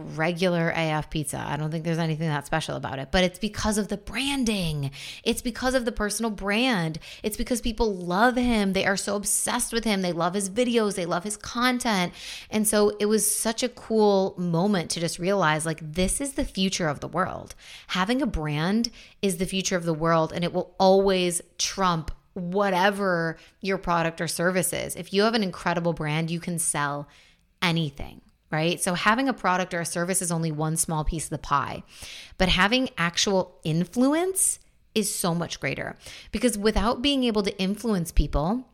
regular 0.00 0.72
AF 0.74 1.10
pizza. 1.10 1.38
I 1.38 1.56
don't 1.56 1.70
think 1.70 1.84
there's 1.84 1.98
anything 1.98 2.28
that 2.28 2.46
special 2.46 2.76
about 2.76 2.98
it, 2.98 3.08
but 3.10 3.24
it's 3.24 3.38
because 3.38 3.78
of 3.78 3.88
the 3.88 3.96
branding. 3.96 4.90
It's 5.22 5.42
because 5.42 5.74
of 5.74 5.84
the 5.84 5.92
personal 5.92 6.30
brand. 6.30 6.98
It's 7.22 7.36
because 7.36 7.60
people 7.60 7.94
love 7.94 8.36
him. 8.36 8.72
They 8.72 8.86
are 8.86 8.96
so 8.96 9.16
obsessed 9.16 9.72
with 9.72 9.84
him. 9.84 10.02
They 10.02 10.12
love 10.12 10.34
his 10.34 10.50
videos, 10.50 10.94
they 10.94 11.06
love 11.06 11.24
his 11.24 11.36
content. 11.36 12.12
And 12.50 12.66
so 12.66 12.96
it 12.98 13.06
was 13.06 13.30
such 13.30 13.62
a 13.62 13.68
cool 13.68 14.34
moment 14.36 14.90
to 14.90 15.00
just 15.00 15.18
realize 15.18 15.66
like 15.66 15.80
this 15.80 16.20
is 16.20 16.32
the 16.32 16.44
future 16.44 16.88
of 16.88 17.00
the 17.00 17.08
world. 17.08 17.54
Having 17.88 18.22
a 18.22 18.26
brand 18.26 18.90
is 19.22 19.36
the 19.36 19.46
future 19.46 19.76
of 19.76 19.84
the 19.84 19.94
world 19.94 20.32
and 20.32 20.44
it 20.44 20.52
will 20.52 20.74
always 20.78 21.40
trump 21.58 22.10
whatever 22.34 23.36
your 23.60 23.78
product 23.78 24.20
or 24.20 24.28
service 24.28 24.72
is. 24.72 24.96
If 24.96 25.12
you 25.12 25.22
have 25.22 25.34
an 25.34 25.42
incredible 25.42 25.92
brand, 25.92 26.30
you 26.30 26.40
can 26.40 26.58
sell 26.58 27.08
anything 27.62 28.20
right? 28.50 28.80
So 28.80 28.94
having 28.94 29.28
a 29.28 29.32
product 29.32 29.74
or 29.74 29.80
a 29.80 29.86
service 29.86 30.22
is 30.22 30.32
only 30.32 30.50
one 30.50 30.76
small 30.76 31.04
piece 31.04 31.24
of 31.24 31.30
the 31.30 31.38
pie, 31.38 31.82
but 32.38 32.48
having 32.48 32.90
actual 32.98 33.58
influence 33.64 34.58
is 34.94 35.14
so 35.14 35.34
much 35.34 35.60
greater 35.60 35.96
because 36.32 36.58
without 36.58 37.00
being 37.02 37.24
able 37.24 37.42
to 37.42 37.58
influence 37.58 38.10
people, 38.10 38.66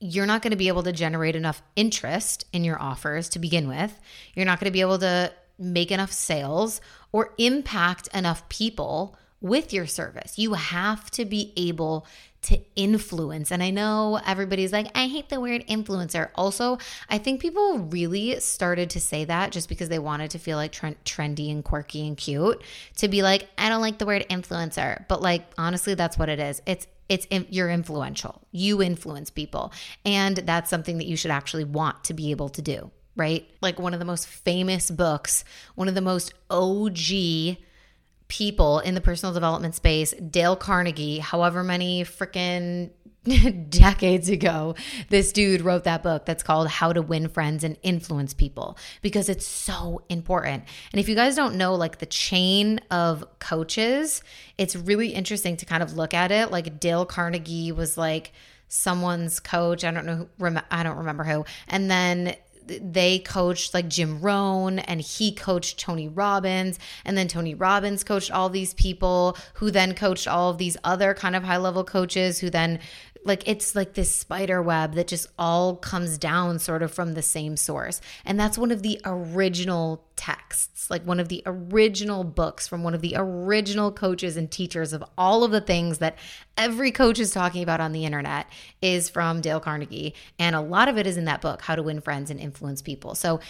you're 0.00 0.26
not 0.26 0.42
going 0.42 0.52
to 0.52 0.56
be 0.56 0.68
able 0.68 0.82
to 0.84 0.92
generate 0.92 1.36
enough 1.36 1.62
interest 1.76 2.46
in 2.52 2.64
your 2.64 2.80
offers 2.80 3.28
to 3.30 3.38
begin 3.38 3.68
with. 3.68 3.98
You're 4.34 4.46
not 4.46 4.60
going 4.60 4.70
to 4.70 4.72
be 4.72 4.80
able 4.80 4.98
to 4.98 5.32
make 5.58 5.90
enough 5.90 6.12
sales 6.12 6.80
or 7.12 7.34
impact 7.36 8.08
enough 8.14 8.48
people 8.48 9.16
with 9.40 9.72
your 9.72 9.86
service. 9.86 10.38
You 10.38 10.54
have 10.54 11.10
to 11.12 11.24
be 11.24 11.52
able 11.56 12.06
to 12.42 12.60
influence. 12.76 13.50
And 13.50 13.62
I 13.62 13.70
know 13.70 14.20
everybody's 14.24 14.72
like, 14.72 14.86
I 14.96 15.06
hate 15.06 15.28
the 15.28 15.40
word 15.40 15.64
influencer. 15.68 16.30
Also, 16.34 16.78
I 17.08 17.18
think 17.18 17.40
people 17.40 17.78
really 17.78 18.38
started 18.40 18.90
to 18.90 19.00
say 19.00 19.24
that 19.24 19.50
just 19.50 19.68
because 19.68 19.88
they 19.88 19.98
wanted 19.98 20.30
to 20.32 20.38
feel 20.38 20.56
like 20.56 20.72
trendy 20.72 21.50
and 21.50 21.64
quirky 21.64 22.06
and 22.06 22.16
cute 22.16 22.62
to 22.96 23.08
be 23.08 23.22
like, 23.22 23.48
I 23.58 23.68
don't 23.68 23.80
like 23.80 23.98
the 23.98 24.06
word 24.06 24.24
influencer. 24.30 25.04
But 25.08 25.20
like, 25.20 25.46
honestly, 25.58 25.94
that's 25.94 26.16
what 26.16 26.28
it 26.28 26.38
is. 26.38 26.62
It's 26.66 26.86
it's 27.08 27.26
you're 27.30 27.70
influential. 27.70 28.42
You 28.52 28.82
influence 28.82 29.30
people. 29.30 29.72
And 30.04 30.36
that's 30.36 30.70
something 30.70 30.98
that 30.98 31.06
you 31.06 31.16
should 31.16 31.30
actually 31.30 31.64
want 31.64 32.04
to 32.04 32.14
be 32.14 32.30
able 32.30 32.50
to 32.50 32.62
do, 32.62 32.90
right? 33.16 33.48
Like 33.62 33.78
one 33.78 33.94
of 33.94 33.98
the 33.98 34.04
most 34.04 34.26
famous 34.26 34.90
books, 34.90 35.44
one 35.74 35.88
of 35.88 35.94
the 35.94 36.02
most 36.02 36.34
OG 36.50 37.56
people 38.28 38.78
in 38.80 38.94
the 38.94 39.00
personal 39.00 39.32
development 39.32 39.74
space, 39.74 40.12
Dale 40.12 40.56
Carnegie, 40.56 41.18
however 41.18 41.64
many 41.64 42.04
freaking 42.04 42.90
decades 43.68 44.28
ago, 44.28 44.74
this 45.08 45.32
dude 45.32 45.62
wrote 45.62 45.84
that 45.84 46.02
book 46.02 46.24
that's 46.24 46.42
called 46.42 46.68
How 46.68 46.92
to 46.92 47.02
Win 47.02 47.28
Friends 47.28 47.64
and 47.64 47.76
Influence 47.82 48.34
People 48.34 48.78
because 49.02 49.28
it's 49.28 49.46
so 49.46 50.02
important. 50.08 50.64
And 50.92 51.00
if 51.00 51.08
you 51.08 51.14
guys 51.14 51.36
don't 51.36 51.56
know 51.56 51.74
like 51.74 51.98
the 51.98 52.06
chain 52.06 52.80
of 52.90 53.24
coaches, 53.38 54.22
it's 54.56 54.76
really 54.76 55.08
interesting 55.08 55.56
to 55.58 55.66
kind 55.66 55.82
of 55.82 55.94
look 55.94 56.14
at 56.14 56.30
it. 56.30 56.50
Like 56.50 56.80
Dale 56.80 57.06
Carnegie 57.06 57.72
was 57.72 57.98
like 57.98 58.32
someone's 58.68 59.40
coach. 59.40 59.84
I 59.84 59.90
don't 59.90 60.06
know. 60.06 60.28
I 60.70 60.82
don't 60.82 60.98
remember 60.98 61.24
who. 61.24 61.44
And 61.66 61.90
then 61.90 62.36
they 62.68 63.18
coached 63.18 63.74
like 63.74 63.88
Jim 63.88 64.20
Rohn 64.20 64.78
and 64.78 65.00
he 65.00 65.32
coached 65.32 65.78
Tony 65.78 66.08
Robbins. 66.08 66.78
And 67.04 67.16
then 67.16 67.28
Tony 67.28 67.54
Robbins 67.54 68.04
coached 68.04 68.30
all 68.30 68.48
these 68.48 68.74
people 68.74 69.36
who 69.54 69.70
then 69.70 69.94
coached 69.94 70.28
all 70.28 70.50
of 70.50 70.58
these 70.58 70.76
other 70.84 71.14
kind 71.14 71.34
of 71.34 71.44
high 71.44 71.56
level 71.56 71.84
coaches 71.84 72.38
who 72.38 72.50
then 72.50 72.80
like 73.24 73.46
it's 73.46 73.74
like 73.74 73.94
this 73.94 74.14
spider 74.14 74.62
web 74.62 74.94
that 74.94 75.08
just 75.08 75.28
all 75.38 75.76
comes 75.76 76.18
down 76.18 76.58
sort 76.58 76.82
of 76.82 76.92
from 76.92 77.14
the 77.14 77.22
same 77.22 77.56
source. 77.56 78.00
And 78.24 78.38
that's 78.38 78.58
one 78.58 78.70
of 78.70 78.82
the 78.82 79.00
original 79.04 80.04
texts, 80.16 80.90
like 80.90 81.04
one 81.04 81.20
of 81.20 81.28
the 81.28 81.42
original 81.46 82.24
books 82.24 82.66
from 82.66 82.82
one 82.82 82.94
of 82.94 83.02
the 83.02 83.14
original 83.16 83.92
coaches 83.92 84.36
and 84.36 84.50
teachers 84.50 84.92
of 84.92 85.04
all 85.16 85.44
of 85.44 85.50
the 85.50 85.60
things 85.60 85.98
that 85.98 86.16
every 86.58 86.90
coach 86.90 87.18
is 87.18 87.30
talking 87.30 87.62
about 87.62 87.80
on 87.80 87.92
the 87.92 88.04
internet 88.04 88.48
is 88.82 89.08
from 89.08 89.40
Dale 89.40 89.60
Carnegie. 89.60 90.14
And 90.38 90.54
a 90.54 90.60
lot 90.60 90.88
of 90.88 90.98
it 90.98 91.06
is 91.06 91.16
in 91.16 91.24
that 91.26 91.40
book, 91.40 91.62
How 91.62 91.76
to 91.76 91.82
Win 91.82 92.00
Friends 92.00 92.30
and 92.30 92.38
Influence 92.38 92.82
People. 92.82 93.14
So 93.14 93.40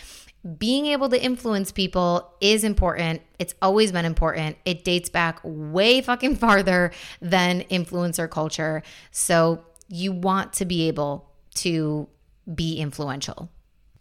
being 0.58 0.86
able 0.86 1.08
to 1.08 1.20
influence 1.20 1.72
people 1.72 2.32
is 2.40 2.62
important. 2.62 3.22
It's 3.38 3.54
always 3.60 3.90
been 3.90 4.04
important. 4.04 4.56
It 4.64 4.84
dates 4.84 5.08
back 5.08 5.40
way 5.42 6.00
fucking 6.00 6.36
farther 6.44 6.92
than 7.20 7.62
influencer 7.62 8.30
culture. 8.30 8.82
So 9.10 9.64
you 9.88 10.12
want 10.12 10.52
to 10.54 10.64
be 10.64 10.86
able 10.86 11.30
to 11.56 12.08
be 12.54 12.76
influential. 12.76 13.50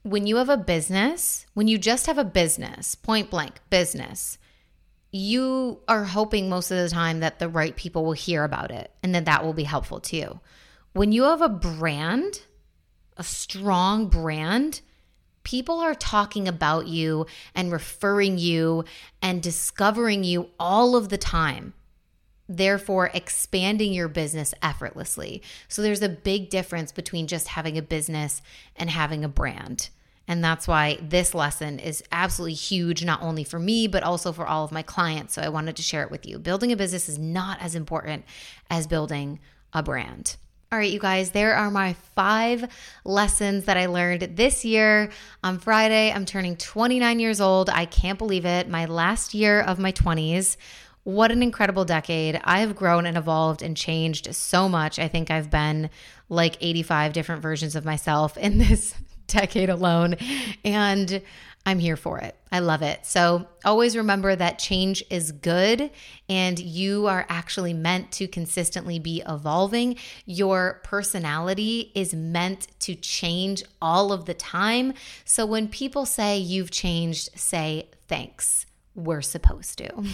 When 0.04 0.28
you 0.28 0.38
have 0.38 0.50
a 0.50 0.58
business, 0.58 1.46
when 1.54 1.68
you 1.68 1.78
just 1.78 2.06
have 2.06 2.18
a 2.18 2.24
business, 2.24 2.96
point 2.96 3.30
blank 3.30 3.60
business, 3.70 4.38
you 5.18 5.80
are 5.88 6.04
hoping 6.04 6.50
most 6.50 6.72
of 6.72 6.78
the 6.78 6.90
time 6.90 7.20
that 7.20 7.40
the 7.40 7.50
right 7.50 7.76
people 7.76 8.06
will 8.06 8.14
hear 8.14 8.44
about 8.44 8.72
it 8.72 8.92
and 9.04 9.14
that 9.16 9.26
that 9.26 9.44
will 9.44 9.54
be 9.54 9.64
helpful 9.64 10.00
to 10.02 10.16
you. 10.16 10.40
When 10.94 11.12
you 11.12 11.24
have 11.24 11.42
a 11.42 11.50
brand, 11.50 12.42
a 13.18 13.24
strong 13.24 14.08
brand, 14.08 14.82
people 15.44 15.80
are 15.80 15.96
talking 15.96 16.48
about 16.48 16.88
you 16.88 17.26
and 17.56 17.72
referring 17.72 18.38
you 18.38 18.84
and 19.22 19.42
discovering 19.42 20.24
you 20.24 20.50
all 20.60 20.96
of 20.96 21.10
the 21.10 21.18
time. 21.18 21.74
Therefore, 22.50 23.12
expanding 23.14 23.94
your 23.94 24.08
business 24.08 24.54
effortlessly. 24.62 25.42
So, 25.68 25.82
there's 25.82 26.02
a 26.02 26.10
big 26.10 26.50
difference 26.50 26.94
between 26.94 27.28
just 27.28 27.50
having 27.50 27.78
a 27.78 27.82
business 27.82 28.42
and 28.76 28.90
having 28.90 29.26
a 29.26 29.30
brand. 29.30 29.90
And 30.28 30.44
that's 30.44 30.68
why 30.68 30.98
this 31.02 31.34
lesson 31.34 31.80
is 31.80 32.04
absolutely 32.12 32.56
huge, 32.56 33.06
not 33.06 33.22
only 33.22 33.44
for 33.44 33.60
me, 33.60 33.88
but 33.88 34.04
also 34.04 34.34
for 34.34 34.46
all 34.46 34.66
of 34.66 34.72
my 34.72 34.82
clients. 34.82 35.34
So 35.34 35.42
I 35.42 35.50
wanted 35.50 35.78
to 35.78 35.82
share 35.82 36.04
it 36.04 36.12
with 36.12 36.26
you. 36.26 36.38
Building 36.38 36.72
a 36.72 36.76
business 36.76 37.08
is 37.08 37.18
not 37.18 37.62
as 37.62 37.76
important 37.76 38.26
as 38.70 38.88
building 38.88 39.40
a 39.72 39.82
brand. 39.82 40.36
All 40.70 40.78
right, 40.78 40.92
you 40.92 41.00
guys, 41.00 41.32
there 41.32 41.56
are 41.56 41.72
my 41.72 41.94
five 42.14 42.70
lessons 43.06 43.66
that 43.66 43.78
I 43.78 43.86
learned 43.86 44.36
this 44.36 44.66
year. 44.66 45.12
On 45.42 45.60
Friday, 45.60 46.12
I'm 46.12 46.26
turning 46.26 46.58
29 46.58 47.22
years 47.22 47.40
old. 47.40 47.70
I 47.70 47.86
can't 47.86 48.20
believe 48.20 48.46
it. 48.46 48.68
My 48.68 48.84
last 48.84 49.34
year 49.34 49.62
of 49.62 49.80
my 49.80 49.94
20s. 49.94 50.58
What 51.04 51.32
an 51.32 51.42
incredible 51.42 51.86
decade. 51.86 52.42
I 52.44 52.60
have 52.60 52.76
grown 52.76 53.06
and 53.06 53.18
evolved 53.18 53.62
and 53.62 53.78
changed 53.78 54.36
so 54.36 54.68
much. 54.68 55.00
I 55.00 55.08
think 55.08 55.32
I've 55.32 55.50
been 55.50 55.90
like 56.28 56.58
85 56.60 57.14
different 57.14 57.42
versions 57.42 57.78
of 57.78 57.86
myself 57.86 58.36
in 58.36 58.58
this 58.58 58.94
decade 59.28 59.70
alone. 59.70 60.16
And 60.64 61.22
I'm 61.68 61.80
here 61.80 61.98
for 61.98 62.18
it. 62.20 62.34
I 62.50 62.60
love 62.60 62.82
it. 62.82 63.06
So 63.06 63.46
always 63.66 63.98
remember 63.98 64.34
that 64.34 64.58
change 64.58 65.04
is 65.10 65.34
good 65.34 65.92
and 66.30 66.58
you 66.58 67.08
are 67.08 67.26
actually 67.28 67.74
meant 67.74 68.10
to 68.14 68.28
consistently 68.30 69.00
be 69.00 69.22
evolving. 69.28 69.98
Your 70.26 70.80
personality 70.86 71.92
is 71.94 72.14
meant 72.14 72.68
to 72.80 72.96
change 72.96 73.64
all 73.82 74.14
of 74.14 74.24
the 74.24 74.34
time. 74.34 74.94
So 75.26 75.46
when 75.46 75.68
people 75.68 76.06
say 76.06 76.38
you've 76.38 76.72
changed, 76.72 77.38
say 77.38 77.90
thanks. 78.08 78.66
We're 78.96 79.22
supposed 79.22 79.78
to. 79.80 79.94
all 79.94 80.06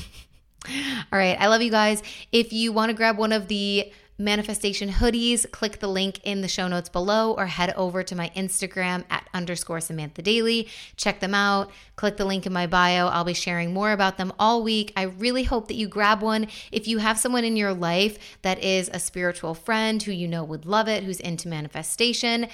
right. 1.11 1.39
I 1.39 1.47
love 1.47 1.61
you 1.61 1.69
guys. 1.69 2.01
If 2.31 2.51
you 2.51 2.73
want 2.73 2.89
to 2.89 2.95
grab 2.95 3.19
one 3.19 3.31
of 3.31 3.47
the 3.47 3.93
manifestation 4.23 4.89
hoodies, 4.89 5.49
click 5.51 5.79
the 5.79 5.87
link 5.87 6.19
in 6.23 6.41
the 6.41 6.47
show 6.47 6.67
notes 6.67 6.89
below 6.89 7.33
or 7.33 7.45
head 7.47 7.73
over 7.75 8.01
to 8.03 8.15
my 8.15 8.31
Instagram 8.35 9.03
at 9.09 9.27
underscore 9.33 9.81
Samantha 9.81 10.21
Daily. 10.21 10.67
Check 10.95 11.19
them 11.19 11.35
out. 11.35 11.69
Click 11.95 12.17
the 12.17 12.25
link 12.25 12.45
in 12.45 12.53
my 12.53 12.65
bio. 12.65 13.07
I'll 13.07 13.23
be 13.23 13.33
sharing 13.33 13.73
more 13.73 13.91
about 13.91 14.17
them 14.17 14.33
all 14.39 14.63
week. 14.63 14.93
I 14.95 15.03
really 15.03 15.43
hope 15.43 15.67
that 15.67 15.75
you 15.75 15.87
grab 15.87 16.21
one. 16.21 16.47
If 16.71 16.87
you 16.87 16.99
have 16.99 17.19
someone 17.19 17.43
in 17.43 17.57
your 17.57 17.73
life 17.73 18.17
that 18.41 18.63
is 18.63 18.89
a 18.93 18.99
spiritual 18.99 19.53
friend 19.53 20.01
who 20.01 20.11
you 20.11 20.27
know 20.27 20.43
would 20.43 20.65
love 20.65 20.87
it, 20.87 21.03
who's 21.03 21.19
into 21.19 21.47
manifestation, 21.47 22.47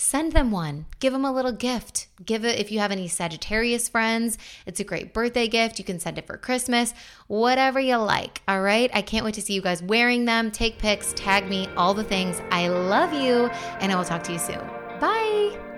send 0.00 0.32
them 0.32 0.50
one. 0.50 0.86
Give 0.98 1.12
them 1.12 1.24
a 1.24 1.32
little 1.32 1.52
gift. 1.52 2.08
Give 2.24 2.44
it 2.44 2.58
if 2.58 2.72
you 2.72 2.78
have 2.78 2.90
any 2.90 3.06
Sagittarius 3.06 3.88
friends. 3.88 4.38
It's 4.66 4.80
a 4.80 4.84
great 4.84 5.12
birthday 5.12 5.46
gift. 5.46 5.78
You 5.78 5.84
can 5.84 6.00
send 6.00 6.18
it 6.18 6.26
for 6.26 6.36
Christmas, 6.36 6.94
whatever 7.26 7.78
you 7.78 7.96
like. 7.96 8.42
All 8.48 8.62
right. 8.62 8.90
I 8.94 9.02
can't 9.02 9.24
wait 9.24 9.34
to 9.34 9.42
see 9.42 9.54
you 9.54 9.62
guys 9.62 9.82
wearing 9.82 10.24
them. 10.24 10.50
Take 10.50 10.78
pics, 10.78 11.12
tag 11.14 11.48
me, 11.48 11.68
all 11.76 11.94
the 11.94 12.04
things. 12.04 12.40
I 12.50 12.68
love 12.68 13.12
you, 13.12 13.46
and 13.80 13.92
I 13.92 13.96
will 13.96 14.04
talk 14.04 14.22
to 14.24 14.32
you 14.32 14.38
soon. 14.38 14.60
Bye. 15.00 15.69